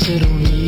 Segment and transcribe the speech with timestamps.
[0.00, 0.59] Ser un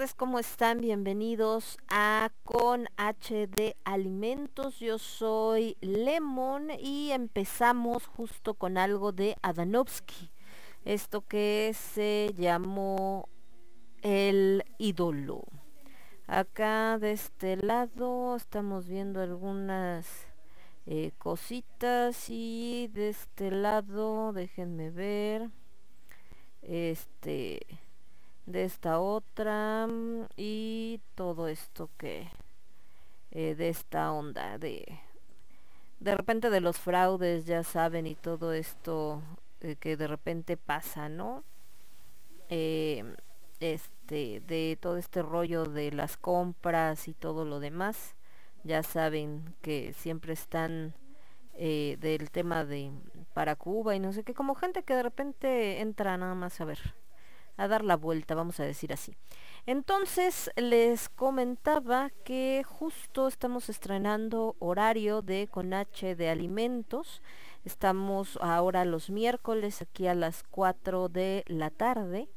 [0.00, 0.80] tardes, ¿cómo están?
[0.80, 4.78] Bienvenidos a Con HD Alimentos.
[4.78, 10.30] Yo soy Lemon y empezamos justo con algo de Adanovsky.
[10.86, 13.28] Esto que se llamó
[14.00, 15.42] El ídolo.
[16.26, 20.06] Acá de este lado estamos viendo algunas
[20.86, 25.50] eh, cositas y de este lado, déjenme ver.
[26.62, 27.66] Este
[28.46, 32.28] de esta otra mm, y todo esto que
[33.32, 35.00] eh, de esta onda de
[36.00, 39.22] de repente de los fraudes ya saben y todo esto
[39.60, 41.44] eh, que de repente pasa no
[42.48, 43.04] Eh,
[43.60, 48.16] este de todo este rollo de las compras y todo lo demás
[48.64, 50.94] ya saben que siempre están
[51.54, 52.90] eh, del tema de
[53.34, 56.64] para Cuba y no sé qué como gente que de repente entra nada más a
[56.64, 56.94] ver
[57.60, 59.14] a dar la vuelta vamos a decir así.
[59.66, 67.20] Entonces les comentaba que justo estamos estrenando horario de con H de alimentos.
[67.66, 72.30] Estamos ahora los miércoles aquí a las 4 de la tarde.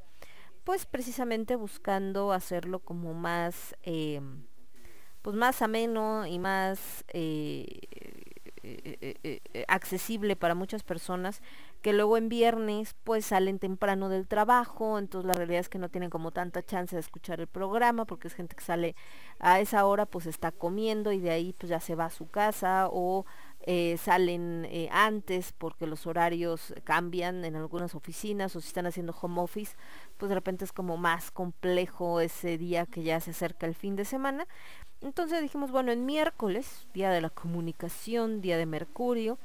[0.66, 4.20] Pues precisamente buscando hacerlo como más, eh,
[5.22, 7.80] pues más ameno y más eh,
[8.62, 11.42] eh, accesible para muchas personas
[11.84, 15.90] que luego en viernes pues salen temprano del trabajo, entonces la realidad es que no
[15.90, 18.96] tienen como tanta chance de escuchar el programa porque es gente que sale
[19.40, 22.30] a esa hora pues está comiendo y de ahí pues ya se va a su
[22.30, 23.26] casa o
[23.66, 29.14] eh, salen eh, antes porque los horarios cambian en algunas oficinas o si están haciendo
[29.22, 29.76] home office,
[30.16, 33.98] pues de repente es como más complejo ese día que ya se acerca el fin
[33.98, 34.48] de semana.
[35.02, 39.38] Entonces dijimos, bueno, en miércoles, día de la comunicación, día de Mercurio,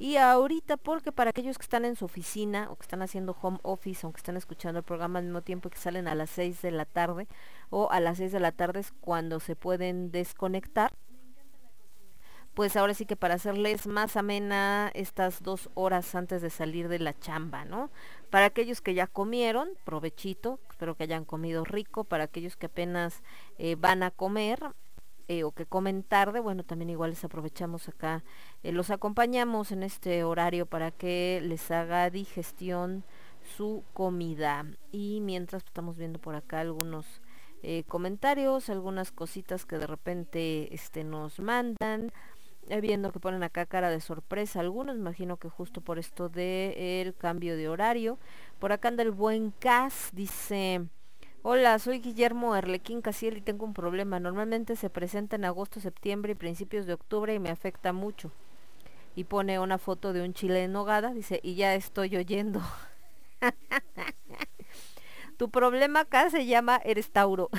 [0.00, 3.58] y ahorita porque para aquellos que están en su oficina o que están haciendo home
[3.62, 6.70] office, aunque están escuchando el programa al mismo tiempo que salen a las 6 de
[6.70, 7.28] la tarde
[7.68, 10.90] o a las 6 de la tarde es cuando se pueden desconectar
[12.54, 16.98] pues ahora sí que para hacerles más amena estas dos horas antes de salir de
[16.98, 17.90] la chamba, ¿no?
[18.30, 23.22] Para aquellos que ya comieron, provechito, espero que hayan comido rico, para aquellos que apenas
[23.58, 24.60] eh, van a comer
[25.30, 28.24] eh, o que comen tarde, bueno, también igual les aprovechamos acá,
[28.64, 33.04] eh, los acompañamos en este horario para que les haga digestión
[33.56, 34.66] su comida.
[34.90, 37.06] Y mientras pues, estamos viendo por acá algunos
[37.86, 42.10] comentarios, algunas cositas que de repente este, nos mandan
[42.80, 47.14] viendo que ponen acá cara de sorpresa algunos, imagino que justo por esto del el
[47.14, 48.18] cambio de horario.
[48.58, 50.88] Por acá anda el buen Cas, dice,
[51.42, 54.20] hola, soy Guillermo Arlequín Casiel y tengo un problema.
[54.20, 58.32] Normalmente se presenta en agosto, septiembre y principios de octubre y me afecta mucho.
[59.16, 62.60] Y pone una foto de un chile en nogada, dice, y ya estoy oyendo.
[65.36, 67.50] tu problema acá se llama Eres Tauro.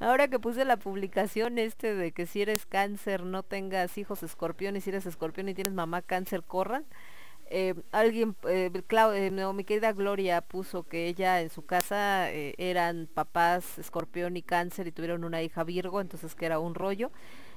[0.00, 4.76] Ahora que puse la publicación este de que si eres cáncer no tengas hijos escorpión
[4.76, 6.84] y si eres escorpión y tienes mamá cáncer corran.
[7.48, 13.08] Eh, alguien, eh, eh, no, mi querida Gloria puso que ella en su casa eran
[13.12, 17.10] papás escorpión y cáncer y tuvieron una hija Virgo, entonces que era un rollo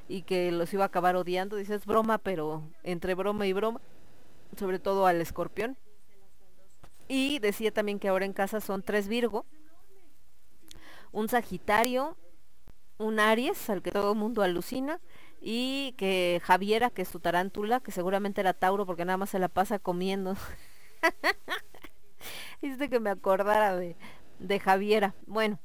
[0.07, 1.55] y que los iba a acabar odiando.
[1.55, 3.81] Dice, es broma, pero entre broma y broma,
[4.57, 5.77] sobre todo al escorpión.
[7.07, 9.45] Y decía también que ahora en casa son tres Virgo
[11.11, 12.17] un Sagitario,
[12.97, 14.99] un Aries, al que todo el mundo alucina,
[15.41, 19.39] y que Javiera, que es su tarántula, que seguramente era Tauro porque nada más se
[19.39, 20.35] la pasa comiendo.
[22.61, 23.95] Dice que me acordara de,
[24.39, 25.15] de Javiera.
[25.27, 25.59] Bueno,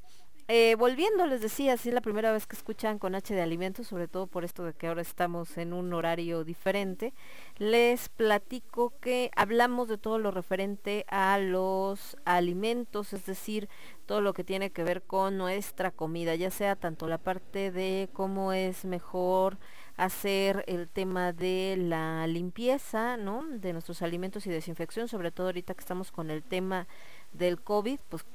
[0.46, 3.86] eh, volviendo, les decía, si es la primera vez que escuchan con H de alimentos,
[3.86, 7.14] sobre todo por esto de que ahora estamos en un horario diferente,
[7.56, 13.70] les platico que hablamos de todo lo referente a los alimentos, es decir,
[14.04, 18.10] todo lo que tiene que ver con nuestra comida, ya sea tanto la parte de
[18.12, 19.56] cómo es mejor
[19.96, 23.44] hacer el tema de la limpieza, ¿no?
[23.48, 26.86] De nuestros alimentos y desinfección, sobre todo ahorita que estamos con el tema
[27.32, 28.26] del COVID, pues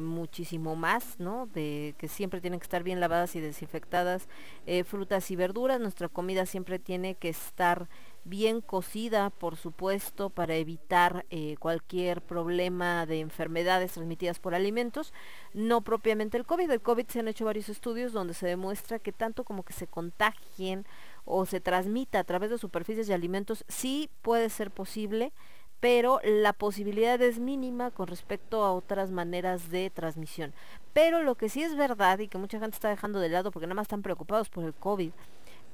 [0.00, 1.46] muchísimo más, ¿no?
[1.46, 4.28] De que siempre tienen que estar bien lavadas y desinfectadas
[4.66, 5.80] eh, frutas y verduras.
[5.80, 7.88] Nuestra comida siempre tiene que estar
[8.24, 15.12] bien cocida, por supuesto, para evitar eh, cualquier problema de enfermedades transmitidas por alimentos,
[15.54, 16.70] no propiamente el COVID.
[16.70, 19.86] El COVID se han hecho varios estudios donde se demuestra que tanto como que se
[19.86, 20.84] contagien
[21.24, 25.32] o se transmita a través de superficies de alimentos, sí puede ser posible
[25.80, 30.52] pero la posibilidad es mínima con respecto a otras maneras de transmisión.
[30.92, 33.66] Pero lo que sí es verdad y que mucha gente está dejando de lado porque
[33.66, 35.12] nada más están preocupados por el COVID,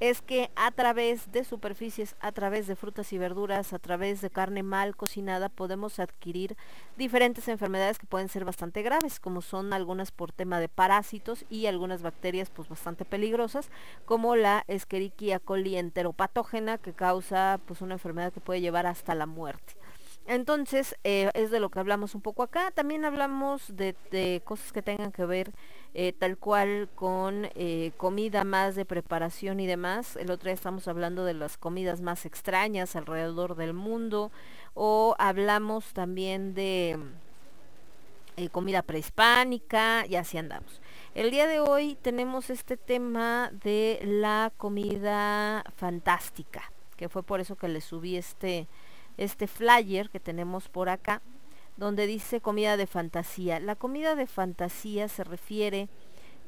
[0.00, 4.30] es que a través de superficies, a través de frutas y verduras, a través de
[4.30, 6.56] carne mal cocinada, podemos adquirir
[6.96, 11.66] diferentes enfermedades que pueden ser bastante graves, como son algunas por tema de parásitos y
[11.66, 13.70] algunas bacterias pues bastante peligrosas,
[14.04, 19.26] como la Escherichia coli enteropatógena que causa pues una enfermedad que puede llevar hasta la
[19.26, 19.74] muerte.
[20.26, 22.70] Entonces, eh, es de lo que hablamos un poco acá.
[22.70, 25.52] También hablamos de, cosas que tengan que ver
[25.92, 30.16] eh, tal cual con eh, comida más de preparación y demás.
[30.16, 34.32] El otro día estamos hablando de las comidas más extrañas alrededor del mundo.
[34.72, 36.98] O hablamos también de
[38.50, 40.80] comida prehispánica y así andamos.
[41.14, 47.54] El día de hoy tenemos este tema de la comida fantástica, que fue por eso
[47.54, 48.66] que le subí este
[49.16, 51.22] este flyer que tenemos por acá
[51.76, 53.60] donde dice comida de fantasía.
[53.60, 55.88] La comida de fantasía se refiere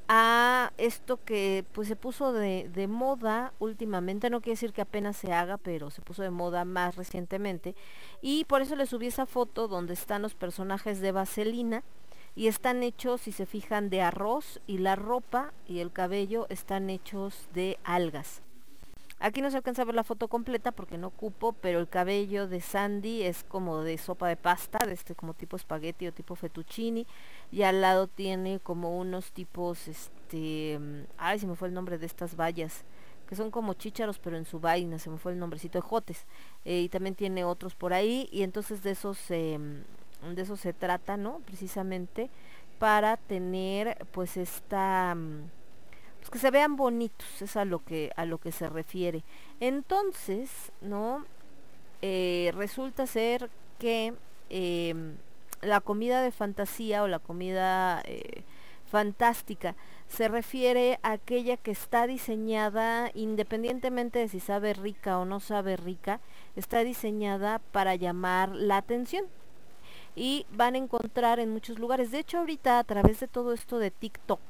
[0.08, 5.16] a esto que pues se puso de, de, moda últimamente, no quiere decir que apenas
[5.16, 7.75] se haga, pero se puso de moda más recientemente.
[8.23, 11.82] Y por eso le subí esa foto donde están los personajes de Vaselina
[12.37, 16.88] y están hechos, si se fijan, de arroz y la ropa y el cabello están
[16.88, 18.42] hechos de algas.
[19.18, 22.49] Aquí no se alcanza a ver la foto completa porque no cupo, pero el cabello
[22.49, 26.35] de Sandy es como de sopa de pasta, de este como tipo espagueti o tipo
[26.37, 27.06] fettuccini,
[27.50, 30.78] y al lado tiene como unos tipos, este,
[31.16, 32.85] ay, se me fue el nombre de estas vallas,
[33.26, 36.26] que son como chícharos, pero en su vaina, se me fue el nombrecito, ejotes,
[36.66, 39.58] eh, y también tiene otros por ahí, y entonces de esos, eh,
[40.23, 41.40] de eso se trata, ¿no?
[41.46, 42.28] Precisamente
[42.78, 45.16] para tener, pues, esta
[46.26, 49.23] pues, que se vean bonitos, es a lo que, a lo que se refiere.
[49.61, 51.25] Entonces, ¿no?
[52.02, 54.12] Eh, resulta ser que
[54.50, 55.14] em,
[55.62, 58.42] la comida de fantasía o la comida eh,
[58.90, 59.76] fantástica
[60.09, 65.76] se refiere a aquella que está diseñada independientemente de si sabe rica o no sabe
[65.76, 66.21] rica,
[66.56, 69.26] está diseñada para llamar la atención.
[70.16, 73.78] Y van a encontrar en muchos lugares, de hecho ahorita a través de todo esto
[73.78, 74.40] de TikTok,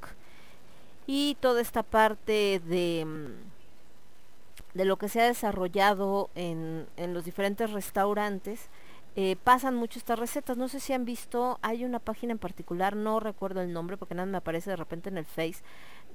[1.07, 7.25] y toda esta parte de, mm, de lo que se ha desarrollado en, en los
[7.25, 8.69] diferentes restaurantes,
[9.19, 10.59] eh, pasan mucho estas recetas.
[10.59, 14.15] No sé si han visto, hay una página en particular, no recuerdo el nombre porque
[14.15, 15.63] nada me aparece de repente en el Face,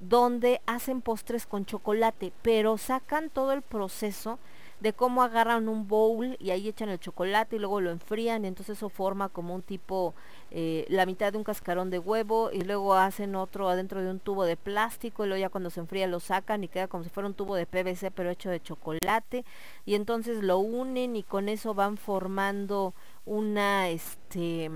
[0.00, 4.38] donde hacen postres con chocolate, pero sacan todo el proceso
[4.82, 8.48] de cómo agarran un bowl y ahí echan el chocolate y luego lo enfrían y
[8.48, 10.12] entonces eso forma como un tipo,
[10.50, 14.18] eh, la mitad de un cascarón de huevo y luego hacen otro adentro de un
[14.18, 17.10] tubo de plástico y luego ya cuando se enfría lo sacan y queda como si
[17.10, 19.44] fuera un tubo de PVC pero hecho de chocolate.
[19.86, 22.92] Y entonces lo unen y con eso van formando
[23.24, 24.68] una, este,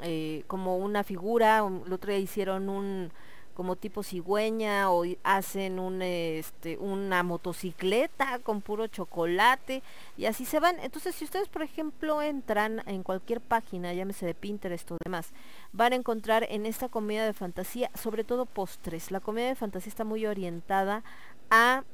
[0.00, 3.10] eh, como una figura, el otro día hicieron un
[3.54, 9.82] como tipo cigüeña o hacen un, este, una motocicleta con puro chocolate
[10.16, 10.78] y así se van.
[10.80, 15.32] Entonces, si ustedes, por ejemplo, entran en cualquier página, llámese de Pinterest o demás,
[15.72, 19.10] van a encontrar en esta comida de fantasía, sobre todo postres.
[19.10, 21.02] La comida de fantasía está muy orientada
[21.50, 21.84] a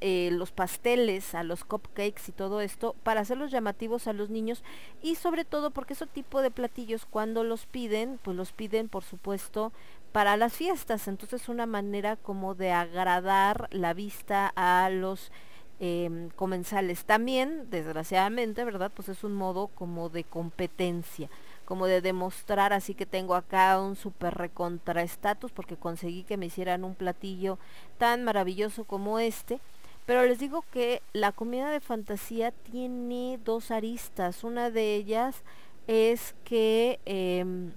[0.00, 4.62] eh, los pasteles, a los cupcakes y todo esto, para hacerlos llamativos a los niños
[5.00, 9.02] y sobre todo porque ese tipo de platillos cuando los piden, pues los piden por
[9.04, 9.72] supuesto
[10.14, 11.08] para las fiestas.
[11.08, 15.32] Entonces una manera como de agradar la vista a los
[15.80, 17.04] em, comensales.
[17.04, 18.92] También, desgraciadamente, ¿verdad?
[18.94, 21.28] Pues es un modo como de competencia,
[21.64, 26.46] como de demostrar así que tengo acá un super recontra estatus porque conseguí que me
[26.46, 27.58] hicieran un platillo
[27.98, 29.58] tan maravilloso como este.
[30.06, 34.44] Pero les digo que la comida de fantasía tiene dos aristas.
[34.44, 35.42] Una de ellas
[35.88, 37.72] es que em,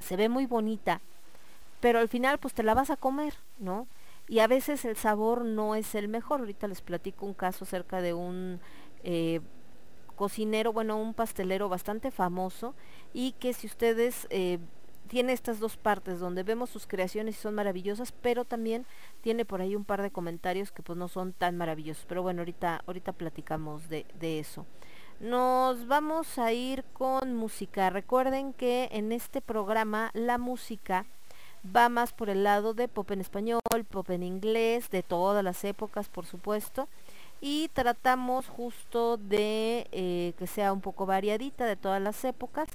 [0.00, 1.02] se ve muy bonita,
[1.80, 3.86] pero al final pues te la vas a comer, ¿no?
[4.28, 6.40] Y a veces el sabor no es el mejor.
[6.40, 8.60] Ahorita les platico un caso acerca de un
[9.02, 9.40] eh,
[10.16, 12.74] cocinero, bueno, un pastelero bastante famoso
[13.14, 14.58] y que si ustedes eh,
[15.08, 18.84] tiene estas dos partes donde vemos sus creaciones y son maravillosas, pero también
[19.22, 22.04] tiene por ahí un par de comentarios que pues no son tan maravillosos.
[22.06, 24.66] Pero bueno, ahorita, ahorita platicamos de, de eso.
[25.20, 27.88] Nos vamos a ir con música.
[27.88, 31.06] Recuerden que en este programa la música
[31.64, 33.60] va más por el lado de pop en español,
[33.90, 36.88] pop en inglés, de todas las épocas, por supuesto.
[37.40, 42.68] Y tratamos justo de eh, que sea un poco variadita de todas las épocas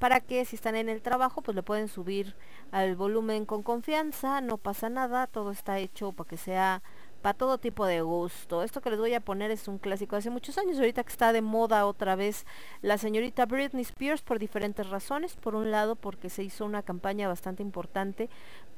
[0.00, 2.34] para que si están en el trabajo pues le pueden subir
[2.72, 6.82] al volumen con confianza, no pasa nada, todo está hecho para que sea
[7.20, 8.62] para todo tipo de gusto.
[8.62, 11.10] Esto que les voy a poner es un clásico de hace muchos años, ahorita que
[11.10, 12.46] está de moda otra vez
[12.82, 15.36] la señorita Britney Spears por diferentes razones.
[15.36, 18.28] Por un lado, porque se hizo una campaña bastante importante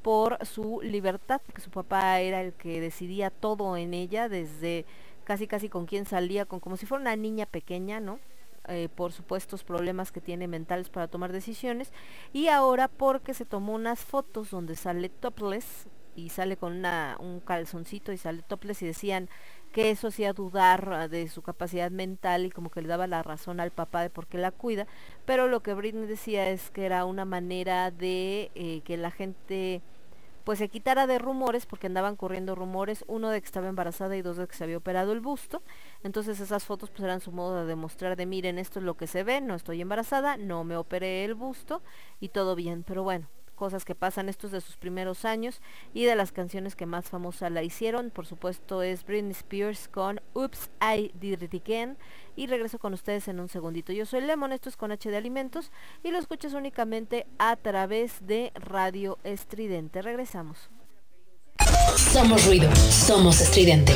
[0.01, 4.85] por su libertad, porque su papá era el que decidía todo en ella, desde
[5.23, 8.19] casi casi con quién salía, con como si fuera una niña pequeña, ¿no?
[8.69, 11.91] Eh, por supuestos problemas que tiene mentales para tomar decisiones
[12.31, 17.39] y ahora porque se tomó unas fotos donde sale topless y sale con una, un
[17.39, 19.29] calzoncito y sale topless y decían
[19.71, 23.23] que eso hacía dudar ah, de su capacidad mental y como que le daba la
[23.23, 24.87] razón al papá de por qué la cuida,
[25.25, 29.81] pero lo que Britney decía es que era una manera de eh, que la gente
[30.43, 34.21] pues se quitara de rumores porque andaban corriendo rumores, uno de que estaba embarazada y
[34.21, 35.61] dos de que se había operado el busto.
[36.03, 39.07] Entonces esas fotos pues eran su modo de demostrar de miren esto es lo que
[39.07, 41.81] se ve, no estoy embarazada, no me operé el busto
[42.19, 42.83] y todo bien.
[42.83, 45.61] Pero bueno, cosas que pasan estos de sus primeros años
[45.93, 48.09] y de las canciones que más famosa la hicieron.
[48.09, 51.97] Por supuesto es Britney Spears con Oops, I Did It Again.
[52.35, 53.93] Y regreso con ustedes en un segundito.
[53.93, 55.71] Yo soy Lemon, esto es con H de Alimentos
[56.03, 60.01] y lo escuchas únicamente a través de Radio Estridente.
[60.01, 60.69] Regresamos.
[61.95, 63.93] Somos ruido, somos estridente.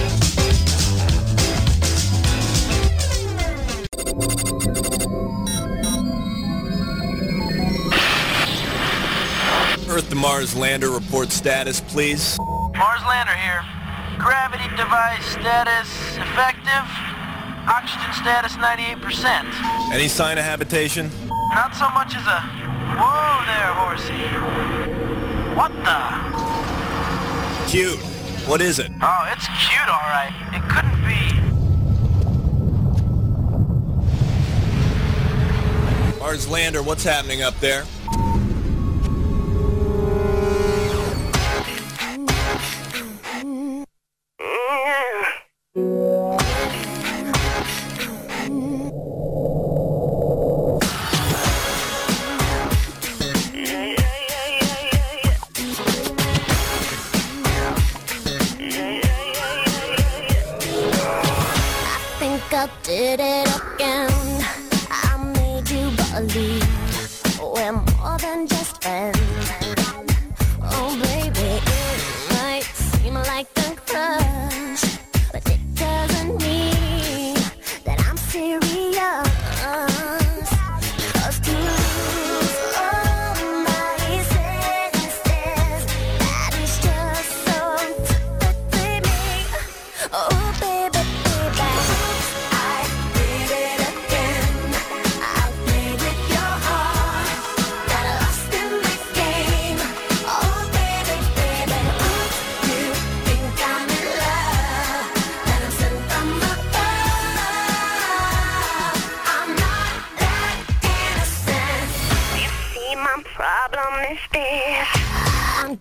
[9.90, 12.38] Earth to Mars lander report status, please.
[12.76, 13.64] Mars lander here.
[14.20, 16.84] Gravity device status effective.
[17.68, 19.46] Oxygen status 98%.
[19.94, 21.10] Any sign of habitation?
[21.28, 22.42] Not so much as a...
[23.00, 24.28] Whoa there, horsey.
[25.56, 26.00] What the?
[27.72, 28.00] Cute.
[28.48, 28.92] What is it?
[29.02, 30.34] Oh, it's cute, all right.
[30.52, 31.40] It couldn't be.
[36.20, 37.86] Mars lander, what's happening up there?
[62.82, 64.17] Did it again.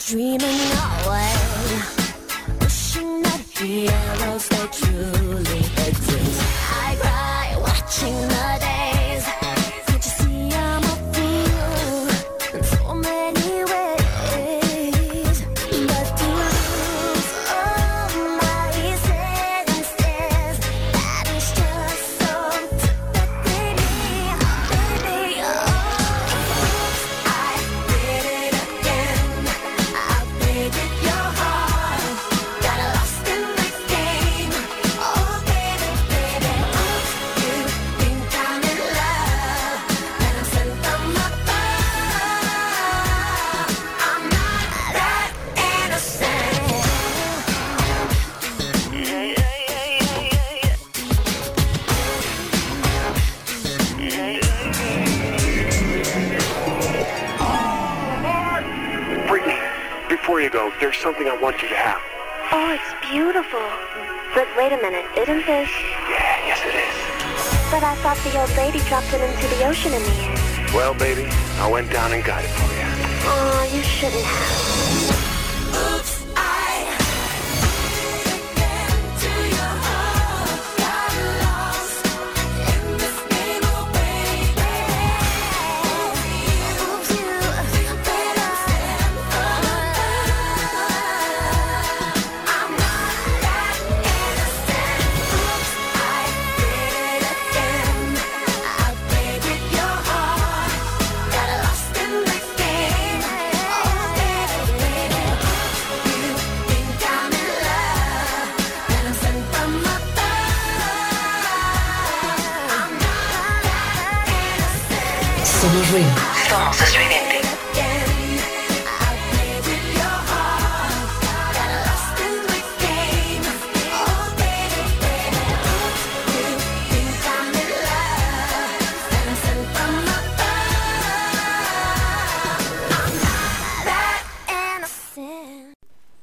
[0.07, 0.96] dreaming of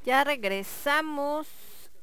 [0.05, 1.47] Ya regresamos.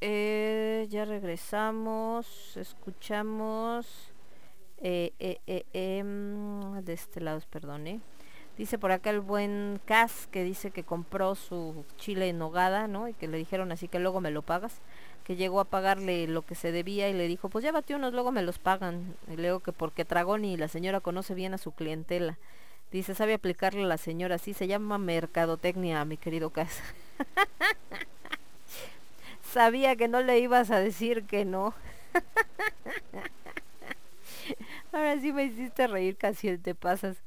[0.01, 2.57] eh, ya regresamos.
[2.57, 3.87] Escuchamos.
[4.83, 8.01] eh, eh, eh, em, de este lado, perdone.
[8.57, 13.07] Dice por acá el buen Cas que dice que compró su chile en nogada, ¿no?
[13.07, 14.81] Y que le dijeron así que luego me lo pagas.
[15.23, 18.31] Que llegó a pagarle lo que se debía y le dijo, pues llévate unos, luego
[18.31, 19.15] me los pagan.
[19.31, 22.37] Y luego que porque tragó ni la señora conoce bien a su clientela.
[22.91, 26.81] Dice, sabe aplicarle a la señora, sí, se llama mercadotecnia, mi querido Cas.
[29.43, 31.73] Sabía que no le ibas a decir que no.
[34.91, 37.17] Ahora sí me hiciste reír, casi te pasas.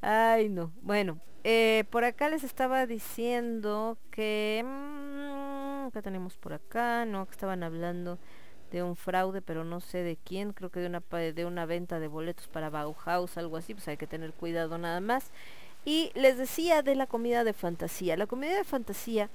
[0.00, 0.72] Ay, no.
[0.82, 4.64] Bueno, eh, por acá les estaba diciendo que...
[4.64, 7.04] mm, ¿Qué tenemos por acá?
[7.04, 8.18] No, que estaban hablando
[8.70, 10.52] de un fraude, pero no sé de quién.
[10.52, 13.74] Creo que de una, de una venta de boletos para Bauhaus, algo así.
[13.74, 15.30] Pues hay que tener cuidado nada más.
[15.84, 18.16] Y les decía de la comida de fantasía.
[18.16, 19.30] La comida de fantasía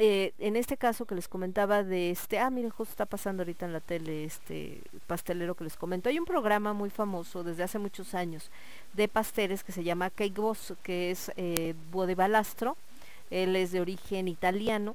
[0.00, 3.66] eh, en este caso que les comentaba de este, ah, miren, justo está pasando ahorita
[3.66, 6.08] en la tele este pastelero que les comento.
[6.08, 8.48] Hay un programa muy famoso desde hace muchos años
[8.92, 11.74] de pasteles que se llama Cake Boss, que es eh.
[13.30, 14.94] Él es de origen italiano,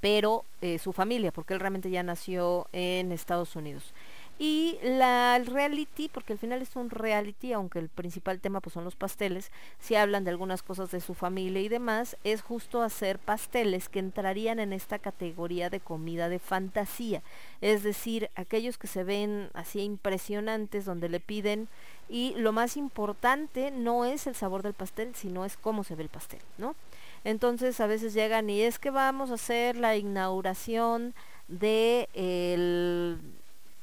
[0.00, 3.94] pero eh, su familia, porque él realmente ya nació en Estados Unidos.
[4.44, 8.72] Y la el reality, porque al final es un reality, aunque el principal tema pues
[8.72, 12.82] son los pasteles, si hablan de algunas cosas de su familia y demás, es justo
[12.82, 17.22] hacer pasteles que entrarían en esta categoría de comida de fantasía.
[17.60, 21.68] Es decir, aquellos que se ven así impresionantes, donde le piden,
[22.08, 26.02] y lo más importante no es el sabor del pastel, sino es cómo se ve
[26.02, 26.74] el pastel, ¿no?
[27.22, 31.14] Entonces a veces llegan y es que vamos a hacer la inauguración
[31.46, 33.20] de el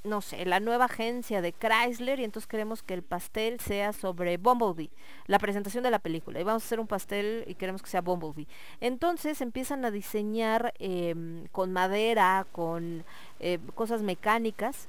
[0.04, 4.38] no sé, la nueva agencia de Chrysler y entonces queremos que el pastel sea sobre
[4.38, 4.90] Bumblebee,
[5.28, 6.40] la presentación de la película.
[6.40, 8.48] Y vamos a hacer un pastel y queremos que sea Bumblebee.
[8.80, 13.04] Entonces empiezan a diseñar em, con madera, con
[13.40, 14.88] eh, cosas mecánicas,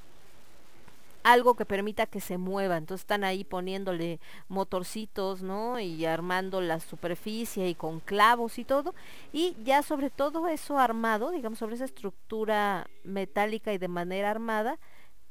[1.22, 2.76] algo que permita que se mueva.
[2.76, 5.78] Entonces están ahí poniéndole motorcitos, ¿no?
[5.78, 8.94] Y armando la superficie y con clavos y todo.
[9.32, 14.78] Y ya sobre todo eso armado, digamos, sobre esa estructura metálica y de manera armada,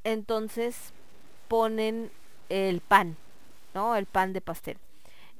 [0.03, 0.93] entonces
[1.47, 2.11] ponen
[2.49, 3.17] el pan,
[3.73, 3.95] ¿no?
[3.95, 4.77] El pan de pastel.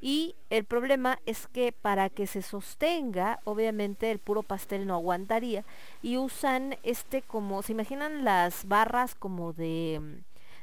[0.02, 5.66] Y el problema es que para que se sostenga, obviamente el puro pastel no aguantaría.
[6.02, 10.22] Y usan este como, ¿se imaginan las barras como de,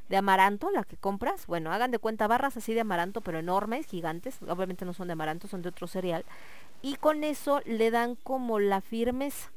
[0.09, 1.47] de amaranto, la que compras?
[1.47, 4.39] Bueno, hagan de cuenta barras así de amaranto, pero enormes, gigantes.
[4.49, 6.25] Obviamente no son de amaranto, son de otro cereal.
[6.81, 9.53] Y con eso le dan como la firmeza.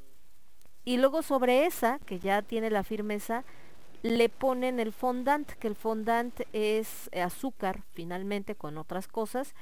[0.83, 3.45] Y luego sobre esa, que ya tiene la firmeza,
[4.03, 9.53] le ponen el fondant, que el fondant es azúcar finalmente con otras cosas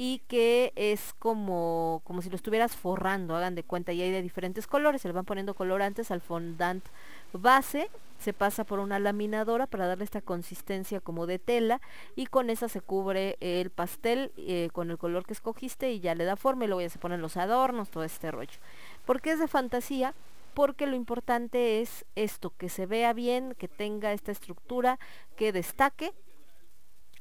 [0.00, 4.22] y que es como, como si lo estuvieras forrando, hagan de cuenta, y hay de
[4.22, 6.84] diferentes colores, se le van poniendo colorantes al fondant
[7.32, 11.80] base, se pasa por una laminadora para darle esta consistencia como de tela
[12.14, 16.14] y con esa se cubre el pastel eh, con el color que escogiste y ya
[16.14, 18.58] le da forma y luego ya se ponen los adornos, todo este rollo.
[19.04, 20.14] ¿Por qué es de fantasía?
[20.58, 24.98] Porque lo importante es esto, que se vea bien, que tenga esta estructura,
[25.36, 26.12] que destaque.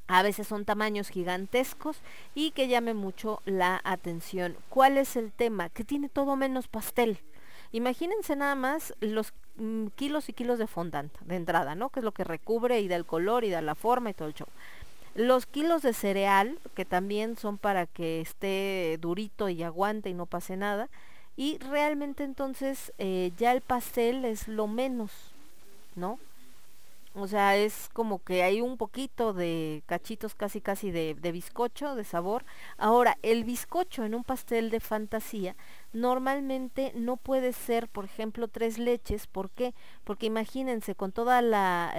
[0.07, 1.99] A veces son tamaños gigantescos
[2.33, 4.57] y que llame mucho la atención.
[4.69, 5.69] ¿Cuál es el tema?
[5.69, 7.19] Que tiene todo menos pastel.
[7.71, 11.91] Imagínense nada más los mm, kilos y kilos de fondant de entrada, ¿no?
[11.91, 14.29] Que es lo que recubre y da el color y da la forma y todo
[14.29, 14.47] el show.
[15.13, 20.25] Los kilos de cereal, que también son para que esté durito y aguante y no
[20.25, 20.89] pase nada
[21.37, 25.11] y realmente entonces eh, ya el pastel es lo menos,
[25.95, 26.19] ¿no?
[27.13, 31.95] O sea, es como que hay un poquito de cachitos casi casi de, de bizcocho,
[31.95, 32.43] de sabor.
[32.77, 35.55] Ahora, el bizcocho en un pastel de fantasía
[35.93, 39.25] normalmente no puede ser, por ejemplo, tres leches.
[39.25, 39.73] ¿Por qué?
[40.03, 41.91] Porque imagínense, con toda la,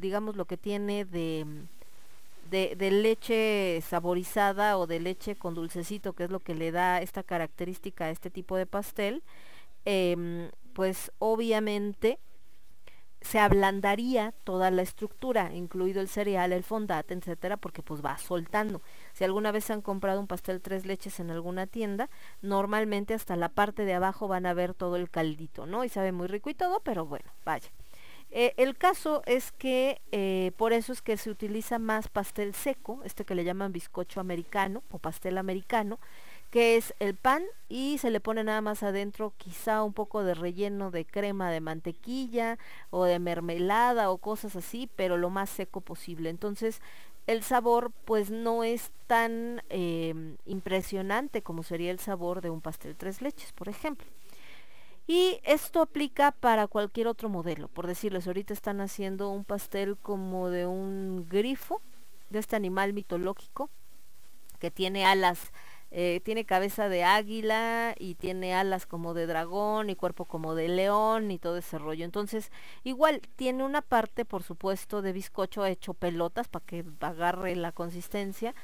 [0.00, 1.46] digamos, lo que tiene de,
[2.52, 7.22] de, leche saborizada o de leche con dulcecito, que es lo que le da esta
[7.22, 9.22] característica a este tipo de pastel,
[9.84, 12.18] em, pues obviamente
[13.22, 18.82] se ablandaría toda la estructura, incluido el cereal, el fondant, etcétera, porque pues va soltando.
[19.12, 22.10] Si alguna vez han comprado un pastel tres leches en alguna tienda,
[22.42, 25.84] normalmente hasta la parte de abajo van a ver todo el caldito, ¿no?
[25.84, 27.70] Y sabe muy rico y todo, pero bueno, vaya.
[28.34, 33.02] Eh, el caso es que eh, por eso es que se utiliza más pastel seco,
[33.04, 35.98] este que le llaman bizcocho americano o pastel americano,
[36.50, 40.32] que es el pan y se le pone nada más adentro quizá un poco de
[40.34, 42.58] relleno de crema de mantequilla
[42.90, 46.30] o de mermelada o cosas así, pero lo más seco posible.
[46.30, 46.80] Entonces
[47.26, 52.96] el sabor pues no es tan eh, impresionante como sería el sabor de un pastel
[52.96, 54.06] tres leches, por ejemplo.
[55.06, 57.68] Y esto aplica para cualquier otro modelo.
[57.68, 61.82] Por decirles, ahorita están haciendo un pastel como de un grifo,
[62.30, 63.68] de este animal mitológico,
[64.58, 65.52] que tiene alas,
[65.90, 70.68] eh, tiene cabeza de águila y tiene alas como de dragón y cuerpo como de
[70.68, 72.04] león y todo ese rollo.
[72.04, 72.50] Entonces,
[72.84, 78.54] igual tiene una parte, por supuesto, de bizcocho hecho pelotas para que agarre la consistencia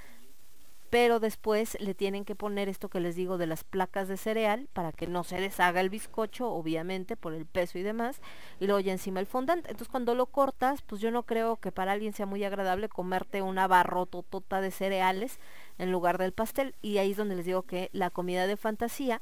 [0.91, 4.69] pero después le tienen que poner esto que les digo de las placas de cereal
[4.73, 8.21] para que no se deshaga el bizcocho, obviamente, por el peso y demás,
[8.61, 9.65] y luego ya encima el fondant.
[9.67, 13.43] Entonces cuando lo cortas, pues yo no creo que para alguien sea muy agradable comerte
[13.43, 15.39] una barrototota de cereales
[15.79, 19.21] en lugar del pastel, y ahí es donde les digo que la comida de fantasía,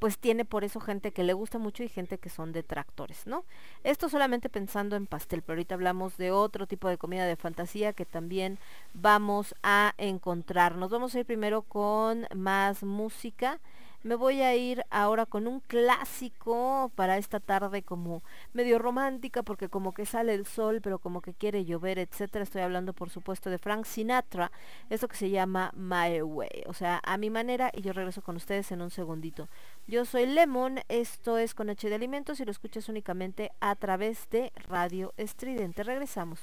[0.00, 3.44] pues tiene por eso gente que le gusta mucho y gente que son detractores, ¿no?
[3.84, 7.92] Esto solamente pensando en pastel, pero ahorita hablamos de otro tipo de comida de fantasía
[7.92, 8.58] que también
[8.94, 10.76] vamos a encontrar.
[10.76, 13.60] Nos vamos a ir primero con más música.
[14.02, 18.22] Me voy a ir ahora con un clásico para esta tarde como
[18.54, 22.42] medio romántica porque como que sale el sol pero como que quiere llover, etcétera.
[22.42, 24.50] Estoy hablando por supuesto de Frank Sinatra,
[24.88, 28.36] esto que se llama My Way, o sea, a mi manera y yo regreso con
[28.36, 29.48] ustedes en un segundito.
[29.86, 34.30] Yo soy Lemon, esto es con H de Alimentos y lo escuchas únicamente a través
[34.30, 35.82] de Radio Estridente.
[35.82, 36.40] Regresamos.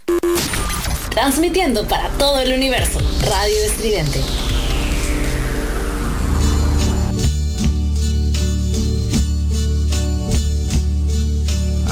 [1.10, 4.77] Transmitiendo para todo el universo, Radio Estridente.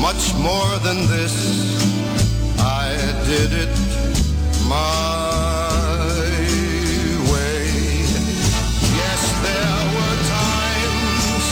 [0.00, 1.34] much more than this.
[2.58, 2.88] I
[3.26, 3.74] did it
[4.66, 6.06] my
[7.30, 7.66] way.
[9.00, 11.46] Yes, there were times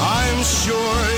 [0.00, 1.17] I'm sure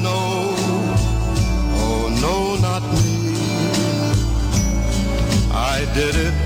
[5.93, 6.40] did it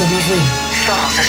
[0.00, 1.22] Force à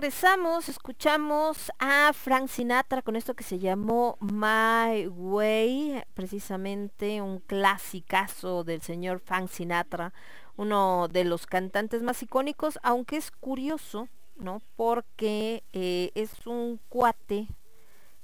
[0.00, 8.64] regresamos, escuchamos a Frank Sinatra con esto que se llamó My Way, precisamente un clasicazo
[8.64, 10.14] del señor Frank Sinatra,
[10.56, 14.62] uno de los cantantes más icónicos, aunque es curioso, ¿no?
[14.74, 17.48] Porque eh, es un cuate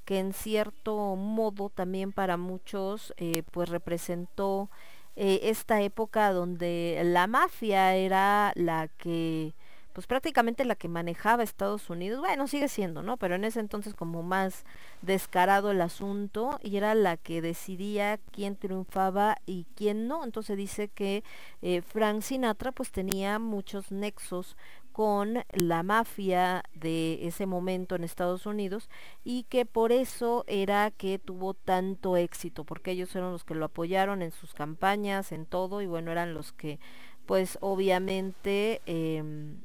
[0.07, 4.71] que en cierto modo también para muchos eh, pues representó
[5.15, 9.55] eh, esta época donde la mafia era la que
[9.97, 13.17] pues prácticamente la que manejaba Estados Unidos, bueno, sigue siendo, ¿no?
[13.17, 14.67] Pero en ese entonces como más
[15.01, 20.23] descarado el asunto y era la que decidía quién triunfaba y quién no.
[20.23, 21.25] Entonces dice que
[21.63, 24.59] eh, Frank Sinatra pues tenía muchos nexos
[24.93, 28.91] con la mafia de ese momento en Estados Unidos
[29.25, 33.65] y que por eso era que tuvo tanto éxito, porque ellos eran los que lo
[33.65, 36.81] apoyaron en sus campañas, en todo, y bueno, eran los que
[37.25, 39.57] pues obviamente em,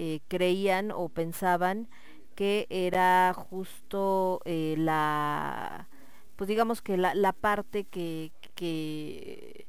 [0.00, 1.88] eh, creían o pensaban
[2.34, 5.88] que era justo eh, la
[6.36, 9.66] pues digamos que la, la parte que, que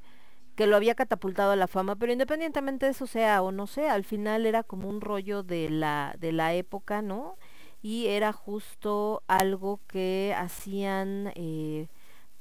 [0.55, 3.93] que lo había catapultado a la fama, pero independientemente de eso sea o no sea,
[3.93, 7.37] al final era como un rollo de la, de la época, ¿no?
[7.81, 11.87] Y era justo algo que hacían, eh,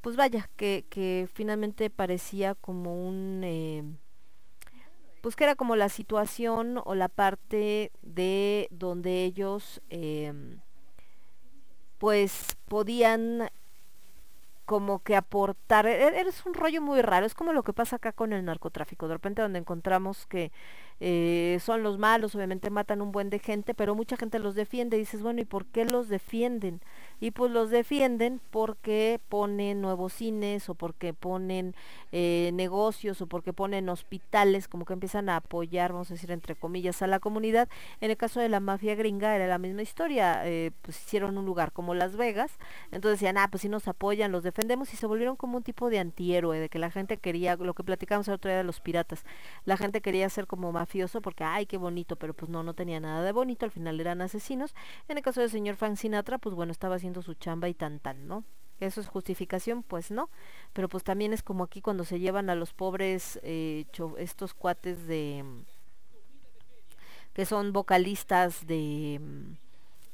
[0.03, 3.99] pues vaya, que, que finalmente parecía como un,
[5.21, 10.59] pues que era como la situación o la parte de donde ellos, em,
[11.99, 13.51] pues podían
[14.65, 17.97] como que aportar, e- e- es un rollo muy raro, es como lo que pasa
[17.97, 20.53] acá con el narcotráfico, de repente donde encontramos que
[21.01, 24.97] eh, son los malos, obviamente matan un buen de gente, pero mucha gente los defiende,
[24.97, 26.81] dices, bueno, ¿y por qué los defienden?
[27.21, 31.75] Y pues los defienden porque ponen nuevos cines o porque ponen
[32.13, 36.57] eh, negocios o porque ponen hospitales, como que empiezan a apoyar, vamos a decir, entre
[36.57, 37.69] comillas, a la comunidad.
[38.01, 41.45] En el caso de la mafia gringa era la misma historia, eh, pues hicieron un
[41.45, 42.59] lugar como Las Vegas,
[42.91, 45.91] entonces decían, ah, pues si nos apoyan, los defendemos y se volvieron como un tipo
[45.91, 48.81] de antihéroe, de que la gente quería, lo que platicamos el otro día de los
[48.81, 49.25] piratas,
[49.65, 53.01] la gente quería ser como mafioso porque, ay, qué bonito, pero pues no, no tenía
[53.01, 54.75] nada de bonito, al final eran asesinos.
[55.09, 57.99] En el caso del señor Frank Sinatra, pues bueno, estaba haciendo su chamba y tan
[58.01, 58.45] tan, ¿no?
[58.81, 59.83] ¿Eso es justificación?
[59.83, 60.31] Pues no.
[60.73, 63.85] Pero pues también es como aquí cuando se llevan a los pobres, eh,
[64.17, 65.45] estos cuates de
[67.33, 69.70] que son vocalistas de mm,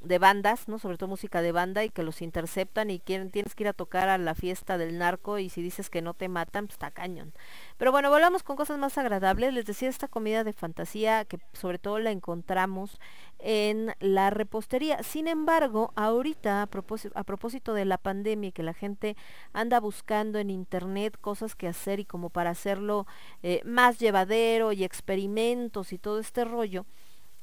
[0.07, 0.79] de bandas, ¿no?
[0.79, 3.73] Sobre todo música de banda y que los interceptan y quieren, tienes que ir a
[3.73, 6.91] tocar a la fiesta del narco y si dices que no te matan, pues está
[6.91, 7.33] cañón.
[7.77, 9.53] Pero bueno, volvamos con cosas más agradables.
[9.53, 12.99] Les decía esta comida de fantasía que sobre todo la encontramos
[13.39, 15.03] en la repostería.
[15.03, 19.17] Sin embargo, ahorita a propósito, a propósito de la pandemia y que la gente
[19.53, 23.07] anda buscando en internet cosas que hacer y como para hacerlo
[23.43, 26.87] eh, más llevadero y experimentos y todo este rollo,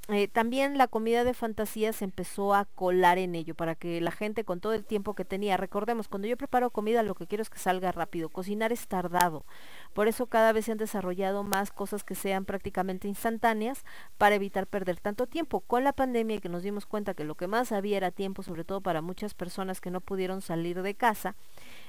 [0.09, 4.11] eh, también la comida de fantasía se empezó a colar en ello para que la
[4.11, 7.41] gente con todo el tiempo que tenía, recordemos, cuando yo preparo comida lo que quiero
[7.41, 9.45] es que salga rápido, cocinar es tardado,
[9.93, 13.85] por eso cada vez se han desarrollado más cosas que sean prácticamente instantáneas
[14.17, 15.61] para evitar perder tanto tiempo.
[15.61, 18.63] Con la pandemia que nos dimos cuenta que lo que más había era tiempo, sobre
[18.63, 21.35] todo para muchas personas que no pudieron salir de casa,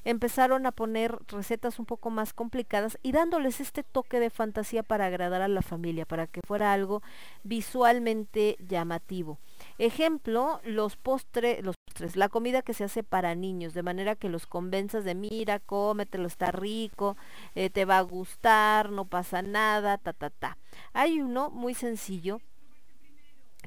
[0.05, 5.07] empezaron a poner recetas un poco más complicadas y dándoles este toque de fantasía para
[5.07, 7.03] agradar a la familia, para que fuera algo
[7.43, 9.39] visualmente llamativo.
[9.79, 11.65] Ejemplo, los postres,
[12.17, 16.27] la comida que se hace para niños, de manera que los convenzas de mira, cómetelo,
[16.27, 17.17] está rico,
[17.55, 20.59] eh, te va a gustar, no pasa nada, ta ta ta.
[20.93, 22.41] Hay uno muy sencillo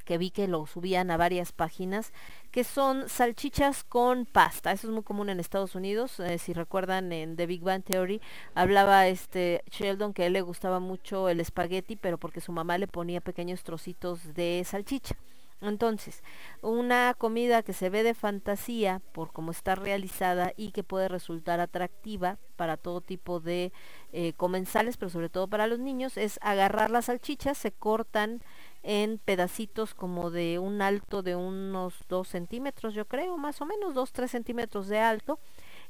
[0.05, 2.13] que vi que lo subían a varias páginas,
[2.51, 4.71] que son salchichas con pasta.
[4.71, 6.19] Eso es muy común en Estados Unidos.
[6.21, 8.21] eh, si recuerdan en The Big Bang Theory,
[8.55, 12.77] hablaba este Sheldon que a él le gustaba mucho el espagueti, pero porque su mamá
[12.77, 15.17] le ponía pequeños trocitos de salchicha.
[15.59, 16.23] Entonces,
[16.61, 21.59] una comida que se ve de fantasía por cómo está realizada y que puede resultar
[21.59, 23.71] atractiva para todo tipo de
[24.13, 28.41] eh, comensales, pero sobre todo para los niños, es agarrar las salchichas, se cortan
[28.83, 33.95] en pedacitos como de un alto de unos 2 centímetros, yo creo, más o menos
[33.95, 35.39] 2-3 centímetros de alto,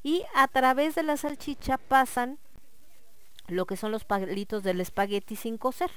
[0.02, 2.40] y a través de la salchicha pasan
[3.48, 5.92] lo que son los palitos del espagueti sin cocer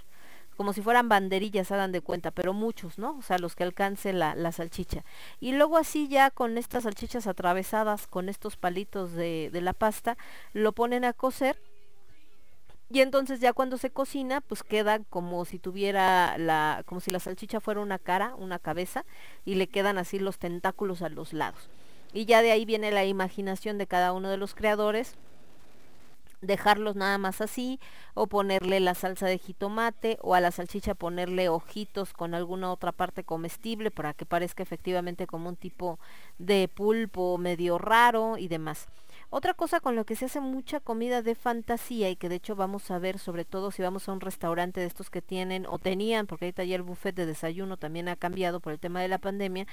[0.57, 3.17] como si fueran banderillas, hagan de cuenta, pero muchos, ¿no?
[3.17, 5.05] O sea, los que alcance la, la salchicha.
[5.41, 10.17] Y luego así ya con estas salchichas atravesadas con estos palitos de, de la pasta,
[10.53, 11.57] lo ponen a cocer
[12.93, 17.21] y entonces ya cuando se cocina, pues queda como si tuviera la, como si la
[17.21, 19.05] salchicha fuera una cara, una cabeza,
[19.45, 21.71] y le quedan así los tentáculos a los lados.
[22.13, 25.15] Y ya de ahí viene la imaginación de cada uno de los creadores,
[26.41, 27.80] dejarlos nada más así,
[28.14, 32.93] o ponerle la salsa de jitomate, o a la salchicha ponerle ojitos con alguna otra
[32.93, 35.99] parte comestible para que parezca efectivamente como un tipo
[36.38, 38.88] de pulpo medio raro y demás.
[39.33, 42.57] Otra cosa con lo que se hace mucha comida de fantasía y que de hecho
[42.57, 45.78] vamos a ver sobre todo si vamos a un restaurante de estos que tienen o
[45.78, 49.07] tenían, porque ahorita ya el buffet de desayuno también ha cambiado por el tema de
[49.07, 49.68] la pandemia,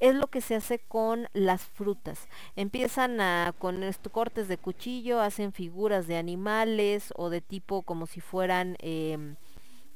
[0.00, 2.26] es lo que se hace con las frutas.
[2.56, 8.20] Empiezan a, con cortes de cuchillo, hacen figuras de animales o de tipo como si
[8.20, 8.76] fueran...
[8.80, 9.34] Eh,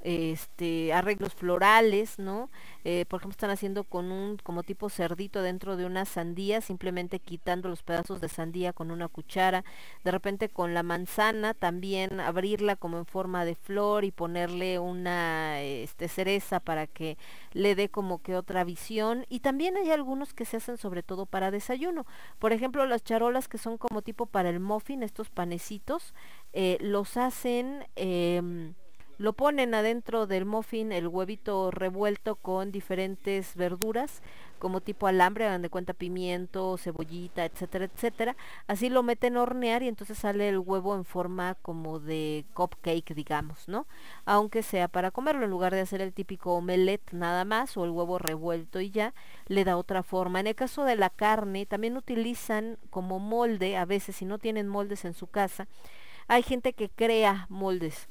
[0.06, 2.48] este arreglos florales, ¿no?
[2.84, 7.18] Eh, por ejemplo, están haciendo con un como tipo cerdito dentro de una sandía, simplemente
[7.18, 9.64] quitando los pedazos de sandía con una cuchara.
[10.04, 15.60] De repente con la manzana también abrirla como en forma de flor y ponerle una
[15.60, 17.18] este, cereza para que
[17.52, 19.26] le dé como que otra visión.
[19.28, 22.06] Y también hay algunos que se hacen sobre todo para desayuno.
[22.38, 26.14] Por ejemplo, las charolas que son como tipo para el muffin, estos panecitos,
[26.52, 27.88] eh, los hacen...
[27.96, 28.72] Eh,
[29.18, 34.22] lo ponen adentro del muffin el huevito revuelto con diferentes verduras,
[34.58, 38.36] como tipo alambre, hagan de cuenta pimiento, cebollita, etcétera, etcétera.
[38.66, 43.14] Así lo meten a hornear y entonces sale el huevo en forma como de cupcake,
[43.14, 43.86] digamos, ¿no?
[44.24, 47.90] Aunque sea para comerlo, en lugar de hacer el típico omelette nada más o el
[47.90, 49.14] huevo revuelto y ya,
[49.46, 50.40] le da otra forma.
[50.40, 54.68] En el caso de la carne, también utilizan como molde, a veces si no tienen
[54.68, 55.68] moldes en su casa,
[56.28, 58.08] hay gente que crea moldes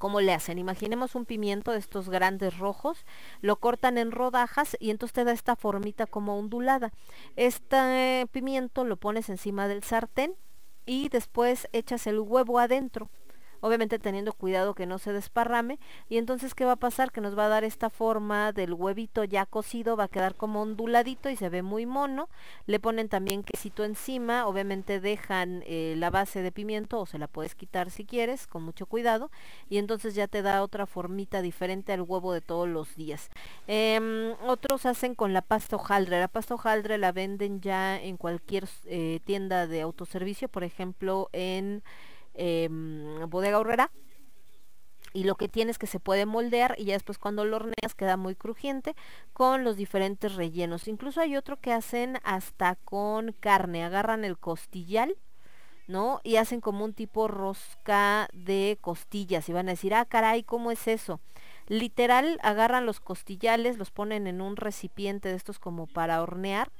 [0.00, 0.58] ¿Cómo le hacen?
[0.58, 3.04] Imaginemos un pimiento de estos grandes rojos,
[3.42, 6.90] lo cortan en rodajas y entonces te da esta formita como ondulada.
[7.36, 10.36] Este pimiento lo pones encima del sartén
[10.86, 13.10] y después echas el huevo adentro
[13.60, 17.38] obviamente teniendo cuidado que no se desparrame y entonces qué va a pasar que nos
[17.38, 21.36] va a dar esta forma del huevito ya cocido va a quedar como onduladito y
[21.36, 22.28] se ve muy mono.
[22.66, 27.26] Le ponen también quesito encima obviamente dejan eh, la base de pimiento o se la
[27.26, 29.30] puedes quitar si quieres con mucho cuidado
[29.68, 33.30] y entonces ya te da otra formita diferente al huevo de todos los días.
[33.66, 38.68] Em, otros hacen con la pasta hojaldre la pasta hojaldre la venden ya en cualquier
[38.86, 41.82] eh, tienda de autoservicio por ejemplo en
[42.34, 43.90] Em, bodega horrera
[45.12, 47.94] y lo que tiene es que se puede moldear y ya después cuando lo horneas
[47.96, 48.94] queda muy crujiente
[49.32, 50.88] con los diferentes rellenos.
[50.88, 55.16] Incluso hay otro que hacen hasta con carne, agarran el costillal,
[55.88, 56.20] ¿no?
[56.22, 60.70] Y hacen como un tipo rosca de costillas y van a decir, ah, caray, ¿cómo
[60.70, 61.20] es eso?
[61.66, 66.70] Literal, agarran los costillales, los ponen en un recipiente de estos como para hornear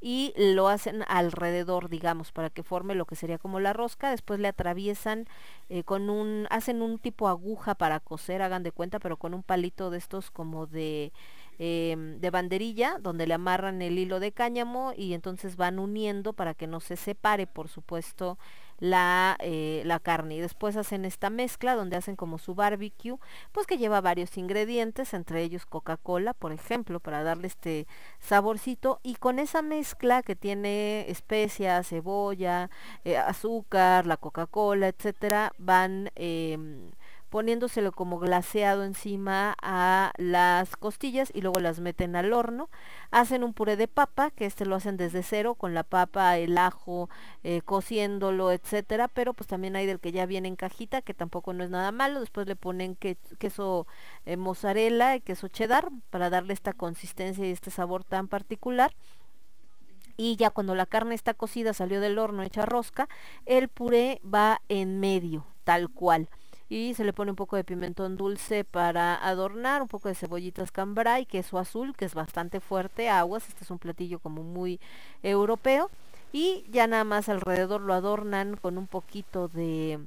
[0.00, 4.10] y lo hacen alrededor, digamos, para que forme lo que sería como la rosca.
[4.10, 5.26] Después le atraviesan
[5.68, 9.42] eh, con un, hacen un tipo aguja para coser, hagan de cuenta, pero con un
[9.42, 11.12] palito de estos como de,
[11.58, 16.54] em, de banderilla, donde le amarran el hilo de cáñamo y entonces van uniendo para
[16.54, 18.38] que no se separe, por supuesto,
[18.80, 20.36] la, eh, la carne.
[20.36, 23.18] Y después hacen esta mezcla donde hacen como su barbecue
[23.52, 27.86] pues que lleva varios ingredientes entre ellos Coca-Cola por ejemplo para darle este
[28.18, 29.00] saborcito.
[29.02, 32.70] Y con esa mezcla que tiene especias cebolla
[33.04, 36.58] eh, azúcar la Coca-Cola etcétera van eh,
[37.30, 42.68] poniéndoselo como glaseado encima a las costillas y luego las meten al horno.
[43.12, 46.58] Hacen un puré de papa, que este lo hacen desde cero, con la papa, el
[46.58, 47.08] ajo,
[47.44, 51.52] eh, cociéndolo, etcétera, pero pues también hay del que ya viene en cajita, que tampoco
[51.52, 52.20] no es nada malo.
[52.20, 53.86] Después le ponen que, queso
[54.26, 58.92] eh, mozzarella y queso cheddar para darle esta consistencia y este sabor tan particular
[60.16, 63.08] y ya cuando la carne está cocida, salió del horno hecha rosca,
[63.46, 66.28] el puré va en medio, tal cual
[66.70, 70.70] y se le pone un poco de pimentón dulce para adornar, un poco de cebollitas
[70.70, 74.78] cambray, queso azul que es bastante fuerte, aguas, este es un platillo como muy
[75.24, 75.90] europeo
[76.32, 79.98] y ya nada más alrededor lo adornan con un poquito de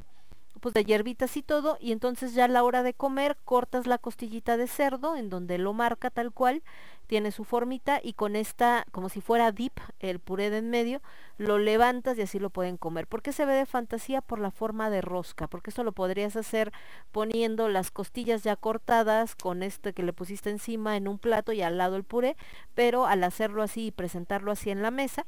[0.64, 3.98] pues de hierbitas y todo y entonces ya a la hora de comer cortas la
[3.98, 6.64] costillita de cerdo en donde lo marca tal cual
[7.06, 11.02] tiene su formita y con esta, como si fuera dip, el puré de en medio,
[11.38, 13.08] lo levantas y así lo pueden comer.
[13.08, 14.22] ¿Por qué se ve de fantasía?
[14.22, 16.72] Por la forma de rosca, porque esto lo podrías hacer
[17.12, 21.62] poniendo las costillas ya cortadas con este que le pusiste encima en un plato y
[21.62, 22.38] al lado el puré,
[22.74, 25.26] pero al hacerlo así y presentarlo así en la mesa,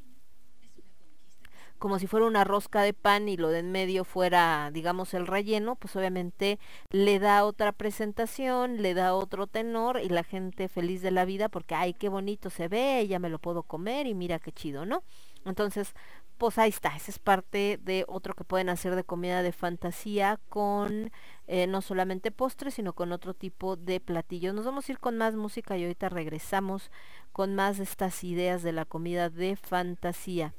[1.80, 5.28] como si fuera una rosca de pan y lo de en medio fuera, digamos, el
[5.28, 6.59] relleno, pues obviamente
[6.91, 11.49] le da otra presentación, le da otro tenor y la gente feliz de la vida
[11.49, 14.86] porque, ay, qué bonito se ve, ya me lo puedo comer y mira qué chido,
[14.86, 15.03] ¿no?
[15.45, 15.93] Entonces,
[16.38, 20.39] pues ahí está, esa es parte de otro que pueden hacer de comida de fantasía
[20.49, 21.11] con
[21.47, 24.53] eh, no solamente postres, sino con otro tipo de platillos.
[24.53, 26.91] Nos vamos a ir con más música y ahorita regresamos
[27.32, 30.53] con más de estas ideas de la comida de fantasía.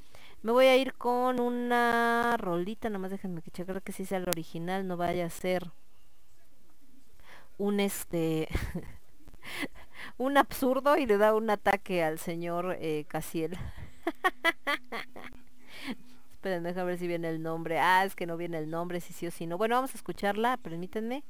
[0.47, 4.28] Me voy a ir con una rolita, nomás déjenme que checar que si sea el
[4.28, 5.72] original, no vaya a ser
[7.59, 8.47] un este
[10.18, 13.59] un absurdo y le da un ataque al señor eh, Casiel.
[16.34, 17.80] Esperen, déjame ver si viene el nombre.
[17.80, 19.59] Ah, es que no viene el nombre, si sí o si no.
[19.59, 21.24] Bueno, vamos a escucharla, permítanme.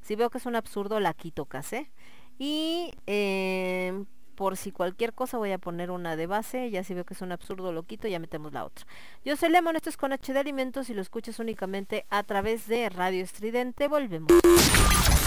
[0.00, 1.90] Si veo que es un absurdo, la quito casi.
[2.38, 6.70] Y eh, por si cualquier cosa voy a poner una de base.
[6.70, 8.86] Ya si veo que es un absurdo, lo quito, ya metemos la otra.
[9.24, 12.66] Yo soy Lemon, esto es con H de Alimentos y lo escuchas únicamente a través
[12.66, 13.88] de Radio Estridente.
[13.88, 14.30] Volvemos.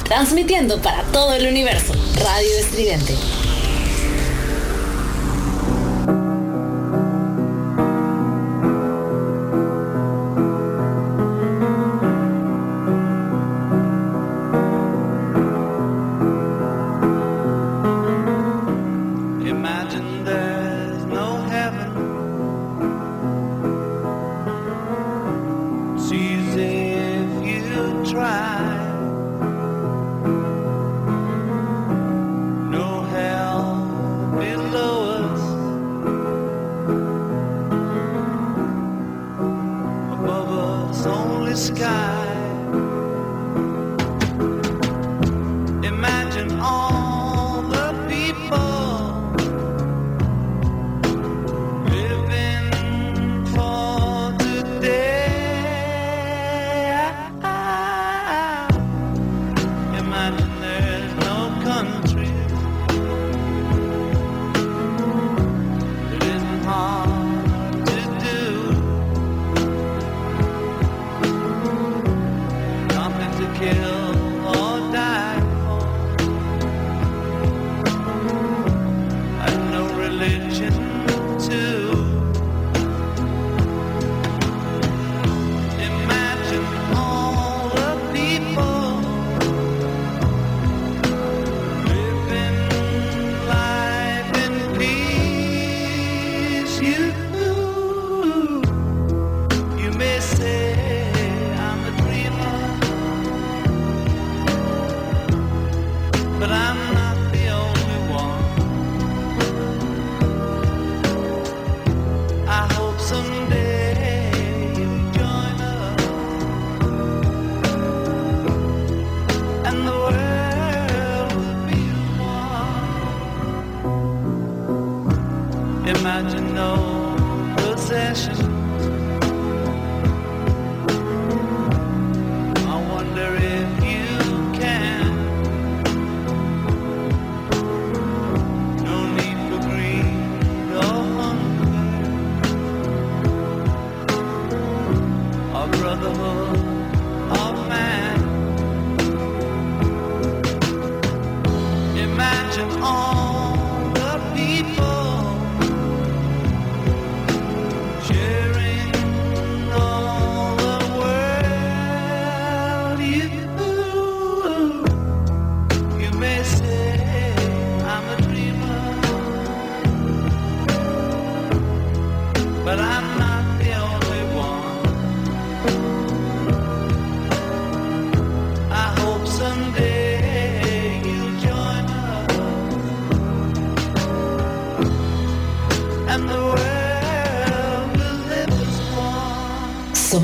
[0.06, 1.94] Transmitiendo para todo el universo.
[1.94, 3.14] Radio Estridente.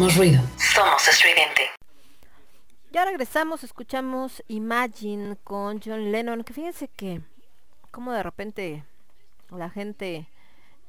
[0.03, 0.41] Somos ruido.
[0.57, 1.69] Somos estridente.
[2.91, 7.21] Ya regresamos, escuchamos Imagine con John Lennon, que fíjense que
[7.89, 8.83] como de repente
[9.49, 10.27] la gente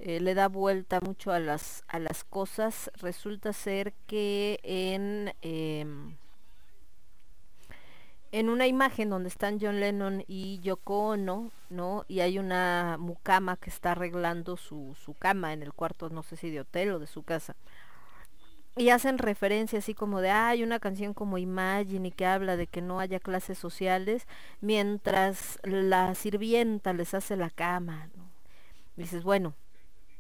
[0.01, 2.91] eh, le da vuelta mucho a las a las cosas.
[2.95, 6.17] Resulta ser que en em,
[8.33, 12.05] en una imagen donde están John Lennon y Yoko Ono, ¿no?
[12.09, 16.35] Y hay una mucama que está arreglando su, su cama en el cuarto, no sé
[16.37, 17.55] si de hotel o de su casa.
[18.77, 22.57] Y hacen referencia así como de, "Ah, hay una canción como Imagine y que habla
[22.57, 24.27] de que no haya clases sociales
[24.61, 28.11] mientras la sirvienta les hace la cama.
[28.97, 29.55] dices, bueno,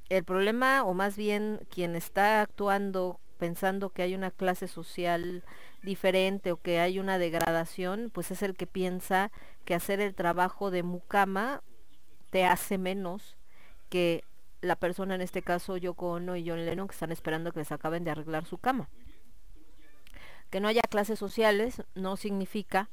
[0.08, 5.44] el problema, o más bien quien está actuando pensando que hay una clase social
[5.82, 9.30] diferente o que hay una degradación, pues es el que piensa
[9.64, 11.62] que hacer el trabajo de mucama
[12.30, 13.36] te hace menos
[13.90, 14.24] que
[14.64, 17.72] la persona, en este caso Yoko Ono y John Lennon, que están esperando que les
[17.72, 18.88] acaben de arreglar su cama.
[20.50, 22.88] Que no haya clases sociales no significa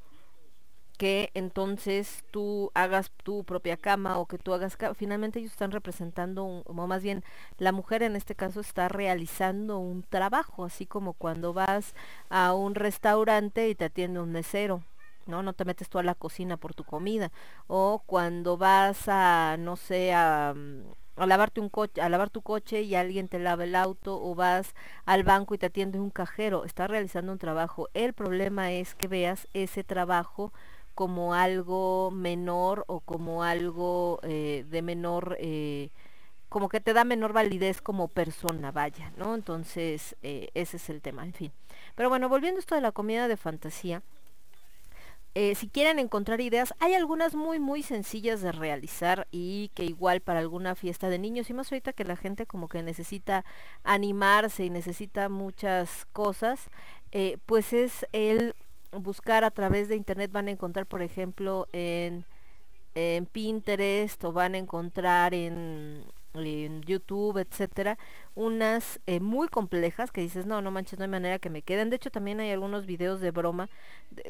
[1.02, 6.44] que entonces tú hagas tu propia cama o que tú hagas finalmente ellos están representando
[6.44, 7.24] un, o más bien
[7.58, 11.96] la mujer en este caso está realizando un trabajo así como cuando vas
[12.30, 14.84] a un restaurante y te atiende un mesero
[15.26, 17.32] no no te metes tú a la cocina por tu comida
[17.66, 20.54] o cuando vas a no sé a,
[21.16, 24.36] a lavarte un coche, a lavar tu coche y alguien te lava el auto o
[24.36, 24.74] vas
[25.06, 27.90] al banco y te atiende un cajero, está realizando un trabajo.
[27.94, 30.52] El problema es que veas ese trabajo
[30.96, 35.90] como algo menor o como algo eh, de menor, eh,
[36.50, 39.36] como que te da menor validez como persona, vaya, ¿no?
[39.36, 41.52] Entonces, eh, ese es el tema, en fin.
[41.96, 44.02] Pero bueno, volviendo a esto de la comida de fantasía,
[45.34, 50.40] si quieren encontrar ideas, hay algunas muy muy sencillas de realizar y que igual para
[50.40, 53.46] alguna fiesta de niños y más ahorita que la gente como que necesita
[53.84, 56.70] animarse y necesita muchas cosas,
[57.46, 58.56] pues es el
[58.92, 62.26] buscar a través de internet van a encontrar, por ejemplo, en,
[62.96, 66.04] en Pinterest o van a encontrar en,
[66.34, 67.98] en YouTube, etcétera,
[68.36, 71.90] unas eh, muy complejas que dices, no, no manches, no hay manera que me queden.
[71.90, 73.70] De hecho, también hay algunos videos de broma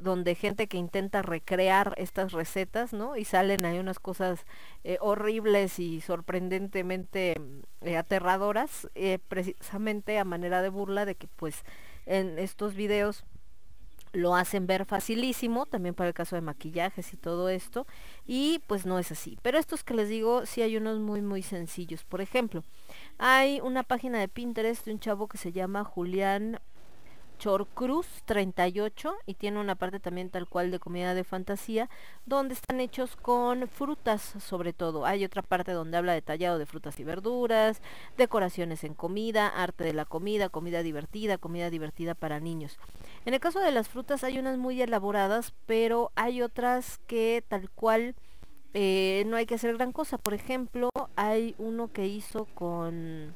[0.01, 3.17] donde gente que intenta recrear estas recetas, ¿no?
[3.17, 4.45] Y salen ahí unas cosas
[4.83, 7.35] eh, horribles y sorprendentemente
[7.81, 8.87] eh, aterradoras,
[9.27, 11.63] precisamente a manera de burla de que pues
[12.05, 13.23] en estos videos
[14.13, 17.87] lo hacen ver facilísimo, también para el caso de maquillajes y todo esto,
[18.25, 19.37] y pues no es así.
[19.41, 22.03] Pero estos que les digo, sí hay unos muy muy sencillos.
[22.03, 22.63] Por ejemplo,
[23.17, 26.59] hay una página de Pinterest de un chavo que se llama Julián
[27.41, 31.89] Chorcruz 38 y tiene una parte también tal cual de comida de fantasía
[32.23, 35.07] donde están hechos con frutas sobre todo.
[35.07, 37.81] Hay otra parte donde habla detallado de frutas y verduras,
[38.15, 42.77] decoraciones en comida, arte de la comida, comida divertida, comida divertida para niños.
[43.25, 47.71] En el caso de las frutas hay unas muy elaboradas, pero hay otras que tal
[47.71, 48.13] cual
[48.75, 50.19] eh, no hay que hacer gran cosa.
[50.19, 53.33] Por ejemplo, hay uno que hizo con,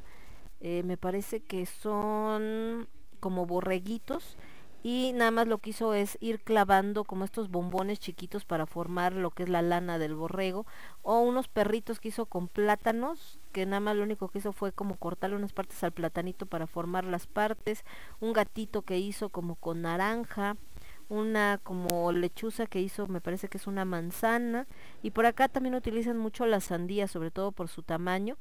[0.62, 4.38] eh, me parece que son como borreguitos
[4.88, 9.14] y nada más lo que hizo es ir clavando como estos bombones chiquitos para formar
[9.14, 10.68] lo que es la lana del borrego
[11.02, 14.72] o unos perritos que hizo con plátanos que nada más lo único que hizo fue
[14.72, 17.84] como cortarle unas partes al platanito para formar las partes
[18.20, 20.56] un gatito que hizo como con naranja
[21.10, 24.68] una como lechuza que hizo me parece que es una manzana
[25.02, 28.38] y por acá también utilizan mucho la sandía sobre todo por su tamaño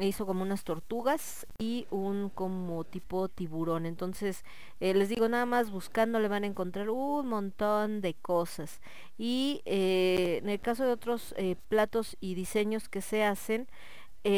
[0.00, 3.86] hizo como unas tortugas y un como tipo tiburón.
[3.86, 4.44] Entonces
[4.80, 8.80] eh, les digo nada más buscando le van a encontrar un montón de cosas.
[9.18, 13.68] Y eh, en el caso de otros eh, platos y diseños que se hacen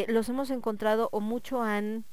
[0.09, 2.07] los hemos encontrado o mucho han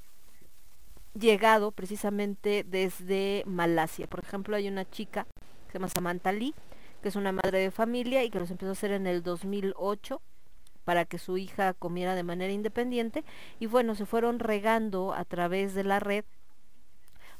[1.13, 4.07] llegado precisamente desde Malasia.
[4.07, 5.25] Por ejemplo hay una chica
[5.67, 6.53] que se llama Samantha Lee
[7.01, 10.21] que es una madre de familia y que los empezó a hacer en el 2008
[10.83, 13.23] para que su hija comiera de manera independiente
[13.59, 16.25] y bueno, se fueron regando a través de la red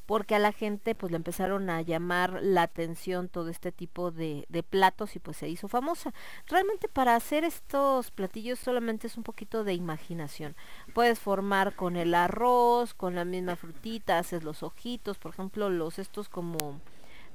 [0.05, 4.45] porque a la gente pues le empezaron a llamar la atención todo este tipo de,
[4.49, 6.13] de, platos y pues se hizo famosa.
[6.47, 10.55] Realmente para hacer estos platillos solamente es un poquito de imaginación.
[10.93, 15.97] Puedes formar con el arroz, con la misma frutita, haces los ojitos, por ejemplo los
[15.97, 16.81] estos como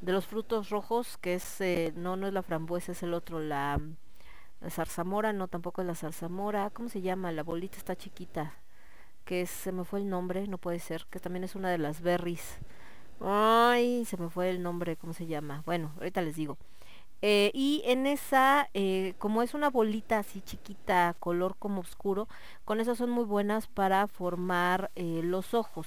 [0.00, 3.40] de los frutos rojos que es, eh, no, no es la frambuesa, es el otro,
[3.40, 3.80] la
[4.60, 6.70] la zarzamora, no, tampoco es la zarzamora.
[6.70, 7.32] ¿Cómo se llama?
[7.32, 8.54] La bolita está chiquita.
[9.24, 11.06] Que se me fue el nombre, no puede ser.
[11.10, 12.58] Que también es una de las berries.
[13.20, 15.62] Ay, se me fue el nombre, ¿cómo se llama?
[15.66, 16.58] Bueno, ahorita les digo.
[17.22, 22.28] Eh, y en esa, eh, como es una bolita así chiquita, color como oscuro,
[22.64, 25.86] con esas son muy buenas para formar eh, los ojos.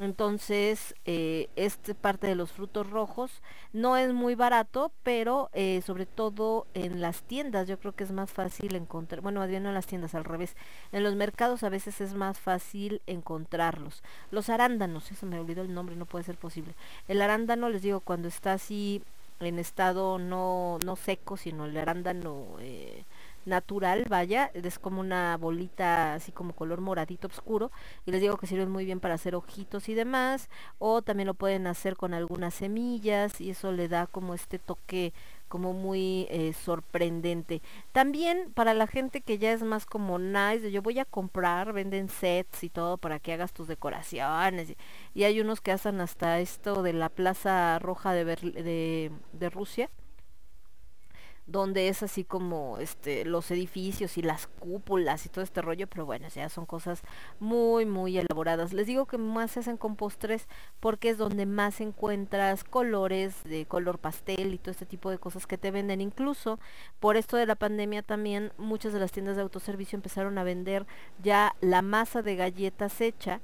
[0.00, 3.42] Entonces, eh, esta parte de los frutos rojos
[3.74, 8.10] no es muy barato, pero eh, sobre todo en las tiendas yo creo que es
[8.10, 10.56] más fácil encontrar, bueno, más no en las tiendas, al revés,
[10.92, 14.02] en los mercados a veces es más fácil encontrarlos.
[14.30, 16.74] Los arándanos, eso me olvidó el nombre, no puede ser posible.
[17.06, 19.02] El arándano, les digo, cuando está así
[19.38, 22.56] en estado no, no seco, sino el arándano...
[22.60, 23.04] Eh,
[23.46, 27.70] natural, vaya, es como una bolita así como color moradito oscuro
[28.06, 31.34] y les digo que sirven muy bien para hacer ojitos y demás o también lo
[31.34, 35.12] pueden hacer con algunas semillas y eso le da como este toque
[35.48, 37.60] como muy eh, sorprendente.
[37.90, 42.08] También para la gente que ya es más como nice, yo voy a comprar, venden
[42.08, 44.74] sets y todo para que hagas tus decoraciones.
[45.12, 49.50] Y hay unos que hacen hasta esto de la Plaza Roja de, Berl- de, de
[49.50, 49.90] Rusia
[51.50, 56.06] donde es así como este los edificios y las cúpulas y todo este rollo, pero
[56.06, 57.02] bueno, ya son cosas
[57.40, 58.72] muy muy elaboradas.
[58.72, 60.46] Les digo que más se hacen con postres
[60.78, 65.48] porque es donde más encuentras colores de color pastel y todo este tipo de cosas
[65.48, 66.00] que te venden.
[66.00, 66.60] Incluso
[67.00, 70.86] por esto de la pandemia también muchas de las tiendas de autoservicio empezaron a vender
[71.22, 73.40] ya la masa de galletas hecha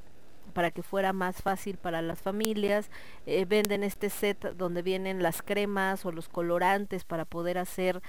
[0.57, 2.91] para que fuera más fácil para las familias.
[3.27, 8.01] Eh, venden este set donde vienen las cremas o los colorantes para poder hacer,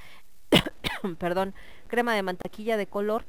[1.19, 1.53] perdón,
[1.87, 3.25] crema de mantequilla de color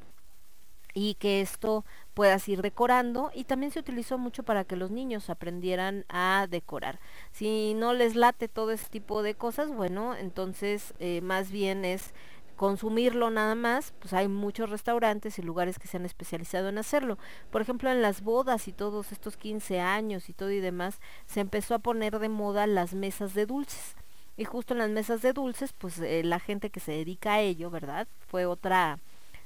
[0.94, 5.30] y que esto puedas ir decorando y también se utilizó mucho para que los niños
[5.30, 7.00] aprendieran a decorar.
[7.32, 12.14] Si no les late todo ese tipo de cosas, bueno, entonces eh, más bien es
[12.59, 17.16] consumirlo nada más, pues hay muchos restaurantes y lugares que se han especializado en hacerlo.
[17.52, 21.38] Por ejemplo, en las bodas y todos estos 15 años y todo y demás, se
[21.38, 23.94] empezó a poner de moda las mesas de dulces.
[24.36, 27.40] Y justo en las mesas de dulces, pues eh, la gente que se dedica a
[27.40, 28.09] ello, ¿verdad?
[28.26, 28.98] Fue otra,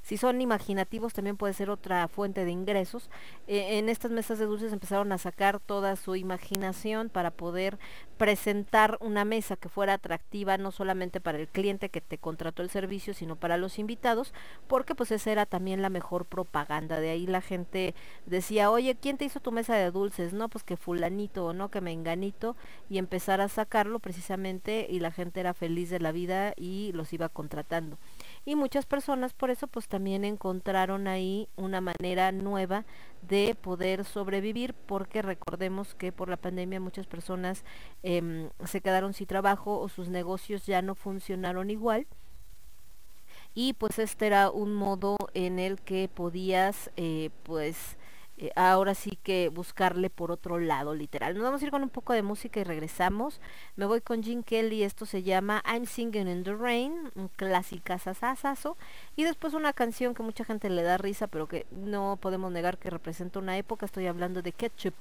[0.03, 3.09] si son imaginativos también puede ser otra fuente de ingresos.
[3.47, 7.79] Eh, en estas mesas de dulces empezaron a sacar toda su imaginación para poder
[8.17, 12.69] presentar una mesa que fuera atractiva no solamente para el cliente que te contrató el
[12.69, 14.33] servicio, sino para los invitados,
[14.67, 16.99] porque pues esa era también la mejor propaganda.
[16.99, 17.95] De ahí la gente
[18.25, 20.33] decía, oye, ¿quién te hizo tu mesa de dulces?
[20.33, 22.57] No, pues que fulanito o no, que menganito,
[22.89, 27.13] y empezar a sacarlo precisamente y la gente era feliz de la vida y los
[27.13, 27.97] iba contratando
[28.45, 32.85] y muchas personas por eso pues también encontraron ahí una manera nueva
[33.21, 37.63] de poder sobrevivir porque recordemos que por la pandemia muchas personas
[38.03, 42.07] em, se quedaron sin trabajo o sus negocios ya no funcionaron igual.
[43.55, 47.97] Y pues este era un modo en el que podías eh, pues
[48.37, 51.35] eh, ahora sí que buscarle por otro lado, literal.
[51.35, 53.39] Nos vamos a ir con un poco de música y regresamos.
[53.75, 57.99] Me voy con Gene Kelly, esto se llama I'm Singing in the Rain, un clásica.
[59.15, 62.77] Y después una canción que mucha gente le da risa, pero que no podemos negar
[62.77, 63.85] que representa una época.
[63.85, 64.95] Estoy hablando de Ketchup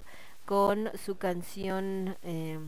[0.45, 2.59] con su canción eh,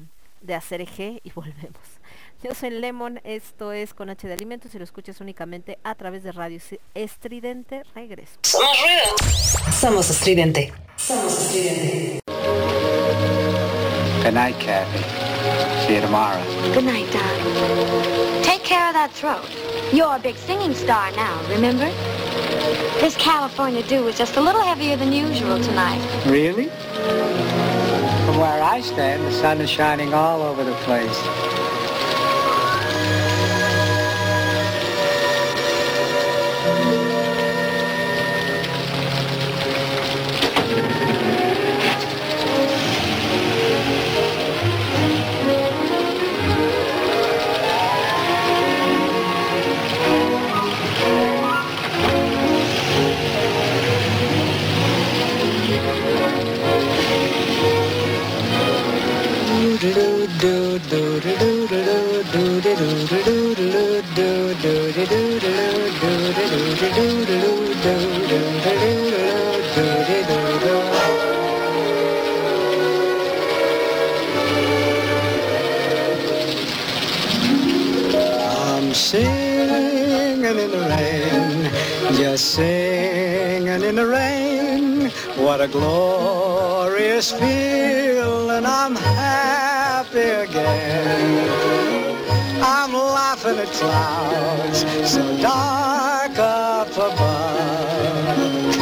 [0.40, 2.00] de hacer eje y volvemos.
[2.44, 6.22] Yo soy Lemon, esto es con H de Alimentos y lo escuchas únicamente a través
[6.22, 6.60] de Radio
[6.92, 7.84] Estridente.
[7.94, 8.38] Regreso.
[8.42, 9.72] Somos ruido.
[9.72, 10.70] Somos estridente.
[10.96, 12.20] Somos estridente.
[14.22, 15.02] Good night, Kathy.
[15.86, 16.38] See you tomorrow.
[16.74, 18.42] Good night, darling.
[18.42, 19.48] Take care of that throat.
[19.94, 21.90] You're a big singing star now, remember?
[23.00, 26.02] This California dew is just a little heavier than usual tonight.
[26.26, 26.68] Really?
[28.26, 31.63] From where I stand, the sun is shining all over the place.
[85.64, 92.18] A glorious feeling, I'm happy again.
[92.62, 98.74] I'm laughing at clouds so dark up above.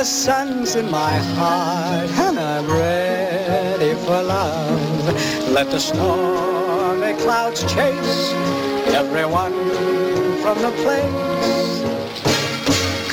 [0.00, 5.50] The sun's in my heart and I'm ready for love.
[5.50, 8.32] Let the stormy clouds chase
[8.94, 9.52] everyone
[10.42, 11.99] from the place.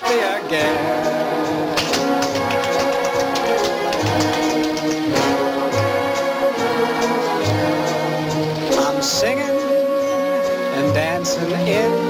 [0.00, 0.76] Happy again.
[8.78, 9.40] I'm singing
[10.76, 12.09] and dancing in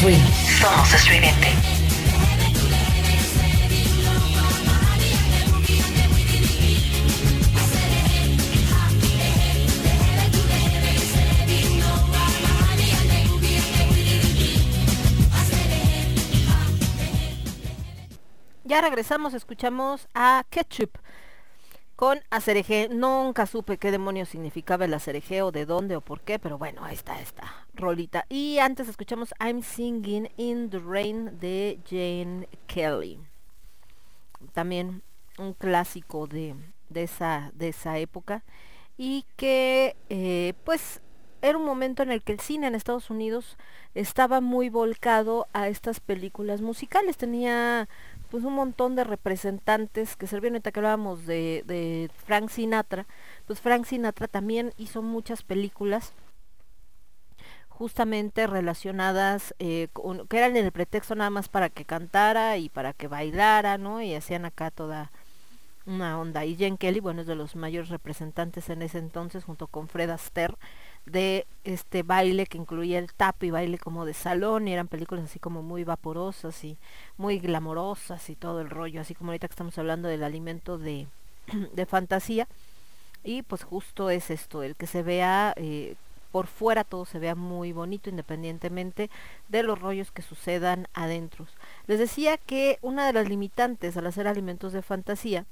[0.00, 0.26] Somos ruido.
[0.60, 1.48] Somos estridente.
[18.64, 20.96] Ya regresamos, escuchamos a Ketchup
[22.00, 22.88] con Acereje.
[22.88, 26.82] Nunca supe qué demonios significaba el Acereje o de dónde o por qué, pero bueno,
[26.82, 28.24] ahí está esta rolita.
[28.30, 33.20] Y antes escuchamos I'm Singing in the Rain de Jane Kelly.
[34.54, 35.02] También
[35.36, 36.54] un clásico de,
[36.88, 38.44] de, esa, de esa época.
[38.96, 41.02] Y que eh, pues
[41.42, 43.56] era un momento en el que el cine en Estados Unidos
[43.94, 47.16] estaba muy volcado a estas películas musicales.
[47.16, 47.88] Tenía
[48.30, 53.06] pues un montón de representantes que servían ahorita que hablábamos de, de Frank Sinatra,
[53.46, 56.12] pues Frank Sinatra también hizo muchas películas
[57.80, 62.92] justamente relacionadas, eh, con, que eran el pretexto nada más para que cantara y para
[62.92, 64.02] que bailara, ¿no?
[64.02, 65.10] Y hacían acá toda
[65.86, 66.44] una onda.
[66.44, 70.10] Y Jen Kelly, bueno, es de los mayores representantes en ese entonces, junto con Fred
[70.10, 70.56] Astaire,
[71.06, 75.24] de este baile que incluía el tap y baile como de salón y eran películas
[75.24, 76.78] así como muy vaporosas y
[77.16, 81.06] muy glamorosas y todo el rollo, así como ahorita que estamos hablando del alimento de,
[81.72, 82.48] de fantasía
[83.22, 85.96] y pues justo es esto, el que se vea eh,
[86.32, 89.10] por fuera todo se vea muy bonito independientemente
[89.48, 91.46] de los rollos que sucedan adentro.
[91.86, 95.44] Les decía que una de las limitantes al hacer alimentos de fantasía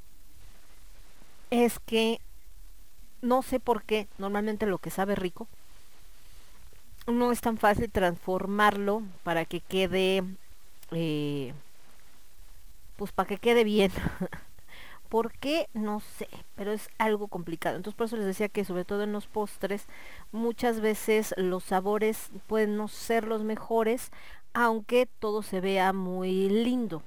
[1.51, 2.20] es que
[3.22, 5.46] no sé por qué, normalmente lo que sabe rico,
[7.06, 10.22] no es tan fácil transformarlo para que quede,
[10.92, 11.52] eh,
[12.96, 13.90] pues para que quede bien.
[15.08, 15.68] ¿Por qué?
[15.72, 17.76] No sé, pero es algo complicado.
[17.76, 19.86] Entonces por eso les decía que sobre todo en los postres
[20.32, 24.10] muchas veces los sabores pueden no ser los mejores,
[24.52, 27.02] aunque todo se vea muy lindo.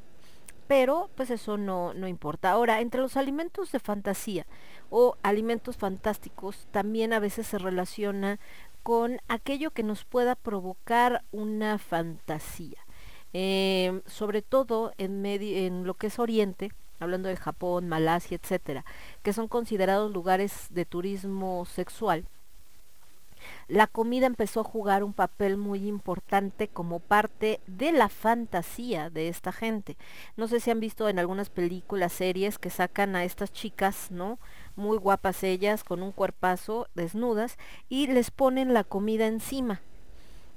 [0.68, 2.52] Pero pues eso no, no importa.
[2.52, 4.46] Ahora, entre los alimentos de fantasía,
[4.90, 8.40] o alimentos fantásticos también a veces se relaciona
[8.84, 12.78] con aquello que nos pueda provocar una fantasía.
[13.34, 18.84] Eh, sobre todo en, en lo que es Oriente, hablando de Japón, Malasia, etcétera,
[19.24, 22.26] que son considerados lugares de turismo sexual,
[23.68, 29.28] la comida empezó a jugar un papel muy importante como parte de la fantasía de
[29.28, 29.98] esta gente.
[30.38, 34.40] No sé si han visto en algunas películas, series que sacan a estas chicas, ¿no?
[34.76, 37.58] muy guapas ellas, con un cuerpazo, desnudas,
[37.90, 39.82] y les ponen la comida encima,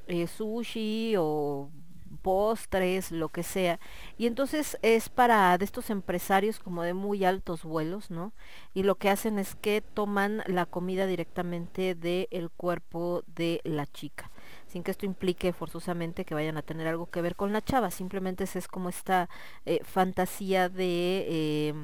[0.06, 1.70] eh, sushi o
[2.16, 3.78] postres, lo que sea.
[4.18, 8.32] Y entonces es para de estos empresarios como de muy altos vuelos, ¿no?
[8.74, 14.30] Y lo que hacen es que toman la comida directamente del cuerpo de la chica
[14.66, 17.92] sin que esto implique forzosamente que vayan a tener algo que ver con la chava,
[17.92, 19.28] simplemente es, como esta
[19.66, 21.74] eh, fantasía de eh,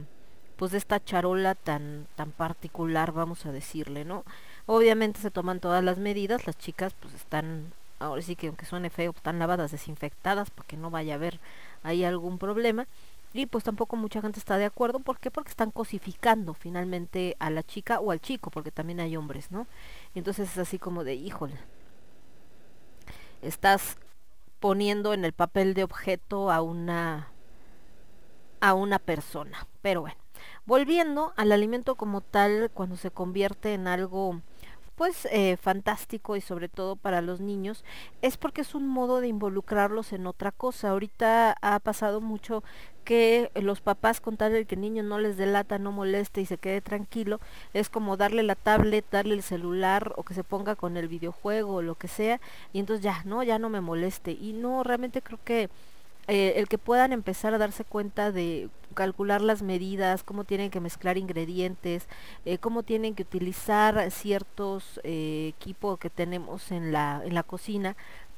[0.60, 4.24] pues de esta charola tan, tan particular, vamos a decirle, ¿no?
[4.66, 8.90] Obviamente se toman todas las medidas, las chicas pues están, ahora sí que aunque suene
[8.90, 11.40] feo, están lavadas, desinfectadas, para que no vaya a haber
[11.82, 12.86] ahí algún problema.
[13.32, 15.30] Y pues tampoco mucha gente está de acuerdo, ¿por qué?
[15.30, 19.68] Porque están cosificando finalmente a la chica o al chico, porque también hay hombres, ¿no?
[20.16, 21.54] entonces es así como de, híjole,
[23.40, 23.98] estás
[24.58, 27.28] poniendo en el papel de objeto a una
[28.60, 29.66] a una persona.
[29.80, 30.20] Pero bueno,
[30.66, 34.40] Volviendo al alimento como tal, cuando se convierte en algo
[35.00, 37.86] pues eh, fantástico y sobre todo para los niños
[38.20, 40.90] es porque es un modo de involucrarlos en otra cosa.
[40.90, 42.62] Ahorita ha pasado mucho
[43.02, 46.44] que los papás con tal de que el niño no les delata, no moleste y
[46.44, 47.40] se quede tranquilo,
[47.72, 51.76] es como darle la tablet, darle el celular o que se ponga con el videojuego
[51.76, 52.38] o lo que sea
[52.74, 54.32] y entonces ya, no, ya no me moleste.
[54.32, 55.70] Y no, realmente creo que
[56.30, 60.78] eh, el que puedan empezar a darse cuenta de calcular las medidas, cómo tienen que
[60.78, 62.06] mezclar ingredientes,
[62.44, 67.96] eh, cómo tienen que utilizar ciertos eh, equipos que tenemos en la, en la cocina,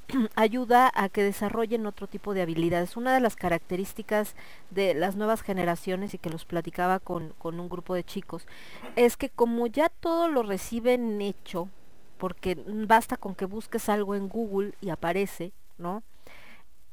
[0.37, 2.97] ayuda a que desarrollen otro tipo de habilidades.
[2.97, 4.37] Una de las características
[4.71, 8.47] de las nuevas generaciones y que los platicaba con, con un grupo de chicos
[8.97, 11.69] es que como ya todo lo reciben hecho,
[12.17, 16.03] porque basta con que busques algo en Google y aparece, ¿no?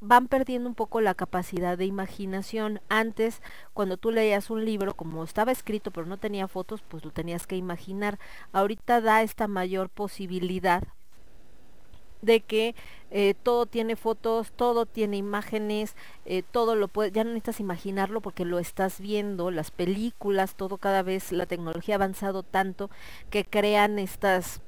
[0.00, 2.80] Van perdiendo un poco la capacidad de imaginación.
[2.88, 3.42] Antes,
[3.74, 7.46] cuando tú leías un libro, como estaba escrito pero no tenía fotos, pues lo tenías
[7.46, 8.18] que imaginar.
[8.52, 10.84] Ahorita da esta mayor posibilidad
[12.22, 12.74] de que
[13.10, 15.96] eh, todo tiene fotos, todo tiene imágenes,
[16.26, 20.76] eh, todo lo puedes, ya no necesitas imaginarlo porque lo estás viendo, las películas, todo
[20.78, 22.90] cada vez la tecnología ha avanzado tanto
[23.30, 24.60] que crean estas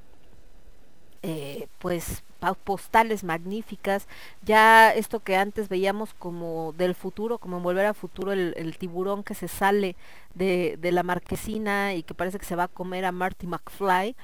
[1.23, 2.25] eh, pues
[2.65, 4.07] postales magníficas,
[4.43, 9.23] ya esto que antes veíamos como del futuro, como en Volver a Futuro, el, tiburón
[9.23, 9.97] que se sale
[10.35, 14.17] de, de, la marquesina y que parece que se va a comer a Marty McFly,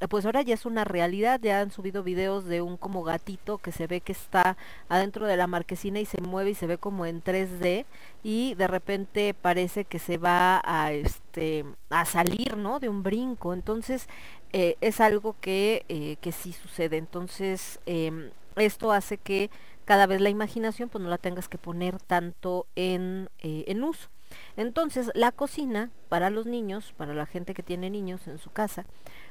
[0.00, 3.58] eh, pues ahora ya es una realidad, ya han subido videos de un como gatito
[3.58, 4.56] que se ve que está
[4.88, 7.86] adentro de la marquesina y se mueve y se ve como en 3D
[8.24, 12.80] y de repente parece que se va a este a salir, ¿no?
[12.80, 13.54] De un brinco.
[13.54, 14.08] Entonces,
[14.56, 16.96] eh, es algo que, eh, que sí sucede.
[16.96, 19.50] Entonces, eh, esto hace que
[19.84, 24.10] cada vez la imaginación pues no la tengas que poner tanto en, en uso.
[24.56, 28.86] Entonces, la cocina para los niños, para la gente que tiene niños en su casa,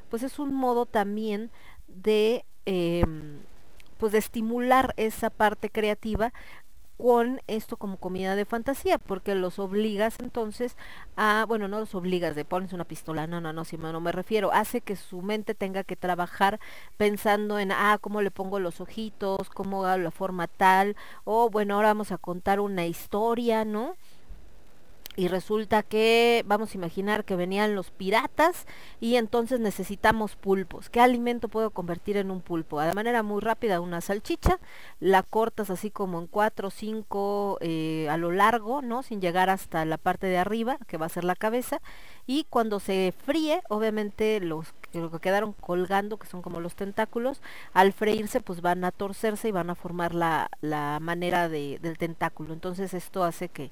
[0.09, 1.51] pues es un modo también
[1.87, 3.39] de em,
[3.97, 6.33] pues de estimular esa parte creativa
[6.97, 10.77] con esto como comida de fantasía, porque los obligas entonces
[11.15, 14.11] a, bueno, no los obligas de pones una pistola, no, no, no, si no me
[14.11, 16.59] refiero, hace que su mente tenga que trabajar
[16.97, 21.75] pensando en, ah, cómo le pongo los ojitos, cómo hago la forma tal, o bueno,
[21.75, 23.95] ahora vamos a contar una historia, ¿no?
[25.15, 28.65] Y resulta que vamos a imaginar que venían los piratas
[28.99, 30.89] y entonces necesitamos pulpos.
[30.89, 32.81] ¿Qué alimento puedo convertir en un pulpo?
[32.81, 34.59] De manera muy rápida una salchicha,
[34.99, 39.03] la cortas así como en cuatro o cinco eh, a lo largo, ¿no?
[39.03, 41.81] Sin llegar hasta la parte de arriba, que va a ser la cabeza,
[42.25, 47.41] y cuando se fríe, obviamente los que quedaron colgando, que son como los tentáculos,
[47.73, 51.97] al freírse pues van a torcerse y van a formar la, la manera de, del
[51.97, 52.53] tentáculo.
[52.53, 53.71] Entonces esto hace que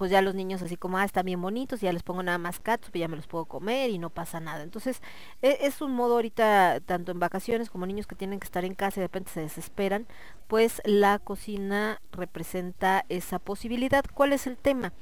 [0.00, 2.58] pues ya los niños así como, ah, están bien bonitos, ya les pongo nada más
[2.58, 4.62] catsup y ya me los puedo comer y no pasa nada.
[4.62, 5.02] Entonces,
[5.42, 8.74] e es un modo ahorita, tanto en vacaciones como niños que tienen que estar en
[8.74, 10.06] casa y de repente se desesperan,
[10.48, 14.02] pues la cocina representa esa posibilidad.
[14.14, 14.94] ¿Cuál es el tema?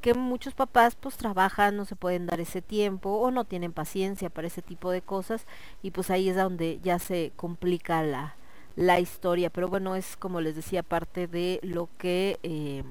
[0.00, 4.30] que muchos papás pues trabajan, no se pueden dar ese tiempo o no tienen paciencia
[4.30, 5.46] para ese tipo de cosas
[5.82, 8.36] y pues ahí es donde ya se complica la,
[8.74, 9.50] la historia.
[9.50, 12.38] Pero bueno, es como les decía, parte de lo que...
[12.42, 12.84] Eh,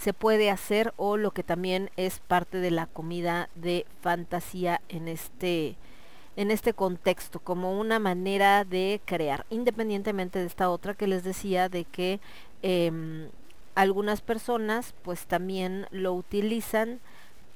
[0.00, 5.08] se puede hacer o lo que también es parte de la comida de fantasía en
[5.08, 5.76] este
[6.36, 11.68] en este contexto como una manera de crear independientemente de esta otra que les decía
[11.68, 12.18] de que
[12.62, 13.28] eh,
[13.74, 17.00] algunas personas pues también lo utilizan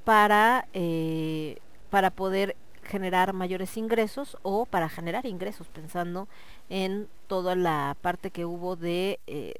[0.03, 1.57] para eh,
[1.89, 6.27] para poder generar mayores ingresos o para generar ingresos pensando
[6.69, 9.53] en toda la parte que hubo de eh,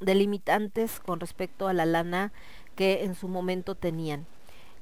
[0.00, 2.32] delimitantes con respecto a la lana
[2.76, 4.26] que en su momento tenían.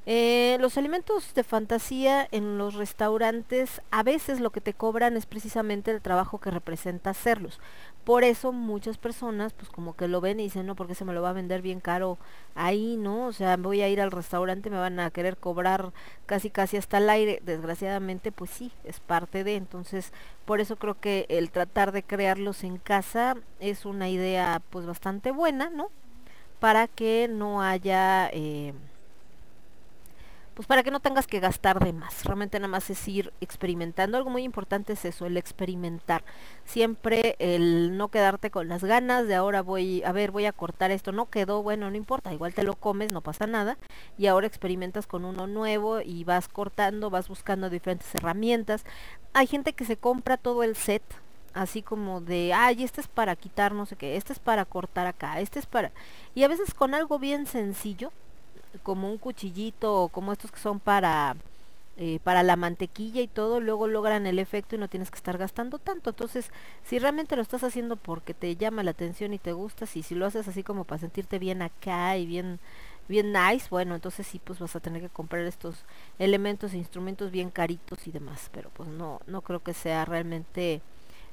[0.08, 5.26] Eh, los alimentos de fantasía en los restaurantes a veces lo que te cobran es
[5.26, 7.58] precisamente el trabajo que representa hacerlos.
[8.06, 11.12] Por eso muchas personas pues como que lo ven y dicen, no, porque se me
[11.12, 12.18] lo va a vender bien caro
[12.54, 13.26] ahí, ¿no?
[13.26, 15.92] O sea, voy a ir al restaurante, me van a querer cobrar
[16.24, 17.42] casi casi hasta el aire.
[17.44, 19.56] Desgraciadamente pues sí, es parte de.
[19.56, 20.12] Entonces,
[20.44, 25.32] por eso creo que el tratar de crearlos en casa es una idea pues bastante
[25.32, 25.90] buena, ¿no?
[26.60, 28.30] Para que no haya...
[28.32, 28.72] Eh,
[30.56, 32.24] pues para que no tengas que gastar de más.
[32.24, 34.16] Realmente nada más es ir experimentando.
[34.16, 36.24] Algo muy importante es eso, el experimentar.
[36.64, 40.90] Siempre el no quedarte con las ganas de ahora voy, a ver, voy a cortar
[40.90, 41.12] esto.
[41.12, 43.76] No quedó, bueno, no importa, igual te lo comes, no pasa nada.
[44.16, 48.86] Y ahora experimentas con uno nuevo y vas cortando, vas buscando diferentes herramientas.
[49.34, 51.02] Hay gente que se compra todo el set,
[51.52, 55.06] así como de, ay, este es para quitar no sé qué, este es para cortar
[55.06, 55.92] acá, este es para...
[56.34, 58.10] Y a veces con algo bien sencillo,
[58.82, 61.36] como un cuchillito o como estos que son para
[61.98, 65.38] eh, para la mantequilla y todo, luego logran el efecto y no tienes que estar
[65.38, 66.10] gastando tanto.
[66.10, 66.50] Entonces,
[66.84, 70.14] si realmente lo estás haciendo porque te llama la atención y te gusta, si, si
[70.14, 72.60] lo haces así como para sentirte bien acá y bien
[73.08, 75.84] bien nice, bueno, entonces sí pues vas a tener que comprar estos
[76.18, 80.82] elementos e instrumentos bien caritos y demás, pero pues no no creo que sea realmente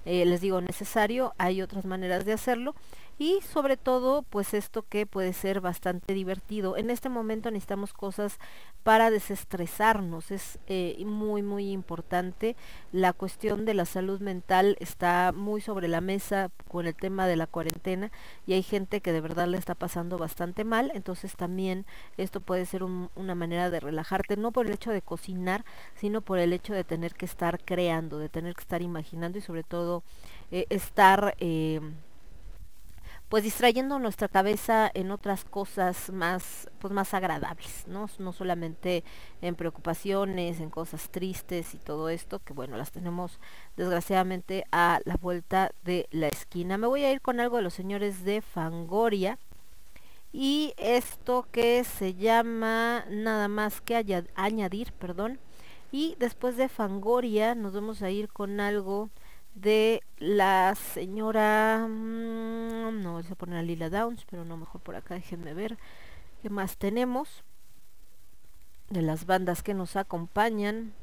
[0.05, 2.75] eh, les digo necesario, hay otras maneras de hacerlo
[3.19, 6.77] y sobre todo pues esto que puede ser bastante divertido.
[6.77, 8.39] En este momento necesitamos cosas
[8.83, 12.55] para desestresarnos, es eh, muy muy importante.
[12.91, 17.37] La cuestión de la salud mental está muy sobre la mesa con el tema de
[17.37, 18.11] la cuarentena
[18.45, 21.85] y hay gente que de verdad le está pasando bastante mal, entonces también
[22.17, 25.63] esto puede ser una manera de relajarte, no por el hecho de cocinar,
[25.95, 29.41] sino por el hecho de tener que estar creando, de tener que estar imaginando y
[29.41, 30.03] sobre todo
[30.51, 31.35] eh, estar...
[31.39, 31.79] Eh,
[33.33, 38.07] pues distrayendo nuestra cabeza en otras cosas más pues más agradables, ¿no?
[38.19, 39.03] No solamente
[39.41, 43.39] en preocupaciones, en cosas tristes y todo esto, que bueno, las tenemos
[43.75, 46.77] desgraciadamente a la vuelta de la esquina.
[46.77, 49.39] Me voy a ir con algo de los señores de Fangoria.
[50.31, 53.95] Y esto que se llama nada más que
[54.35, 55.39] añadir, perdón.
[55.91, 59.09] Y después de Fangoria nos vamos a ir con algo
[59.55, 61.85] de la señora...
[61.87, 65.77] mm, no, a poner a Lila Downs, pero no, mejor por acá, déjenme ver
[66.41, 67.43] qué más tenemos.
[68.89, 70.93] De las bandas que nos acompañan.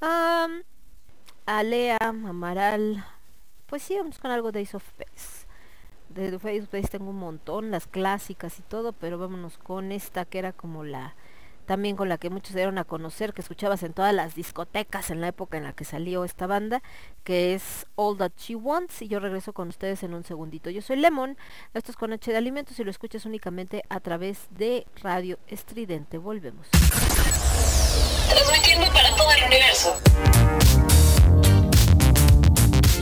[0.00, 0.62] Am,
[1.46, 3.04] Alea, Amaral.
[3.66, 5.46] Pues sí, vamos con algo de Ace of Base.
[6.08, 10.24] De Ace of Base tengo un montón, las clásicas y todo, pero vámonos con esta
[10.24, 11.14] que era como la
[11.66, 15.10] también con la que muchos se dieron a conocer, que escuchabas en todas las discotecas
[15.10, 16.82] en la época en la que salió esta banda,
[17.24, 20.70] que es All That She Wants, y yo regreso con ustedes en un segundito.
[20.70, 21.36] Yo soy Lemon,
[21.74, 26.18] esto es con H de Alimentos y lo escuchas únicamente a través de Radio Estridente.
[26.18, 26.68] Volvemos.
[28.28, 30.00] Transmitiendo para todo el universo.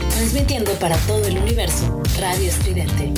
[0.09, 2.03] Transmitiendo para todo el universo.
[2.19, 3.13] Radio Estridente.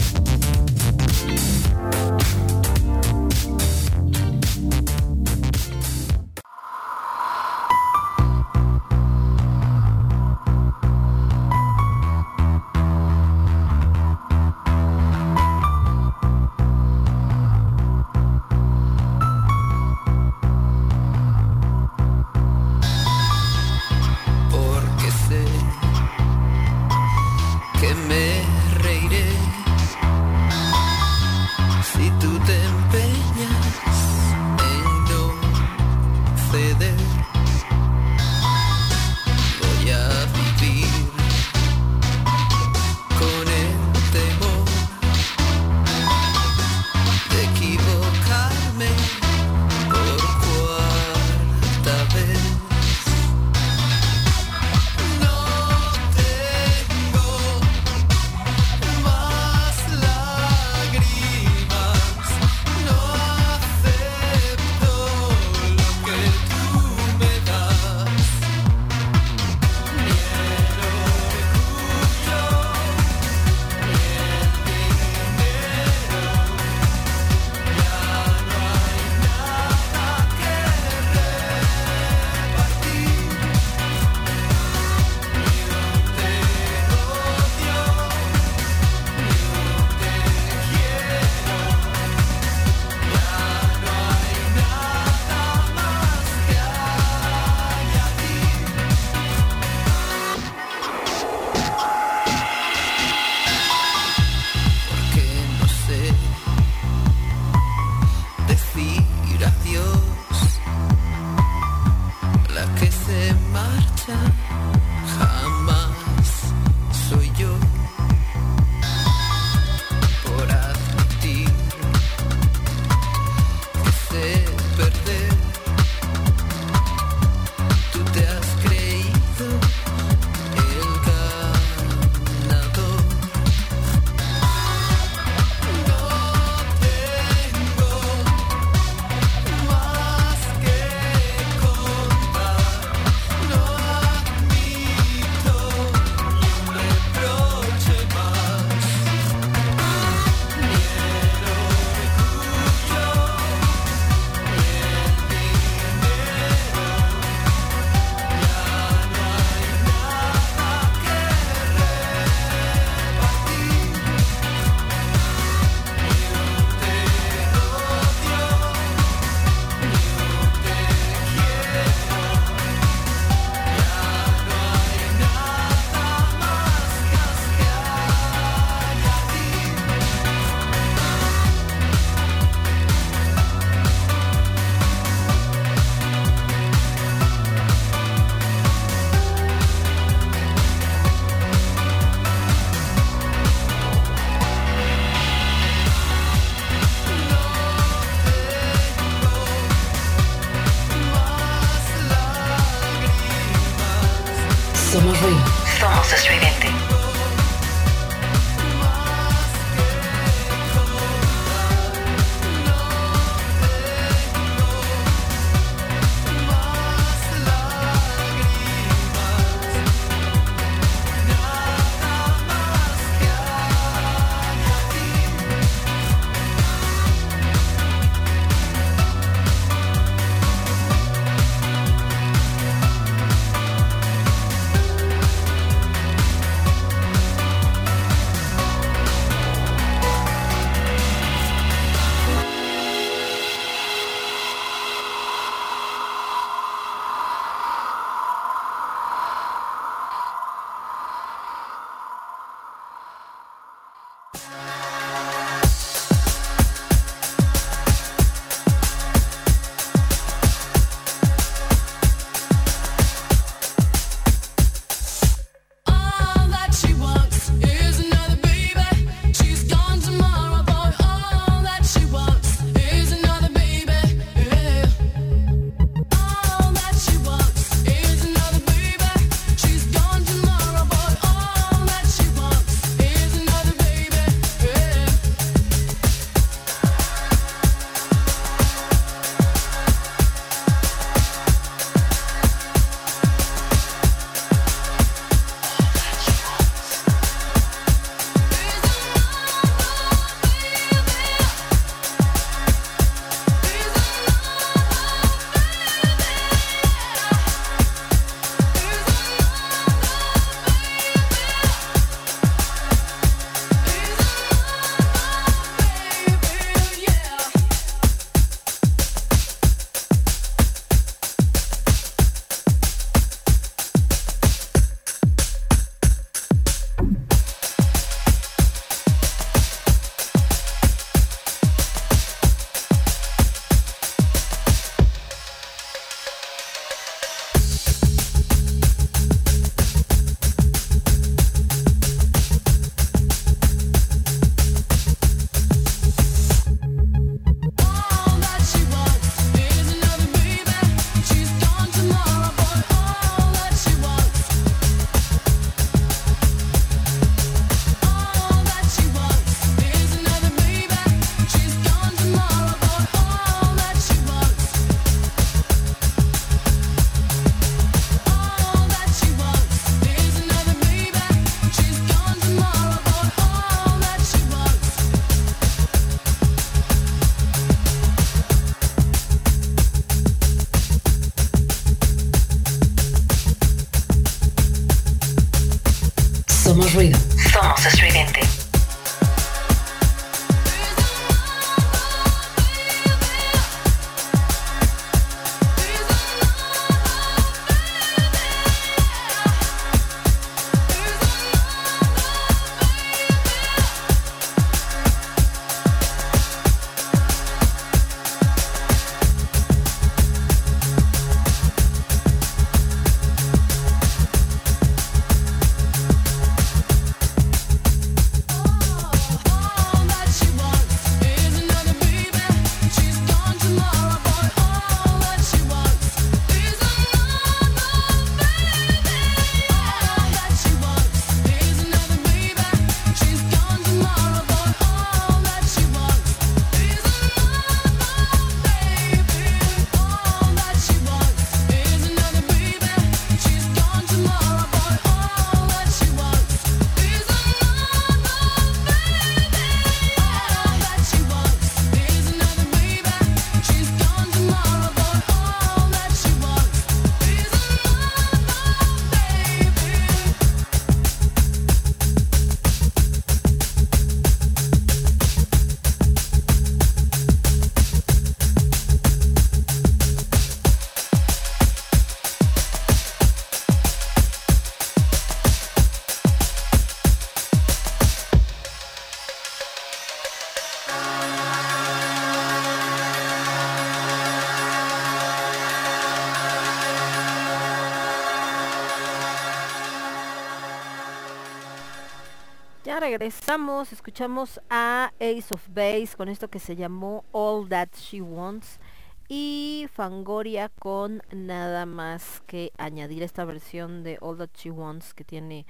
[493.13, 498.79] Regresamos, escuchamos a Ace of Base con esto que se llamó All That She Wants
[499.27, 505.23] y Fangoria con nada más que añadir esta versión de All That She Wants que
[505.23, 505.67] tiene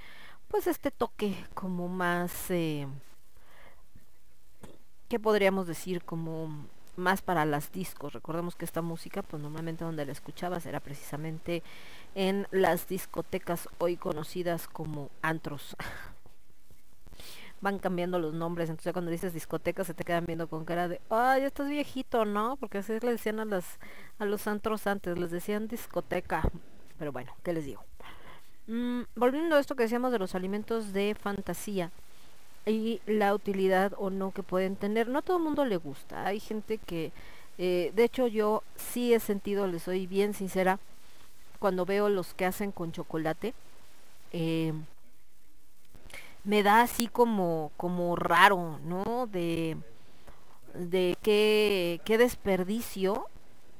[0.47, 2.87] pues este toque como más eh,
[5.09, 6.01] ¿qué podríamos decir?
[6.05, 6.47] como
[6.95, 8.13] más para las discos.
[8.13, 11.61] Recordemos que esta música pues normalmente donde la escuchabas era precisamente
[12.15, 15.75] en las discotecas hoy conocidas como antros.
[17.63, 20.99] van cambiando los nombres, entonces cuando dices discoteca se te quedan viendo con cara de,
[21.09, 22.57] ay, ya estás viejito, ¿no?
[22.57, 23.79] Porque así le decían a las
[24.19, 26.43] a los antros antes, les decían discoteca.
[26.99, 27.81] Pero bueno, ¿qué les digo?
[28.67, 31.89] Mm, volviendo a esto que decíamos de los alimentos de fantasía
[32.65, 36.25] y la utilidad o no que pueden tener, no a todo el mundo le gusta.
[36.25, 37.13] Hay gente que,
[37.57, 40.79] eh, de hecho yo sí he sentido, les soy bien sincera,
[41.59, 43.53] cuando veo los que hacen con chocolate,
[44.33, 44.73] eh,
[46.43, 49.27] me da así como, como raro, ¿no?
[49.27, 49.77] De,
[50.73, 53.27] de qué, qué desperdicio,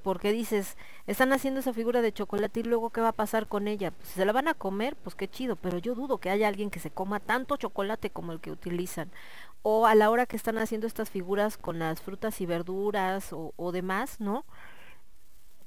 [0.04, 0.78] porque dices,
[1.08, 3.92] están haciendo esa figura de chocolate y luego qué va a pasar con ella.
[3.92, 6.48] Pues, si se la van a comer, pues qué chido, pero yo dudo que haya
[6.48, 9.12] alguien que se coma tanto chocolate como el que utilizan.
[9.62, 13.54] O a la hora que están haciendo estas figuras con las frutas y verduras o,
[13.56, 14.46] o demás, ¿no?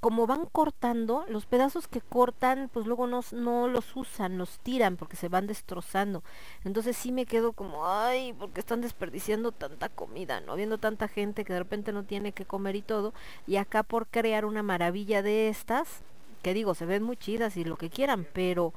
[0.07, 4.97] Como van cortando, los pedazos que cortan, pues luego no, no los usan, los tiran
[4.97, 6.23] porque se van destrozando.
[6.65, 10.55] Entonces sí me quedo como, ay, porque están desperdiciando tanta comida, ¿no?
[10.55, 13.15] Viendo tanta gente que de repente no tiene que comer y todo.
[13.49, 16.03] Y acá por crear una maravilla de estas,
[16.41, 18.75] que digo, se ven muy chidas y lo que quieran, pero,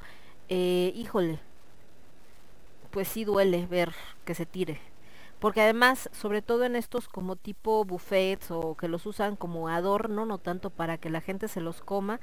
[0.47, 1.37] eh, híjole,
[2.89, 3.93] pues sí duele ver
[4.25, 4.81] que se tire.
[5.39, 10.25] Porque además, sobre todo en estos como tipo buffets o que los usan como adorno,
[10.25, 12.19] no tanto para que la gente se los coma,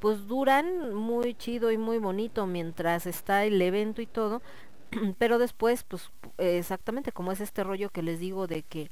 [0.00, 4.42] pues duran muy chido y muy bonito mientras está el evento y todo.
[5.18, 8.90] Pero después, pues exactamente como es este rollo que les digo de que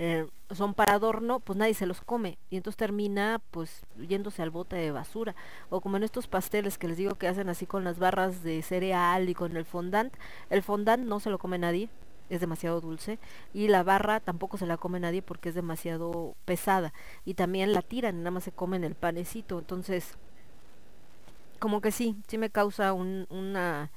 [0.00, 4.50] eh, son para adorno, pues nadie se los come y entonces termina pues yéndose al
[4.50, 5.34] bote de basura
[5.70, 8.62] o como en estos pasteles que les digo que hacen así con las barras de
[8.62, 10.14] cereal y con el fondant,
[10.50, 11.90] el fondant no se lo come nadie,
[12.30, 13.18] es demasiado dulce
[13.54, 16.92] y la barra tampoco se la come nadie porque es demasiado pesada
[17.24, 20.16] y también la tiran, nada más se comen el panecito, entonces
[21.58, 23.90] como que sí, sí me causa un- una,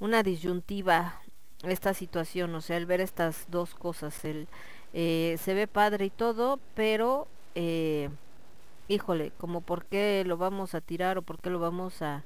[0.00, 1.22] una disyuntiva
[1.64, 4.48] esta situación, o sea, el ver estas dos cosas, el
[4.94, 8.10] eh, se ve padre y todo, pero eh,
[8.88, 12.24] híjole, como por qué lo vamos a tirar o por qué lo vamos a,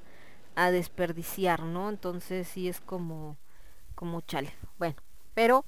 [0.55, 1.89] a desperdiciar, ¿no?
[1.89, 3.37] Entonces sí es como,
[3.95, 4.53] como chale.
[4.79, 4.95] Bueno,
[5.35, 5.65] pero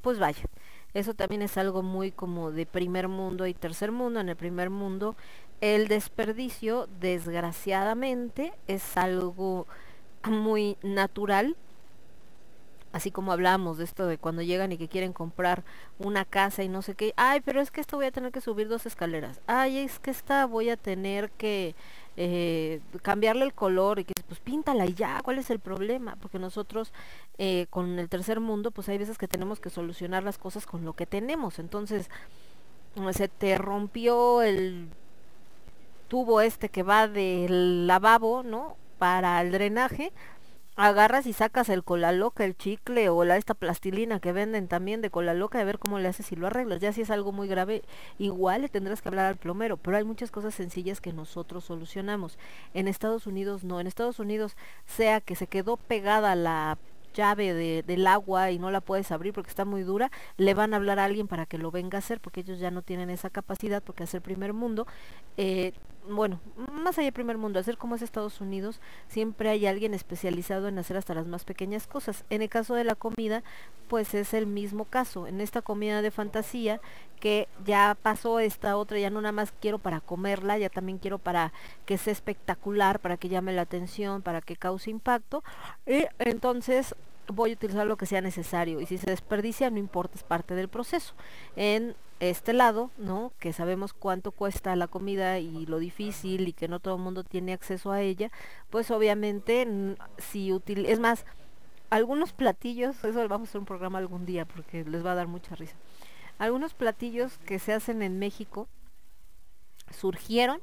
[0.00, 0.44] pues vaya,
[0.94, 4.18] eso también es algo muy como de primer mundo y tercer mundo.
[4.18, 5.16] En el primer mundo
[5.62, 9.68] el desperdicio, desgraciadamente, es algo
[10.28, 11.56] muy natural.
[12.92, 15.64] Así como hablábamos de esto de cuando llegan y que quieren comprar
[15.98, 17.14] una casa y no sé qué.
[17.16, 19.40] Ay, pero es que esto voy a tener que subir dos escaleras.
[19.46, 21.74] Ay, es que esta voy a tener que
[22.16, 26.16] eh, cambiarle el color y que pues píntala y ya, ¿cuál es el problema?
[26.20, 26.92] Porque nosotros
[27.38, 30.84] eh, con el tercer mundo pues hay veces que tenemos que solucionar las cosas con
[30.84, 31.58] lo que tenemos.
[31.58, 32.10] Entonces
[33.12, 34.88] se te rompió el
[36.08, 38.76] tubo este que va del lavabo, ¿no?
[38.98, 40.12] Para el drenaje,
[40.76, 45.02] agarras y sacas el cola loca, el chicle o la esta plastilina que venden también
[45.02, 46.80] de cola loca a ver cómo le haces y lo arreglas.
[46.80, 47.82] Ya si es algo muy grave,
[48.18, 52.38] igual le tendrás que hablar al plomero, pero hay muchas cosas sencillas que nosotros solucionamos.
[52.74, 56.78] En Estados Unidos no, en Estados Unidos sea que se quedó pegada la
[57.12, 60.72] llave de, del agua y no la puedes abrir porque está muy dura, le van
[60.72, 63.10] a hablar a alguien para que lo venga a hacer porque ellos ya no tienen
[63.10, 64.86] esa capacidad porque hacer primer mundo,
[65.36, 65.72] eh,
[66.08, 66.40] bueno,
[66.72, 70.78] más allá de primer mundo, hacer como es Estados Unidos, siempre hay alguien especializado en
[70.78, 72.24] hacer hasta las más pequeñas cosas.
[72.30, 73.42] En el caso de la comida,
[73.88, 75.26] pues es el mismo caso.
[75.26, 76.80] En esta comida de fantasía,
[77.20, 81.18] que ya pasó esta otra, ya no nada más quiero para comerla, ya también quiero
[81.18, 81.52] para
[81.86, 85.44] que sea espectacular, para que llame la atención, para que cause impacto.
[85.86, 86.96] Y entonces
[87.28, 90.54] voy a utilizar lo que sea necesario y si se desperdicia no importa, es parte
[90.54, 91.14] del proceso.
[91.56, 93.32] En este lado, ¿no?
[93.38, 97.24] Que sabemos cuánto cuesta la comida y lo difícil y que no todo el mundo
[97.24, 98.30] tiene acceso a ella,
[98.70, 99.66] pues obviamente
[100.18, 101.24] si util es más
[101.90, 105.26] algunos platillos, eso vamos a hacer un programa algún día porque les va a dar
[105.26, 105.76] mucha risa.
[106.38, 108.68] Algunos platillos que se hacen en México
[109.90, 110.60] surgieron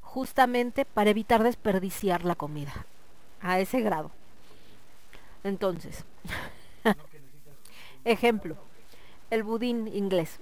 [0.00, 2.86] justamente para evitar desperdiciar la comida
[3.40, 4.10] a ese grado.
[5.44, 6.04] Entonces,
[8.04, 8.56] ejemplo,
[9.30, 10.40] el budín inglés.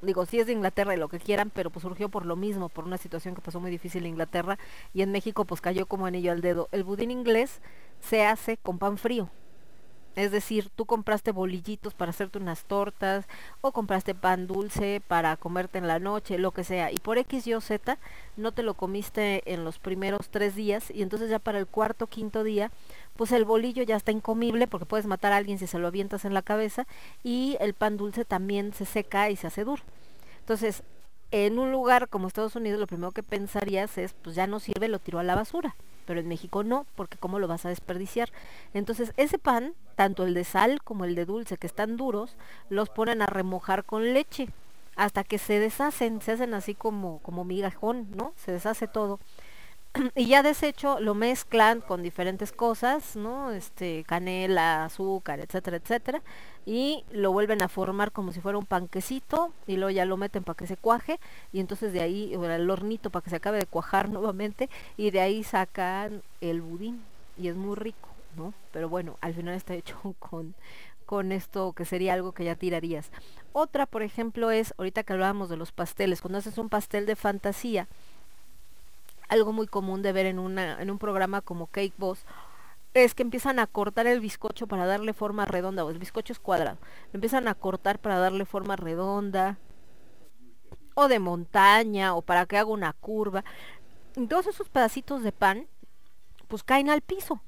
[0.00, 2.68] Digo, sí es de Inglaterra y lo que quieran, pero pues surgió por lo mismo,
[2.68, 4.56] por una situación que pasó muy difícil en Inglaterra
[4.94, 6.68] y en México pues cayó como anillo al dedo.
[6.70, 7.60] El budín inglés
[8.00, 9.28] se hace con pan frío.
[10.18, 13.28] Es decir, tú compraste bolillitos para hacerte unas tortas
[13.60, 16.90] o compraste pan dulce para comerte en la noche, lo que sea.
[16.90, 17.98] Y por X, Y Z
[18.36, 22.08] no te lo comiste en los primeros tres días y entonces ya para el cuarto,
[22.08, 22.72] quinto día,
[23.14, 26.24] pues el bolillo ya está incomible porque puedes matar a alguien si se lo avientas
[26.24, 26.88] en la cabeza
[27.22, 29.84] y el pan dulce también se seca y se hace duro.
[30.40, 30.82] Entonces,
[31.30, 34.88] en un lugar como Estados Unidos, lo primero que pensarías es, pues ya no sirve,
[34.88, 35.76] lo tiro a la basura.
[36.08, 38.30] Pero en México no, porque ¿cómo lo vas a desperdiciar?
[38.72, 42.34] Entonces, ese pan, tanto el de sal como el de dulce, que están duros,
[42.70, 44.48] los ponen a remojar con leche
[44.96, 48.32] hasta que se deshacen, se hacen así como, como migajón, ¿no?
[48.36, 49.20] Se deshace todo.
[50.14, 53.50] y ya deshecho lo mezclan con diferentes cosas, ¿no?
[53.50, 56.22] Este, canela, azúcar, etcétera, etcétera,
[56.66, 60.44] y lo vuelven a formar como si fuera un panquecito y luego ya lo meten
[60.44, 61.18] para que se cuaje
[61.52, 65.10] y entonces de ahí o el hornito para que se acabe de cuajar nuevamente y
[65.10, 67.02] de ahí sacan el budín
[67.36, 68.08] y es muy rico.
[68.36, 68.54] ¿no?
[68.72, 70.54] Pero bueno, al final está hecho con,
[71.06, 73.10] con esto que sería algo que ya tirarías.
[73.52, 77.16] Otra, por ejemplo, es, ahorita que hablábamos de los pasteles, cuando haces un pastel de
[77.16, 77.88] fantasía,
[79.28, 82.24] algo muy común de ver en, una, en un programa como Cake Boss,
[82.94, 86.38] es que empiezan a cortar el bizcocho para darle forma redonda, o el bizcocho es
[86.38, 86.78] cuadrado,
[87.12, 89.58] lo empiezan a cortar para darle forma redonda,
[90.94, 93.44] o de montaña, o para que haga una curva.
[94.16, 95.68] Y todos esos pedacitos de pan,
[96.48, 97.40] pues caen al piso.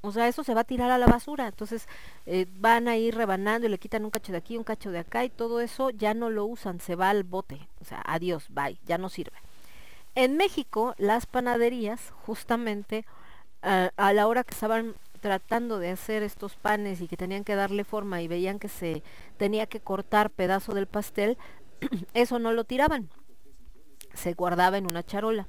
[0.00, 1.46] O sea, eso se va a tirar a la basura.
[1.46, 1.86] Entonces
[2.26, 4.98] eh, van a ir rebanando y le quitan un cacho de aquí, un cacho de
[4.98, 7.68] acá y todo eso ya no lo usan, se va al bote.
[7.80, 9.36] O sea, adiós, bye, ya no sirve.
[10.20, 13.06] En México, las panaderías, justamente
[13.62, 17.54] a- a la hora que estaban tratando de hacer estos panes y que tenían que
[17.54, 19.02] darle forma y veían que se
[19.38, 21.38] tenía que cortar pedazo del pastel,
[22.12, 23.08] eso no lo tiraban,
[24.12, 25.48] se guardaba en una charola.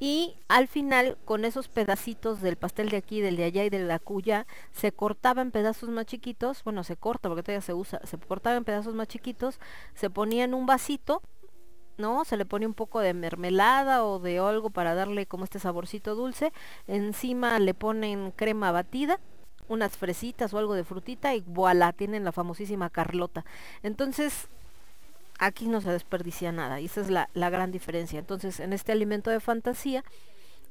[0.00, 3.80] Y al final, con esos pedacitos del pastel de aquí, del de allá y de
[3.80, 8.00] la cuya, se cortaba en pedazos más chiquitos, bueno, se corta porque todavía se usa,
[8.04, 9.60] se cortaba en pedazos más chiquitos,
[9.94, 11.20] se ponía en un vasito,
[11.98, 12.24] ¿no?
[12.24, 16.14] Se le pone un poco de mermelada o de algo para darle como este saborcito
[16.14, 16.52] dulce.
[16.86, 19.20] Encima le ponen crema batida,
[19.68, 23.44] unas fresitas o algo de frutita y voilà, tienen la famosísima Carlota.
[23.82, 24.48] Entonces,
[25.38, 28.18] aquí no se desperdicia nada y esa es la, la gran diferencia.
[28.18, 30.04] Entonces, en este alimento de fantasía,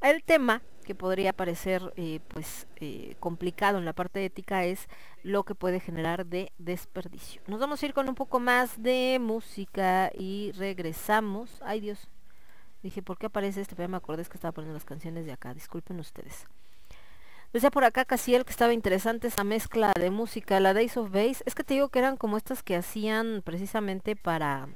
[0.01, 4.87] el tema que podría parecer eh, pues eh, complicado en la parte ética es
[5.23, 7.41] lo que puede generar de desperdicio.
[7.47, 11.61] Nos vamos a ir con un poco más de música y regresamos.
[11.65, 12.07] Ay Dios,
[12.83, 13.75] dije, ¿por qué aparece este?
[13.75, 16.45] Pero me acordé es que estaba poniendo las canciones de acá, disculpen ustedes.
[17.51, 21.43] Decía por acá Casiel que estaba interesante esa mezcla de música, la Days of Base.
[21.45, 24.67] Es que te digo que eran como estas que hacían precisamente para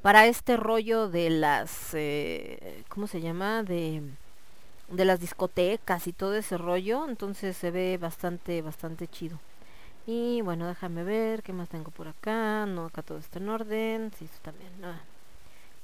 [0.00, 3.62] para este rollo de las eh, ¿cómo se llama?
[3.62, 4.02] de
[4.88, 9.38] de las discotecas y todo ese rollo, entonces se ve bastante bastante chido.
[10.06, 12.66] Y bueno, déjame ver qué más tengo por acá.
[12.66, 14.12] No, acá todo está en orden.
[14.18, 14.70] Sí, esto también.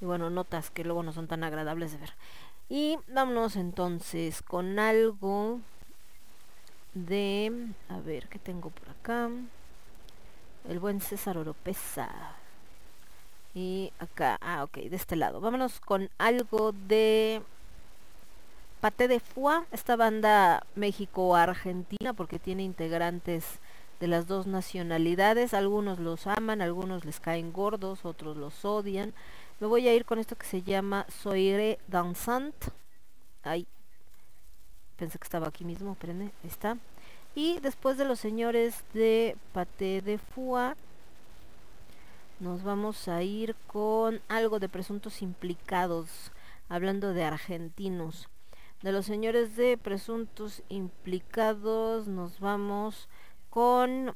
[0.00, 2.12] Y bueno, notas que luego no son tan agradables de ver.
[2.68, 5.60] Y vámonos entonces con algo
[6.94, 7.68] de...
[7.88, 9.30] A ver, ¿qué tengo por acá?
[10.68, 12.36] El buen César Oropesa.
[13.54, 15.40] Y acá, ah, ok, de este lado.
[15.40, 17.42] Vámonos con algo de
[18.80, 23.60] Paté de Fua, esta banda México-Argentina, porque tiene integrantes
[24.00, 25.52] de las dos nacionalidades.
[25.52, 29.12] Algunos los aman, algunos les caen gordos, otros los odian.
[29.60, 32.54] Me voy a ir con esto que se llama Soirée Dansant.
[33.42, 33.66] Ay,
[34.96, 36.78] pensé que estaba aquí mismo, ahí está.
[37.34, 40.74] Y después de los señores de Paté de Fua,
[42.38, 46.32] nos vamos a ir con algo de presuntos implicados,
[46.70, 48.26] hablando de argentinos.
[48.82, 53.10] De los señores de presuntos implicados, nos vamos
[53.50, 54.14] con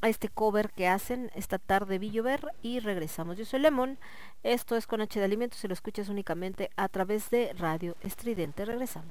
[0.00, 3.36] este cover que hacen esta tarde Villover y regresamos.
[3.36, 3.98] Yo soy Lemon,
[4.42, 8.64] esto es con H de Alimentos y lo escuchas únicamente a través de Radio Estridente.
[8.64, 9.10] Regresamos.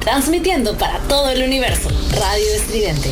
[0.00, 1.90] Transmitiendo para todo el universo.
[2.18, 3.10] Radio Estridente.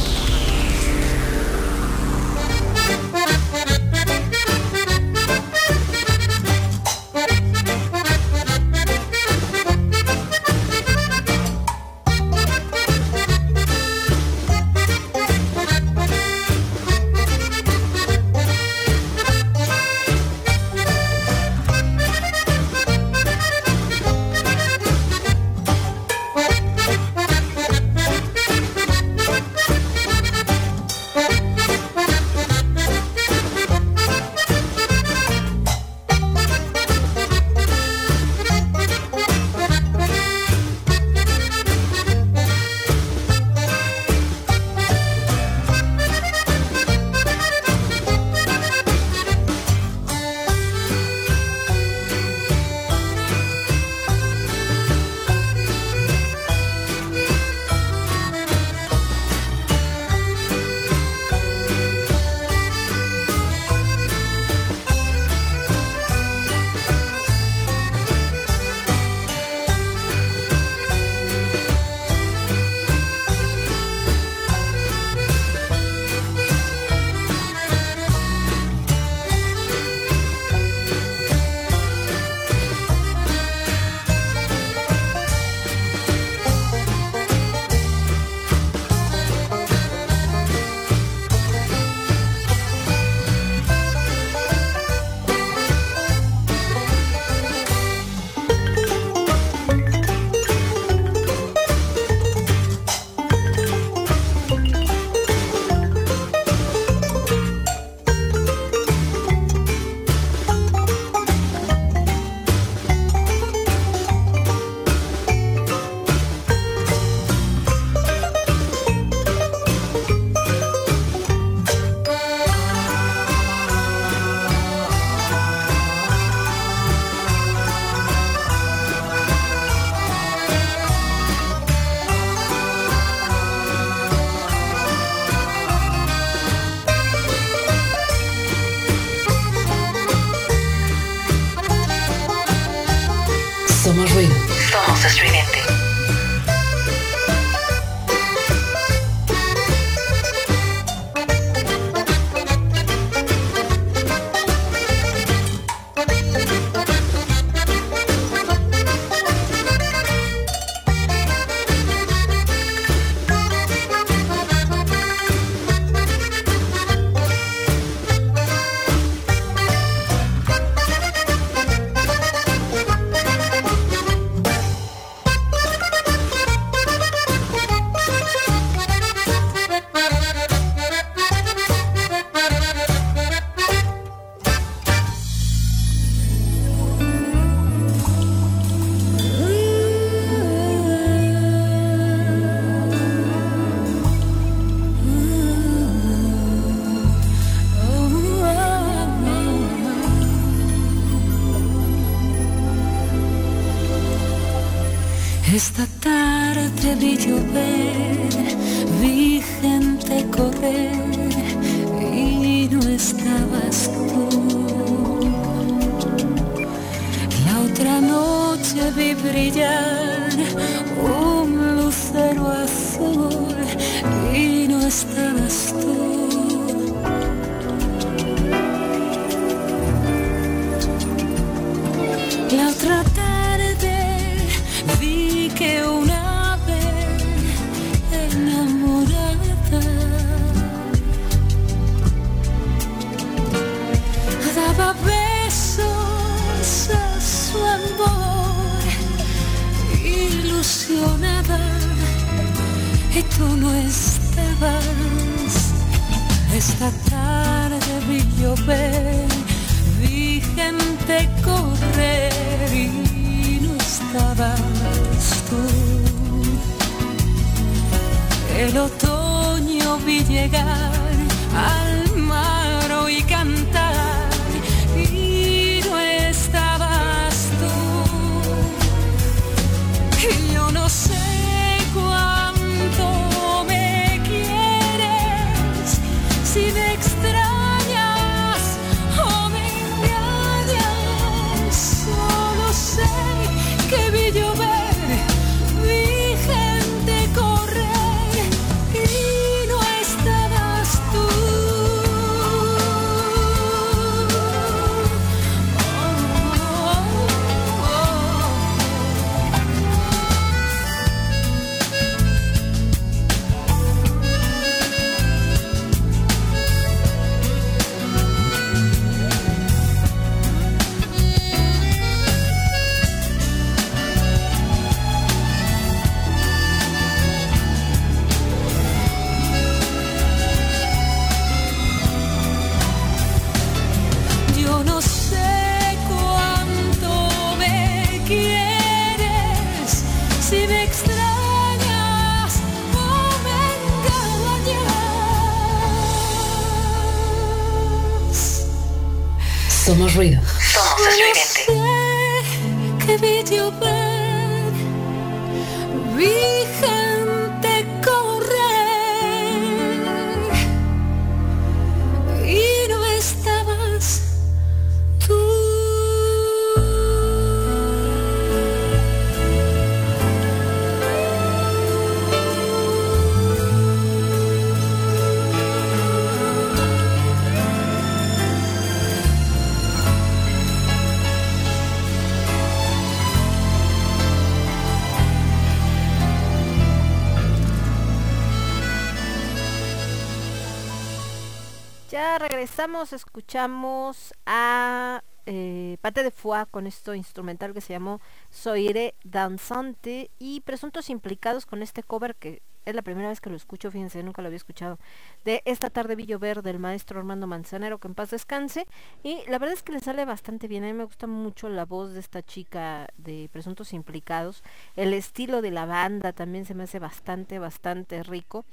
[392.64, 400.30] Regresamos, escuchamos a eh, Pate de Foix con esto instrumental que se llamó Soiré Danzante
[400.38, 404.22] y presuntos implicados con este cover que es la primera vez que lo escucho, fíjense,
[404.22, 404.98] nunca lo había escuchado,
[405.44, 408.86] de Esta tarde vi llover del maestro Armando Manzanero, que en paz descanse,
[409.22, 411.84] y la verdad es que le sale bastante bien, a mí me gusta mucho la
[411.84, 414.62] voz de esta chica de presuntos implicados,
[414.96, 418.64] el estilo de la banda también se me hace bastante, bastante rico,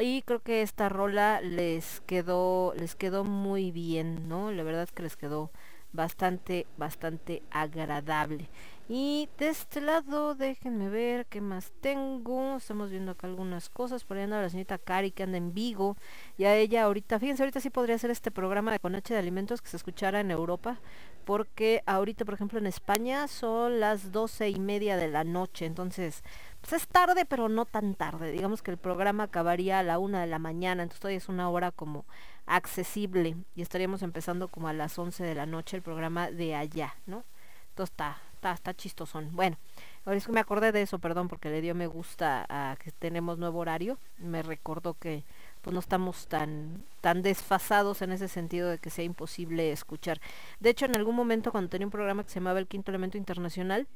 [0.00, 4.50] y creo que esta rola les quedó, les quedó muy bien, ¿no?
[4.50, 5.50] La verdad que les quedó
[5.92, 8.48] bastante, bastante agradable.
[8.92, 12.56] Y de este lado, déjenme ver qué más tengo.
[12.56, 14.02] Estamos viendo acá algunas cosas.
[14.02, 15.96] Por ahí anda la señorita Cari que anda en Vigo.
[16.36, 19.20] Y a ella ahorita, fíjense, ahorita sí podría ser este programa de Con H de
[19.20, 20.80] Alimentos que se escuchara en Europa.
[21.24, 25.66] Porque ahorita, por ejemplo, en España son las doce y media de la noche.
[25.66, 26.24] Entonces,
[26.60, 28.32] pues es tarde, pero no tan tarde.
[28.32, 30.82] Digamos que el programa acabaría a la una de la mañana.
[30.82, 32.06] Entonces todavía es una hora como
[32.44, 33.36] accesible.
[33.54, 37.22] Y estaríamos empezando como a las 11 de la noche el programa de allá, ¿no?
[37.68, 39.28] Entonces está, está, está chistosón.
[39.32, 39.58] Bueno,
[40.06, 42.90] ahora es que me acordé de eso, perdón, porque le dio me gusta a que
[42.90, 43.98] tenemos nuevo horario.
[44.18, 45.24] Me recordó que
[45.60, 50.20] pues no estamos tan tan desfasados en ese sentido de que sea imposible escuchar.
[50.58, 53.18] De hecho, en algún momento cuando tenía un programa que se llamaba El Quinto Elemento
[53.18, 53.86] Internacional,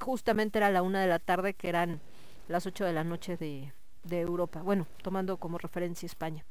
[0.00, 2.00] justamente era la una de la tarde, que eran
[2.48, 3.72] las 8 de la noche de,
[4.02, 4.60] de Europa.
[4.62, 6.44] Bueno, tomando como referencia España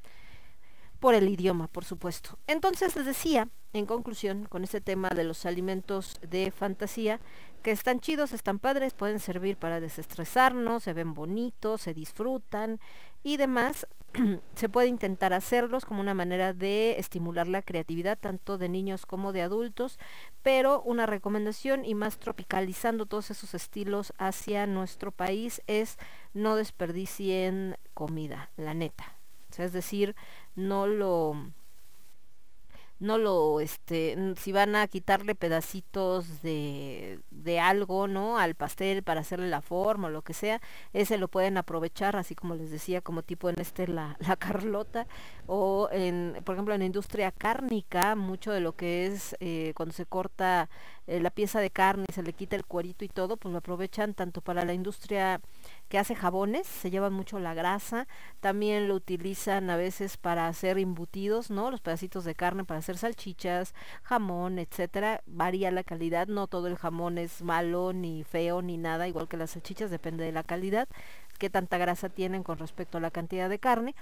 [1.04, 2.40] por el idioma, por supuesto.
[2.48, 7.20] Entonces les decía, en conclusión, con este tema de los alimentos de fantasía,
[7.62, 12.80] que están chidos, están padres, pueden servir para desestresarnos, se ven bonitos, se disfrutan
[13.22, 13.86] y demás.
[14.56, 19.34] se puede intentar hacerlos como una manera de estimular la creatividad tanto de niños como
[19.34, 20.00] de adultos,
[20.42, 25.98] pero una recomendación y más tropicalizando todos esos estilos hacia nuestro país es
[26.34, 29.18] no desperdicien comida, la neta.
[29.60, 30.16] Es decir,
[30.56, 31.36] no lo
[33.04, 39.22] no lo este si van a quitarle pedacitos de, de algo no al pastel para
[39.22, 40.62] hacerle la forma o lo que sea
[40.94, 45.06] ese lo pueden aprovechar así como les decía como tipo en este la, la carlota
[45.48, 49.94] o en por ejemplo en la industria cárnica mucho de lo que es eh, cuando
[49.94, 50.70] se corta
[51.08, 54.14] eh, la pieza de carne se le quita el cuerito y todo pues lo aprovechan
[54.14, 55.42] tanto para la industria
[55.90, 58.08] que hace jabones, se llevan mucho la grasa,
[58.40, 61.72] también lo utilizan a veces para hacer embutidos, ¿no?
[61.72, 63.74] Los pedacitos de carne para hacer salchichas,
[64.04, 65.22] jamón, etcétera.
[65.26, 69.38] Varía la calidad, no todo el jamón es malo ni feo ni nada, igual que
[69.38, 70.88] las salchichas, depende de la calidad,
[71.38, 73.96] qué tanta grasa tienen con respecto a la cantidad de carne.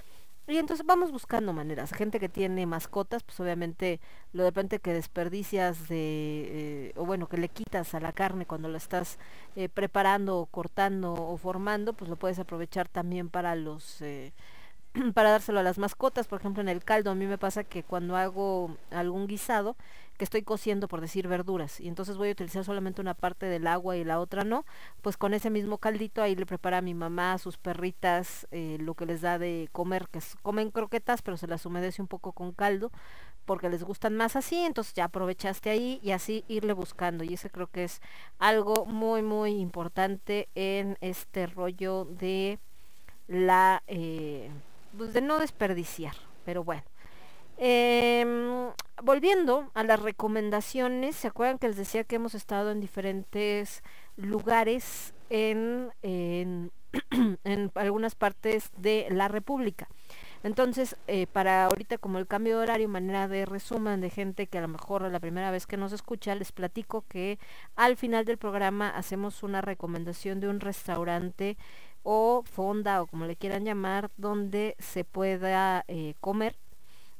[0.51, 1.93] Y entonces vamos buscando maneras.
[1.93, 4.01] Gente que tiene mascotas, pues obviamente
[4.33, 8.67] lo depende que desperdicias de, eh, o bueno, que le quitas a la carne cuando
[8.67, 9.17] la estás
[9.55, 14.33] eh, preparando o cortando o formando, pues lo puedes aprovechar también para los, eh,
[15.13, 16.27] para dárselo a las mascotas.
[16.27, 19.77] Por ejemplo, en el caldo a mí me pasa que cuando hago algún guisado,
[20.21, 23.65] que estoy cociendo por decir verduras y entonces voy a utilizar solamente una parte del
[23.65, 24.65] agua y la otra no,
[25.01, 28.93] pues con ese mismo caldito ahí le prepara mi mamá a sus perritas eh, lo
[28.93, 32.51] que les da de comer, que comen croquetas pero se las humedece un poco con
[32.51, 32.91] caldo
[33.45, 37.49] porque les gustan más así, entonces ya aprovechaste ahí y así irle buscando y ese
[37.49, 37.99] creo que es
[38.37, 42.59] algo muy muy importante en este rollo de
[43.27, 44.51] la eh,
[44.95, 46.13] pues de no desperdiciar,
[46.45, 46.83] pero bueno.
[47.63, 48.71] Em,
[49.03, 53.83] volviendo a las recomendaciones, ¿se acuerdan que les decía que hemos estado en diferentes
[54.17, 59.87] lugares en, en, algunas partes de la República?
[60.41, 64.57] Entonces, eh, para ahorita como el cambio de horario, manera de resumen de gente que
[64.57, 67.37] a lo mejor la primera vez que nos escucha, les platico que
[67.75, 71.57] al final del programa hacemos una recomendación de un restaurante
[72.01, 76.55] o fonda o como le quieran llamar, donde se pueda eh, comer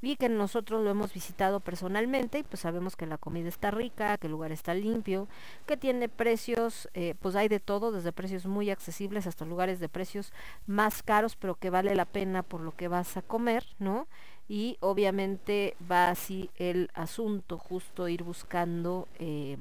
[0.02, 4.18] y que nosotros lo hemos visitado personalmente y pues sabemos que la comida está rica,
[4.18, 5.28] que el lugar está limpio,
[5.68, 9.90] que tiene precios, eh, pues hay de todo, desde precios muy accesibles hasta lugares de
[9.90, 10.34] precios
[10.66, 14.08] más caros, pero que vale la pena por lo que vas a comer, ¿no?
[14.48, 19.58] Y obviamente va así el asunto, justo ir buscando eh,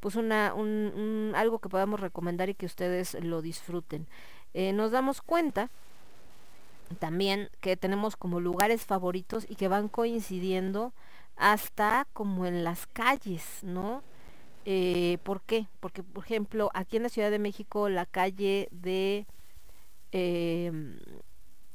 [0.00, 4.06] pues una, un, algo que podamos recomendar y que ustedes lo disfruten.
[4.52, 5.70] Eh, nos damos cuenta
[6.96, 10.92] también que tenemos como lugares favoritos y que van coincidiendo
[11.36, 14.02] hasta como en las calles, ¿no?
[14.64, 15.66] Eh, ¿Por qué?
[15.80, 19.26] Porque, por ejemplo, aquí en la Ciudad de México, la calle de...
[20.12, 20.98] em,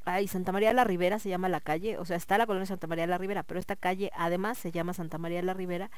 [0.06, 2.66] ay, Santa María de la Ribera se llama la calle, o sea, está la colonia
[2.66, 5.54] Santa María de la Ribera, pero esta calle además se llama Santa María de la
[5.54, 5.92] Ribera,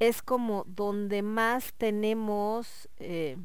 [0.00, 2.88] es como donde más tenemos...
[2.98, 3.36] eh,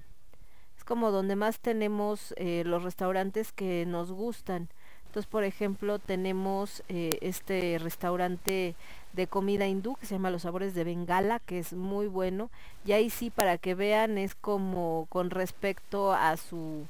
[0.78, 4.70] es como donde más tenemos eh, los restaurantes que nos gustan.
[5.08, 8.76] Entonces, por ejemplo, tenemos eh, este restaurante
[9.14, 12.52] de comida hindú que se llama Los Sabores de Bengala, que es muy bueno.
[12.86, 16.86] Y ahí sí, para que vean, es como con respecto a su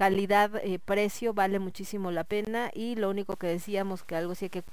[0.00, 2.70] calidad, eh, precio, vale muchísimo la pena.
[2.72, 4.64] Y lo único que decíamos que algo sí hay que,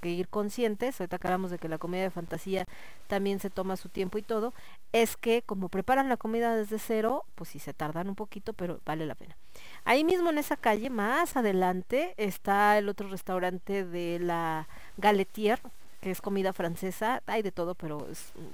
[0.00, 2.66] que- ir conscientes, ahorita que hablamos de que la comida de fantasía
[3.06, 4.52] también se toma su tiempo y todo,
[4.92, 8.80] es que como preparan la comida desde cero, pues sí se tardan un poquito, pero
[8.84, 9.36] vale la pena.
[9.84, 15.60] Ahí mismo en esa calle, más adelante, está el otro restaurante de la Galetier,
[16.02, 18.08] que es comida francesa, hay de todo, pero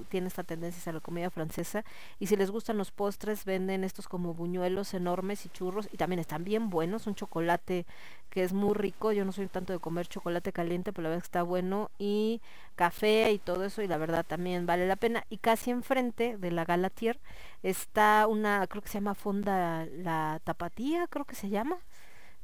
[0.09, 1.83] tiene esta tendencia hacia la comida francesa.
[2.19, 6.19] Y si les gustan los postres, venden estos como buñuelos enormes y churros, y también
[6.19, 7.87] están bien buenos, un chocolate
[8.29, 11.25] que es muy rico, yo no soy tanto de comer chocolate caliente, pero la verdad
[11.25, 12.39] está bueno, y
[12.75, 15.25] café y todo eso, y la verdad también vale la pena.
[15.31, 17.19] Y casi enfrente de la Galatier
[17.63, 21.79] está una, creo que se llama Fonda La Tapatía, creo que se llama,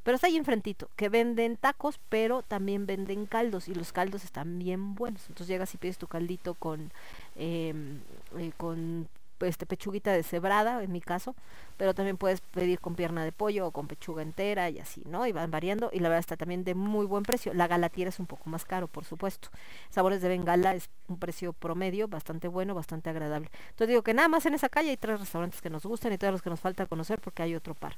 [0.06, 4.56] pero está ahí enfrentito, que venden tacos, pero también venden caldos y los caldos están
[4.56, 5.22] bien buenos.
[5.22, 6.92] Entonces llegas y pides tu caldito con,
[7.34, 7.98] em,
[8.38, 9.08] eh, con
[9.40, 11.34] este pechuguita de cebrada, en mi caso,
[11.76, 15.26] pero también puedes pedir con pierna de pollo o con pechuga entera y así, ¿no?
[15.26, 17.52] Y van variando y la verdad está también de muy buen precio.
[17.52, 19.48] La galatiera es un poco más caro, por supuesto.
[19.90, 23.50] Sabores de Bengala es un precio promedio, bastante bueno, bastante agradable.
[23.70, 26.18] Entonces digo que nada más en esa calle hay tres restaurantes que nos gustan y
[26.18, 27.96] todos los que nos falta conocer porque hay otro par.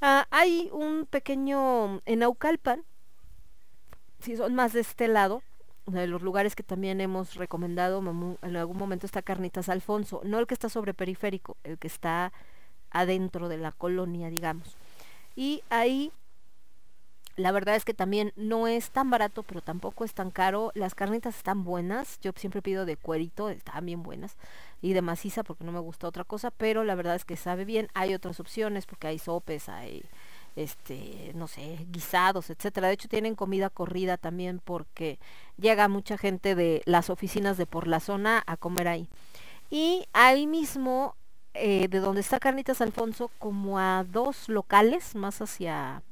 [0.00, 2.84] Ah, hay un pequeño en Naucalpan,
[4.20, 5.42] si son más de este lado,
[5.86, 7.98] de los lugares que también hemos recomendado
[8.42, 12.32] en algún momento está Carnitas Alfonso, no el que está sobre periférico, el que está
[12.90, 14.76] adentro de la colonia, digamos.
[15.36, 16.12] Y ahí
[17.36, 20.72] la verdad es que también no es tan barato, pero tampoco es tan caro.
[20.74, 22.18] Las carnitas están buenas.
[22.20, 24.36] Yo siempre pido de cuerito, están bien buenas.
[24.80, 27.66] Y de maciza porque no me gusta otra cosa, pero la verdad es que sabe
[27.66, 27.88] bien.
[27.94, 30.02] Hay otras opciones porque hay sopes, hay
[30.56, 32.88] este, no sé, guisados, etcétera.
[32.88, 35.18] De hecho tienen comida corrida también porque
[35.58, 39.08] llega mucha gente de las oficinas de por la zona a comer ahí.
[39.70, 41.16] Y ahí mismo,
[41.52, 46.02] eh, de donde está Carnitas Alfonso, como a dos locales, más hacia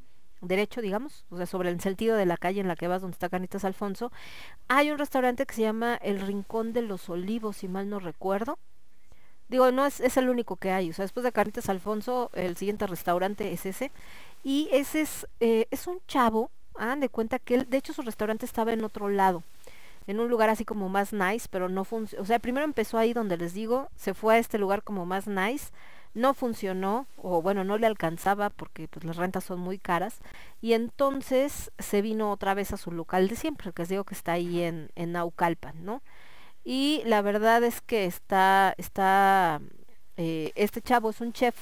[0.46, 3.14] derecho, digamos, o sea, sobre el sentido de la calle en la que vas, donde
[3.14, 4.12] está Carnitas Alfonso,
[4.68, 8.58] hay un restaurante que se llama El Rincón de los Olivos, si mal no recuerdo.
[9.48, 12.56] Digo, no es, es el único que hay, o sea, después de Carnitas Alfonso, el
[12.56, 13.92] siguiente restaurante es ese.
[14.42, 18.02] Y ese es, eh, es un chavo, hagan de cuenta que él, de hecho su
[18.02, 19.42] restaurante estaba en otro lado,
[20.06, 23.12] en un lugar así como más nice, pero no funcionó, o sea, primero empezó ahí
[23.12, 25.72] donde les digo, se fue a este lugar como más nice,
[26.14, 30.20] no funcionó, o bueno, no le alcanzaba porque pues las rentas son muy caras,
[30.60, 34.14] y entonces se vino otra vez a su local de siempre, que les digo que
[34.14, 36.02] está ahí en, en Naucalpan, ¿no?
[36.64, 39.60] Y la verdad es que está, está,
[40.16, 41.54] eh, este chavo es un chef,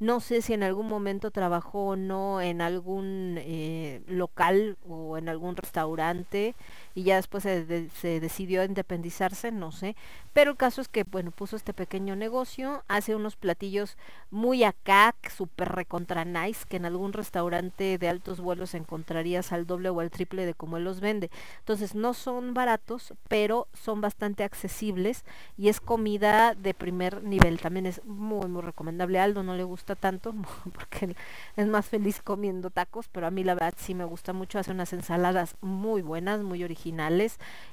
[0.00, 5.28] no sé si en algún momento trabajó o no en algún eh, local o en
[5.28, 6.56] algún restaurante
[6.94, 9.96] y ya después se, se decidió independizarse, no sé.
[10.32, 13.96] Pero el caso es que, bueno, puso este pequeño negocio, hace unos platillos
[14.30, 19.90] muy acá, súper recontra nice, que en algún restaurante de altos vuelos encontrarías al doble
[19.90, 21.30] o al triple de como él los vende.
[21.58, 25.24] Entonces no son baratos, pero son bastante accesibles
[25.58, 27.60] y es comida de primer nivel.
[27.60, 29.18] También es muy, muy recomendable.
[29.18, 30.34] A Aldo no le gusta tanto
[30.72, 31.14] porque
[31.56, 34.58] es más feliz comiendo tacos, pero a mí la verdad sí me gusta mucho.
[34.58, 36.81] Hace unas ensaladas muy buenas, muy originales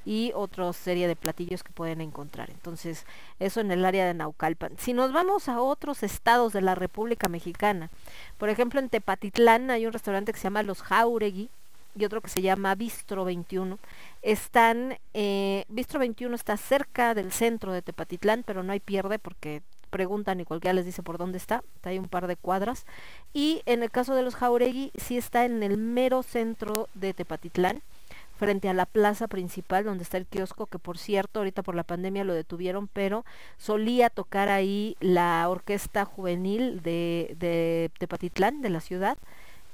[0.05, 2.49] y otra serie de platillos que pueden encontrar.
[2.49, 3.05] Entonces,
[3.39, 4.73] eso en el área de Naucalpan.
[4.77, 7.89] Si nos vamos a otros estados de la República Mexicana,
[8.37, 11.49] por ejemplo en Tepatitlán hay un restaurante que se llama Los Jauregui
[11.95, 13.79] y otro que se llama Bistro 21.
[14.21, 19.61] Están, eh, Bistro 21 está cerca del centro de Tepatitlán, pero no hay pierde porque
[19.89, 22.85] preguntan y cualquiera les dice por dónde está, ahí un par de cuadras.
[23.33, 27.81] Y en el caso de los Jauregui, sí está en el mero centro de Tepatitlán
[28.39, 31.83] frente a la plaza principal donde está el kiosco, que por cierto ahorita por la
[31.83, 33.25] pandemia lo detuvieron, pero
[33.57, 39.17] solía tocar ahí la orquesta juvenil de, de Tepatitlán, de la ciudad,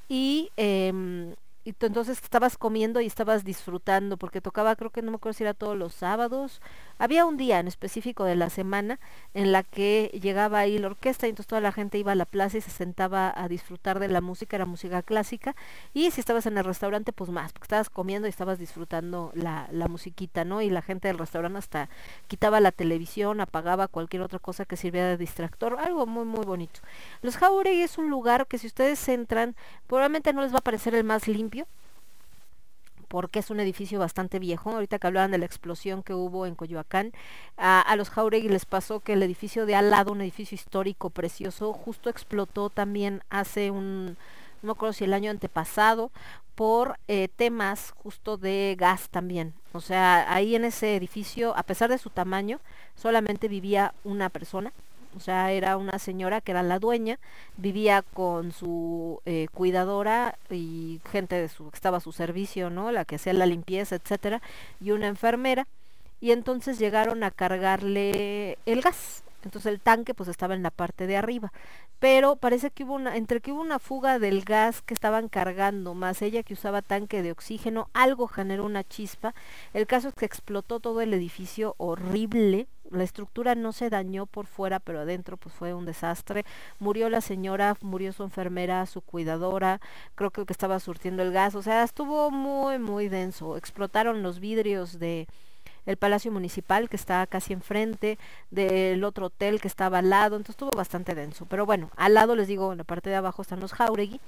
[0.09, 1.35] y, em,
[1.65, 5.33] y tú entonces estabas comiendo y estabas disfrutando, porque tocaba, creo que no me acuerdo
[5.33, 6.61] si era todos los sábados,
[6.99, 8.99] había un día en específico de la semana
[9.33, 12.25] en la que llegaba ahí la orquesta y entonces toda la gente iba a la
[12.25, 15.55] plaza y se sentaba a disfrutar de la música, era música clásica,
[15.91, 19.67] y si estabas en el restaurante, pues más, porque estabas comiendo y estabas disfrutando la,
[19.71, 20.61] la musiquita, ¿no?
[20.61, 21.89] Y la gente del restaurante hasta
[22.27, 26.81] quitaba la televisión, apagaba cualquier otra cosa que sirviera de distractor, algo muy, muy bonito.
[27.23, 29.55] Los Jauregui es un lugar que si ustedes entran,
[29.87, 31.54] probablemente no les va a parecer el más limpio,
[33.07, 34.71] porque es un edificio bastante viejo.
[34.71, 37.13] Ahorita que hablaban de la explosión que hubo en Coyoacán,
[37.57, 41.73] a, los Jauregui les pasó que el edificio de al lado, un edificio histórico precioso,
[41.73, 44.17] justo explotó también hace un,
[44.61, 46.11] no me acuerdo si el año antepasado,
[46.55, 49.53] por eh, temas justo de gas también.
[49.73, 52.59] O sea, ahí en ese edificio, a pesar de su tamaño,
[52.95, 54.71] solamente vivía una persona.
[55.15, 57.19] O sea, era una señora que era la dueña,
[57.57, 62.91] vivía con su eh, cuidadora y gente de su, que estaba a su servicio, ¿no?
[62.91, 64.41] La que hacía la limpieza, etcétera,
[64.81, 65.67] y una enfermera.
[66.21, 69.24] Y entonces llegaron a cargarle el gas.
[69.45, 71.53] Entonces el tanque pues estaba en la parte de arriba.
[71.99, 75.93] Pero parece que hubo una, entre que hubo una fuga del gas que estaban cargando,
[75.93, 79.33] más ella que usaba tanque de oxígeno, algo generó una chispa.
[79.73, 82.67] El caso es que explotó todo el edificio horrible.
[82.91, 86.45] La estructura no se dañó por fuera, pero adentro pues fue un desastre.
[86.79, 89.79] Murió la señora, murió su enfermera, su cuidadora,
[90.15, 91.55] creo que que estaba surtiendo el gas.
[91.55, 93.57] O sea, estuvo muy, muy denso.
[93.57, 95.27] Explotaron los vidrios de
[95.85, 98.17] el Palacio Municipal que está casi enfrente,
[98.51, 101.45] del otro hotel que estaba al lado, entonces estuvo bastante denso.
[101.45, 104.19] Pero bueno, al lado les digo, en la parte de abajo están los Jauregui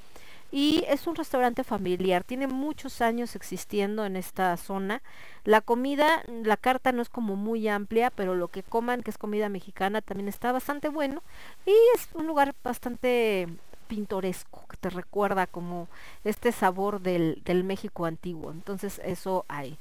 [0.52, 5.02] y es un restaurante familiar, tiene muchos años existiendo en esta zona.
[5.44, 9.18] La comida, la carta no es como muy amplia, pero lo que coman, que es
[9.18, 11.22] comida mexicana, también está bastante bueno
[11.66, 13.48] y es un lugar bastante
[13.88, 15.88] pintoresco, que te recuerda como
[16.24, 18.52] este sabor del, del México antiguo.
[18.52, 19.78] Entonces eso hay.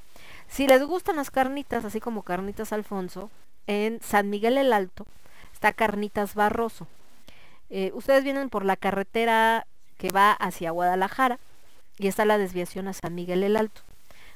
[0.49, 3.31] Si les gustan las carnitas, así como Carnitas Alfonso,
[3.67, 5.07] en San Miguel el Alto
[5.53, 6.87] está Carnitas Barroso.
[7.71, 9.67] Eh, ustedes vienen por la carretera
[9.97, 11.39] que va hacia Guadalajara
[11.99, 13.81] y está la desviación a San Miguel el Alto.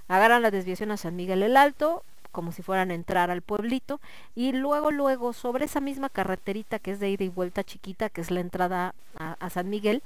[0.08, 4.00] Agarran la desviación a San Miguel el Alto como si fueran a entrar al pueblito
[4.34, 8.20] y luego luego sobre esa misma carreterita que es de ida y vuelta chiquita que
[8.20, 10.02] es la entrada a, a San Miguel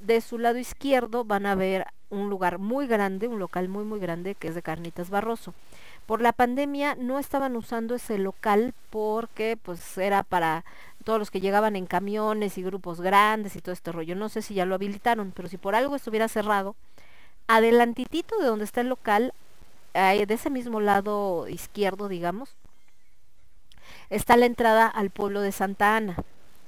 [0.00, 4.00] de su lado izquierdo van a ver un lugar muy grande, un local muy muy
[4.00, 5.54] grande que es de Carnitas Barroso.
[6.06, 10.64] Por la pandemia no estaban usando ese local porque pues era para
[11.04, 14.16] todos los que llegaban en camiones y grupos grandes y todo este rollo.
[14.16, 16.74] No sé si ya lo habilitaron, pero si por algo estuviera cerrado,
[17.46, 19.32] adelantitito de donde está el local,
[19.92, 22.54] de ese mismo lado izquierdo, digamos,
[24.08, 26.16] está la entrada al pueblo de Santa Ana.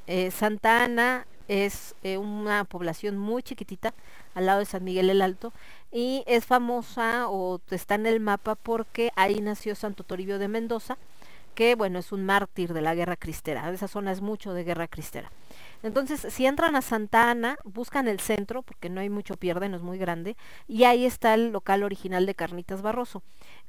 [0.06, 3.94] Eh, Santa Ana es eh, una población muy chiquitita
[4.34, 5.52] al lado de San Miguel el Alto
[5.90, 10.96] y es famosa o está en el mapa porque ahí nació Santo Toribio de Mendoza,
[11.54, 13.70] que bueno, es un mártir de la guerra cristera.
[13.70, 15.30] Esa zona es mucho de guerra cristera.
[15.82, 19.76] Entonces, si entran a Santa Ana, buscan el centro, porque no hay mucho pierde, no
[19.76, 20.36] es muy grande,
[20.68, 23.22] y ahí está el local original de Carnitas Barroso.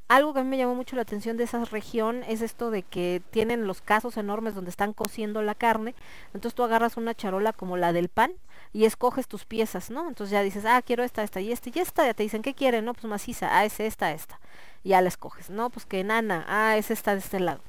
[0.10, 2.84] Algo que a mí me llamó mucho la atención de esa región es esto de
[2.84, 5.96] que tienen los casos enormes donde están cociendo la carne,
[6.34, 8.34] entonces tú agarras una charola como la del pan
[8.74, 10.08] y escoges tus piezas, ¿no?
[10.08, 12.54] Entonces ya dices, ah, quiero esta, esta y esta y esta, ya te dicen, ¿qué
[12.54, 12.86] quieren?
[12.86, 14.40] No, pues maciza, ah, es esta, esta,
[14.84, 17.62] y ya la escoges, no, pues que enana, ah, es esta de este lado.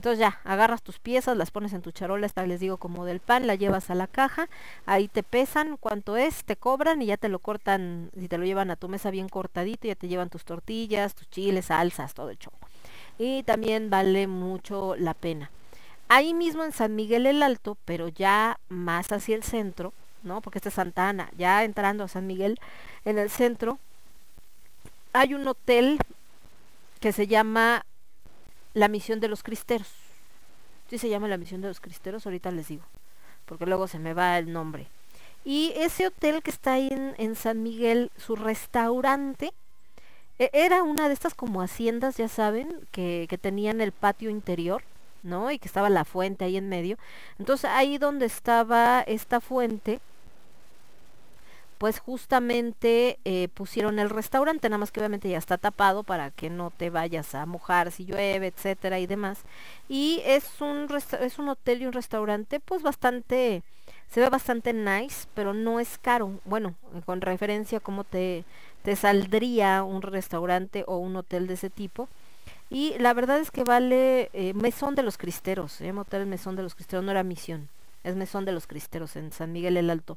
[0.00, 3.20] Entonces ya, agarras tus piezas, las pones en tu charola, esta les digo como del
[3.20, 4.48] pan, la llevas a la caja,
[4.86, 8.46] ahí te pesan cuánto es, te cobran y ya te lo cortan, si te lo
[8.46, 12.30] llevan a tu mesa bien cortadito, ya te llevan tus tortillas, tus chiles, salsas, todo
[12.30, 12.54] el show.
[13.18, 15.50] Y también vale mucho la pena.
[16.08, 20.40] Ahí mismo en San Miguel el Alto, pero ya más hacia el centro, ¿no?
[20.40, 22.58] Porque esta es Santa Ana, ya entrando a San Miguel,
[23.04, 23.78] en el centro,
[25.12, 25.98] hay un hotel
[27.00, 27.84] que se llama
[28.74, 29.88] la misión de los cristeros.
[30.88, 32.82] Sí se llama la misión de los cristeros, ahorita les digo,
[33.46, 34.88] porque luego se me va el nombre.
[35.44, 39.52] Y ese hotel que está ahí en, en San Miguel, su restaurante,
[40.38, 44.82] e- era una de estas como haciendas, ya saben, que, que tenían el patio interior,
[45.22, 45.50] ¿no?
[45.50, 46.98] Y que estaba la fuente ahí en medio.
[47.38, 50.00] Entonces ahí donde estaba esta fuente,
[51.80, 56.50] pues justamente eh, pusieron el restaurante, nada más que obviamente ya está tapado para que
[56.50, 59.38] no te vayas a mojar si llueve, etcétera y demás.
[59.88, 60.88] Y es un
[61.22, 63.62] es un hotel y un restaurante pues bastante
[64.10, 66.38] se ve bastante nice, pero no es caro.
[66.44, 66.74] Bueno,
[67.06, 68.44] con referencia a cómo te
[68.82, 72.10] te saldría un restaurante o un hotel de ese tipo.
[72.68, 76.74] Y la verdad es que vale eh, Mesón de los Cristeros, Hotel Mesón de los
[76.74, 77.70] Cristeros, no era Misión,
[78.04, 80.16] es Mesón de los Cristeros en San Miguel el Alto.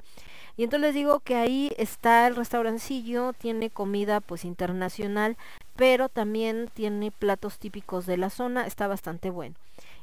[0.57, 5.37] Y entonces les digo que ahí está el restaurancillo, tiene comida pues internacional,
[5.75, 9.55] pero también tiene platos típicos de la zona, está bastante bueno.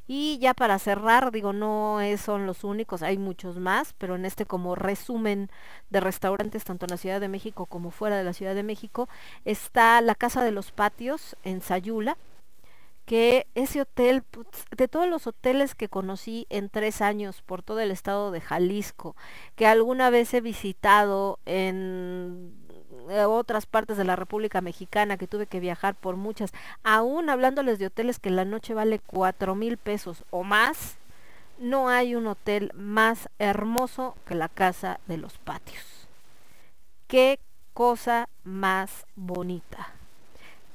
[0.07, 4.45] Y ya para cerrar, digo, no son los únicos, hay muchos más, pero en este
[4.45, 5.49] como resumen
[5.89, 9.07] de restaurantes, tanto en la Ciudad de México como fuera de la Ciudad de México,
[9.45, 12.17] está la Casa de los Patios en Sayula,
[13.11, 14.23] que ese hotel,
[14.77, 19.17] de todos los hoteles que conocí en tres años por todo el estado de Jalisco,
[19.57, 22.53] que alguna vez he visitado en
[23.09, 27.79] eh, otras partes de la República Mexicana, que tuve que viajar por muchas, aún hablándoles
[27.79, 30.95] de hoteles que la noche vale cuatro mil pesos o más,
[31.59, 36.07] no hay un hotel más hermoso que la Casa de los Patios.
[37.09, 37.41] Qué
[37.73, 39.89] cosa más bonita.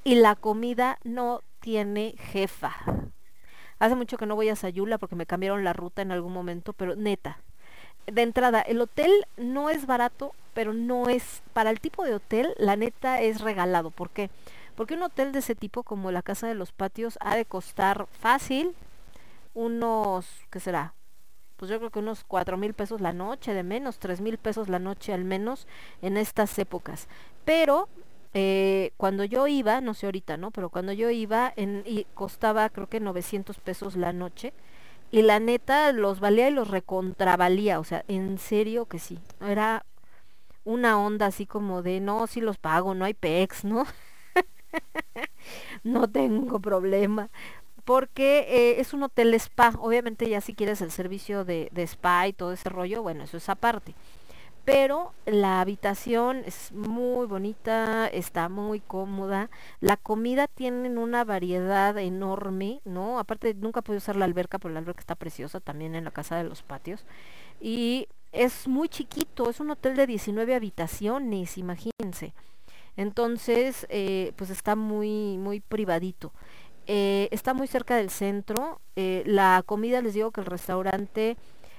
[0.04, 2.76] Y la comida no tiene jefa.
[3.80, 6.72] Hace mucho que no voy a Sayula porque me cambiaron la ruta en algún momento,
[6.72, 7.40] pero neta.
[8.06, 12.54] De entrada, el hotel no es barato, pero no es, para el tipo de hotel,
[12.56, 13.90] la neta es regalado.
[13.90, 14.30] ¿Por qué?
[14.76, 18.06] Porque un hotel de ese tipo, como la Casa de los Patios, ha de costar
[18.12, 18.76] fácil
[19.52, 20.94] unos, ¿qué será?
[21.56, 24.68] Pues yo creo que unos cuatro mil pesos la noche, de menos, tres mil pesos
[24.68, 25.66] la noche al menos
[26.00, 27.08] en estas épocas.
[27.44, 27.88] Pero
[28.38, 30.50] eh, cuando yo iba, no sé ahorita, ¿no?
[30.50, 34.52] Pero cuando yo iba, en, y costaba creo que 900 pesos la noche.
[35.10, 39.18] Y la neta los valía y los recontravalía, o sea, en serio que sí.
[39.40, 39.86] Era
[40.64, 43.86] una onda así como de, no, si los pago, no hay PEX, ¿no?
[45.84, 47.30] no tengo problema.
[47.84, 49.72] Porque eh, es un hotel spa.
[49.78, 53.36] Obviamente ya si quieres el servicio de, de spa y todo ese rollo, bueno, eso
[53.38, 53.94] es aparte.
[54.66, 59.48] Pero la habitación es muy bonita, está muy cómoda.
[59.80, 63.20] La comida tienen una variedad enorme, ¿no?
[63.20, 66.36] Aparte, nunca pude usar la alberca, pero la alberca está preciosa también en la casa
[66.36, 67.04] de los patios.
[67.60, 72.34] Y es muy chiquito, es un hotel de 19 habitaciones, imagínense.
[72.96, 76.32] Entonces, eh, pues está muy, muy privadito.
[76.88, 78.80] Eh, está muy cerca del centro.
[78.96, 81.36] eh, la comida, les digo que el restaurante,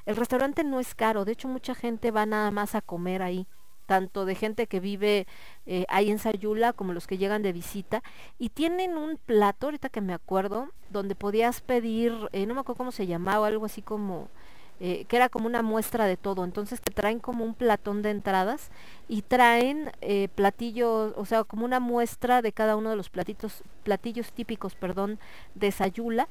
[0.08, 1.26] el restaurante no es caro.
[1.26, 3.46] De hecho, mucha gente va nada más a comer ahí.
[3.86, 5.28] Tanto de gente que vive
[5.66, 8.02] eh, ahí en Sayula como los que llegan de visita.
[8.40, 12.78] Y tienen un plato, ahorita que me acuerdo, donde podías pedir, eh, no me acuerdo
[12.78, 14.30] cómo se llamaba, algo así como
[14.80, 16.46] eh, que era como una muestra de todo.
[16.46, 18.72] Entonces te traen como un platón de entradas
[19.10, 19.92] y traen
[20.36, 25.20] platillos, o sea, como una muestra de cada uno de los platitos, platillos típicos, perdón,
[25.54, 26.30] de Sayula.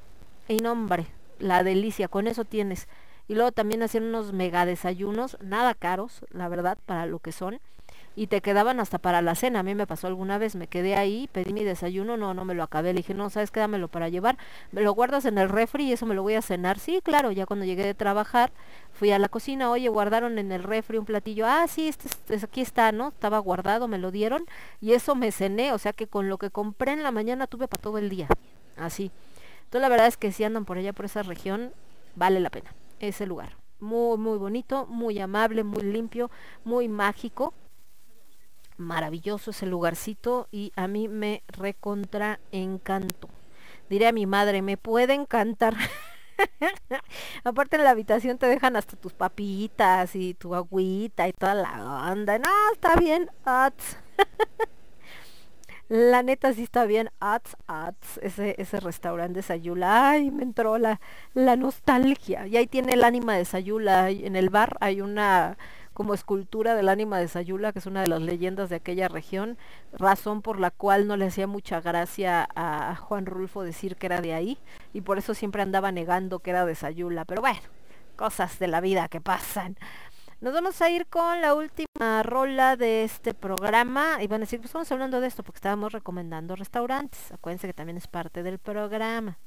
[0.48, 1.09] Y no, hombre,
[1.39, 2.89] la delicia, con eso tienes.
[3.28, 7.59] Y luego también hacían unos mega desayunos, nada caros, la verdad, para lo que son.
[8.19, 9.59] Y te quedaban hasta para la cena.
[9.61, 12.55] A mí me pasó alguna vez, me quedé ahí, pedí mi desayuno, no, no me
[12.55, 12.94] lo acabé.
[12.94, 14.39] Le dije, no, sabes, quédamelo para llevar.
[14.73, 16.78] Me lo guardas en el refri y eso me lo voy a cenar.
[16.78, 18.53] Sí, claro, ya cuando llegué de trabajar,
[18.94, 21.44] fui a la cocina, oye, guardaron en el refri un platillo.
[21.47, 23.09] Ah, sí, este, es- es- aquí está, ¿no?
[23.09, 24.47] Estaba guardado, me lo dieron.
[24.81, 27.69] Y eso me cené, o sea que con lo que compré en la mañana tuve
[27.69, 28.28] para todo el día.
[28.78, 29.11] Así.
[29.65, 31.73] Entonces la verdad es que si andan por allá, por esa región,
[32.15, 32.70] vale la pena
[33.01, 33.56] ese lugar.
[33.81, 36.31] Muy, muy bonito, muy amable, muy limpio,
[36.64, 37.55] muy mágico.
[38.78, 43.28] Maravilloso ese lugarcito y a mí me recontra encantó.
[43.89, 45.77] Diré a mi madre, me puede encantar.
[47.44, 52.10] Aparte en la habitación te dejan hasta tus papitas y tu agüita y toda la
[52.10, 52.39] onda.
[52.39, 53.31] No, está bien.
[55.88, 60.10] La neta sí está bien, ats, ats, ese, ese restaurante de Sayula.
[60.10, 61.00] Ay, me entró la,
[61.32, 62.46] la nostalgia.
[62.48, 64.10] Y ahí tiene el ánima de Sayula.
[64.10, 65.56] En el bar hay una
[65.94, 69.56] como escultura del ánima de Sayula, que es una de las leyendas de aquella región,
[69.92, 74.20] razón por la cual no le hacía mucha gracia a Juan Rulfo decir que era
[74.20, 74.58] de ahí,
[74.92, 77.24] y por eso siempre andaba negando que era de Sayula.
[77.24, 77.60] Pero bueno,
[78.16, 79.76] cosas de la vida que pasan.
[80.47, 84.23] Nos vamos a ir con la última rola de este programa.
[84.23, 87.32] Y van a decir, pues estamos hablando de esto porque estábamos recomendando restaurantes.
[87.32, 89.39] Acuérdense que también es parte del programa.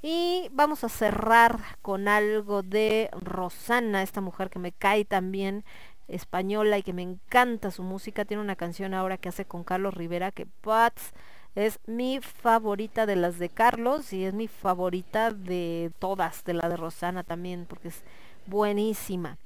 [0.00, 5.64] Y vamos a cerrar con algo de Rosana, esta mujer que me cae también
[6.06, 8.24] española y que me encanta su música.
[8.24, 11.14] Tiene una canción ahora que hace con Carlos Rivera que Pats
[11.56, 16.68] es mi favorita de las de Carlos y es mi favorita de todas, de la
[16.68, 18.04] de Rosana también, porque es
[18.46, 19.36] buenísima.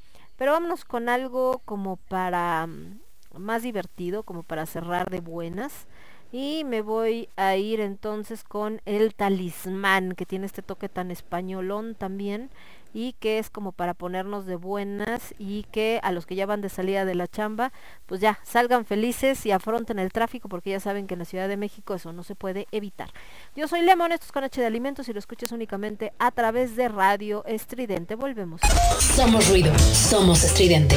[0.43, 2.99] Pero vámonos con algo como para mm,
[3.39, 5.87] más divertido, como para cerrar de buenas.
[6.33, 11.95] Y me voy a ir entonces con el talismán, que tiene este toque tan españolón
[11.95, 12.51] también,
[12.93, 16.61] y que es como para ponernos de buenas y que a los que ya van
[16.61, 17.73] de salida de la chamba,
[18.07, 21.49] pues ya salgan felices y afronten el tráfico, porque ya saben que en la Ciudad
[21.49, 23.11] de México eso no se puede evitar.
[23.57, 26.77] Yo soy Lemon, esto es con H de Alimentos y lo escuchas únicamente a través
[26.77, 28.15] de Radio Estridente.
[28.15, 28.61] Volvemos.
[28.99, 30.97] Somos ruido, somos estridente.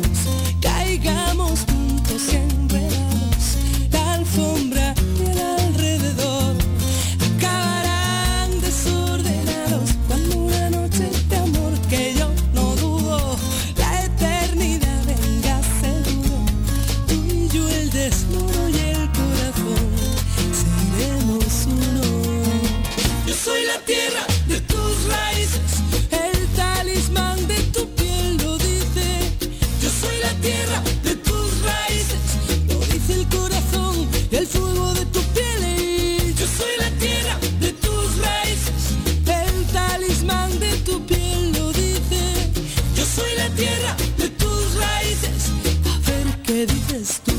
[43.61, 45.51] tierra de tus raíces.
[45.93, 47.37] A ver qué dices tú.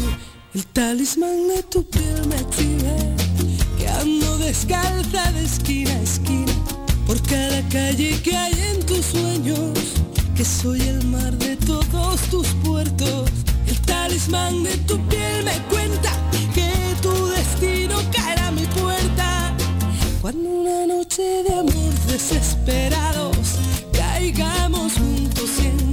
[0.55, 2.97] El talismán de tu piel me exhibe
[3.79, 6.55] que ando descalza de esquina a esquina
[7.07, 9.73] por cada calle que hay en tus sueños.
[10.37, 13.31] Que soy el mar de todos tus puertos.
[13.67, 16.11] El talismán de tu piel me cuenta
[16.55, 16.71] que
[17.03, 19.57] tu destino caerá a mi puerta.
[20.21, 23.37] Cuando una noche de amor desesperados
[23.93, 25.92] caigamos juntos en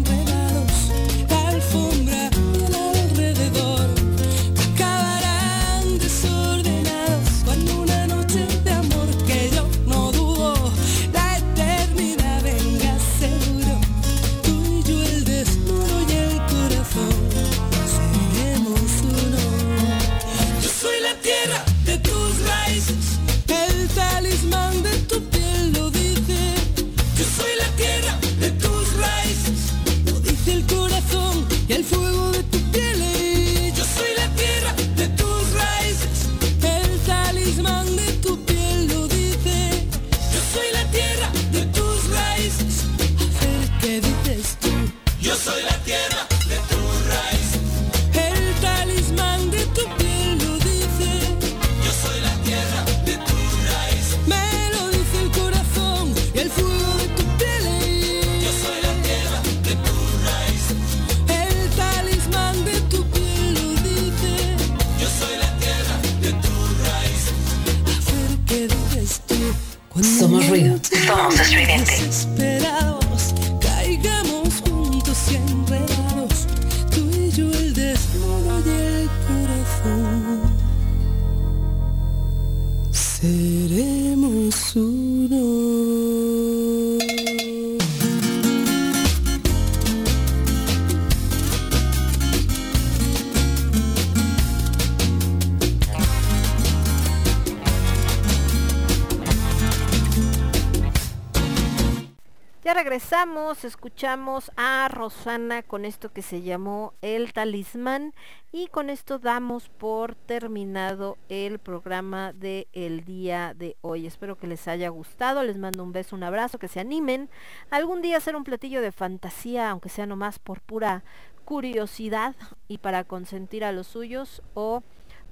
[102.99, 108.13] regresamos, escuchamos a Rosana con esto que se llamó El Talismán
[108.51, 114.05] y con esto damos por terminado el programa de el día de hoy.
[114.05, 117.29] Espero que les haya gustado, les mando un beso, un abrazo, que se animen
[117.69, 121.05] algún día hacer un platillo de fantasía, aunque sea nomás por pura
[121.45, 122.35] curiosidad
[122.67, 124.83] y para consentir a los suyos o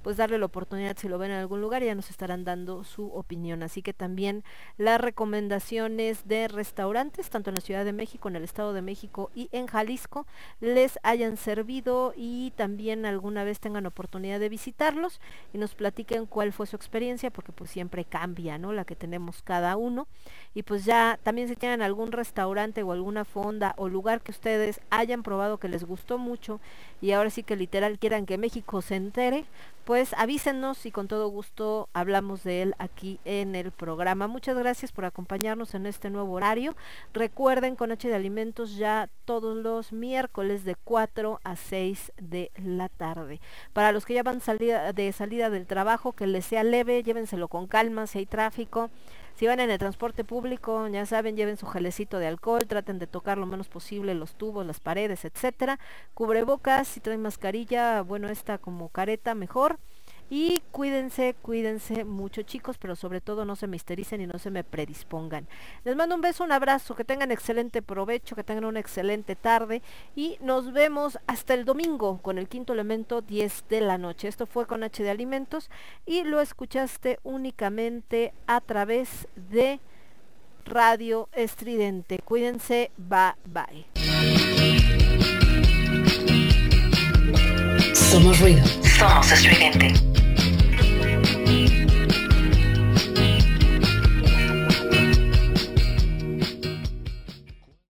[0.08, 3.08] pues darle la oportunidad si lo ven en algún lugar ya nos estarán dando su
[3.08, 3.62] opinión.
[3.62, 4.46] Así que también
[4.78, 9.32] las recomendaciones de restaurantes, tanto en la Ciudad de México, en el Estado de México
[9.36, 10.26] y en Jalisco,
[10.62, 15.20] les hayan servido y también alguna vez tengan oportunidad de visitarlos
[15.54, 18.72] y nos platiquen cuál fue su experiencia, porque pues siempre cambia, ¿no?
[18.72, 20.08] La que tenemos cada uno.
[20.56, 24.80] Y pues ya también si tienen algún restaurante o alguna fonda o lugar que ustedes
[24.90, 26.62] hayan probado que les gustó mucho
[27.02, 29.44] y ahora sí que literal quieran que México se entere,
[29.88, 34.28] pues avísenos y con todo gusto hablamos de él aquí en el programa.
[34.28, 36.76] Muchas gracias por acompañarnos en este nuevo horario.
[37.14, 42.90] Recuerden con H de Alimentos ya todos los miércoles de 4 a 6 de la
[42.90, 43.40] tarde.
[43.72, 47.48] Para los que ya van salida, de salida del trabajo, que les sea leve, llévenselo
[47.48, 48.90] con calma si hay tráfico.
[49.38, 53.06] Si van en el transporte público, ya saben, lleven su gelecito de alcohol, traten de
[53.06, 55.80] tocar lo menos posible los tubos, las paredes, etcétera.
[56.16, 59.78] Cubrebocas, si traen mascarilla, bueno, esta como careta mejor.
[60.30, 64.52] Y cuídense, cuídense mucho chicos, pero sobre todo no se me histericen y no se
[64.52, 65.48] me predispongan.
[65.86, 69.82] Les mando un beso, un abrazo, que tengan excelente provecho, que tengan una excelente tarde
[70.16, 74.28] y nos vemos hasta el domingo con el quinto elemento 10 de la noche.
[74.28, 75.70] Esto fue con H de Alimentos
[76.06, 79.80] y lo escuchaste únicamente a través de
[80.66, 82.20] Radio Estridente.
[82.20, 83.86] Cuídense, bye bye.
[87.94, 88.66] Somos ruido.
[88.98, 90.17] Somos estridente.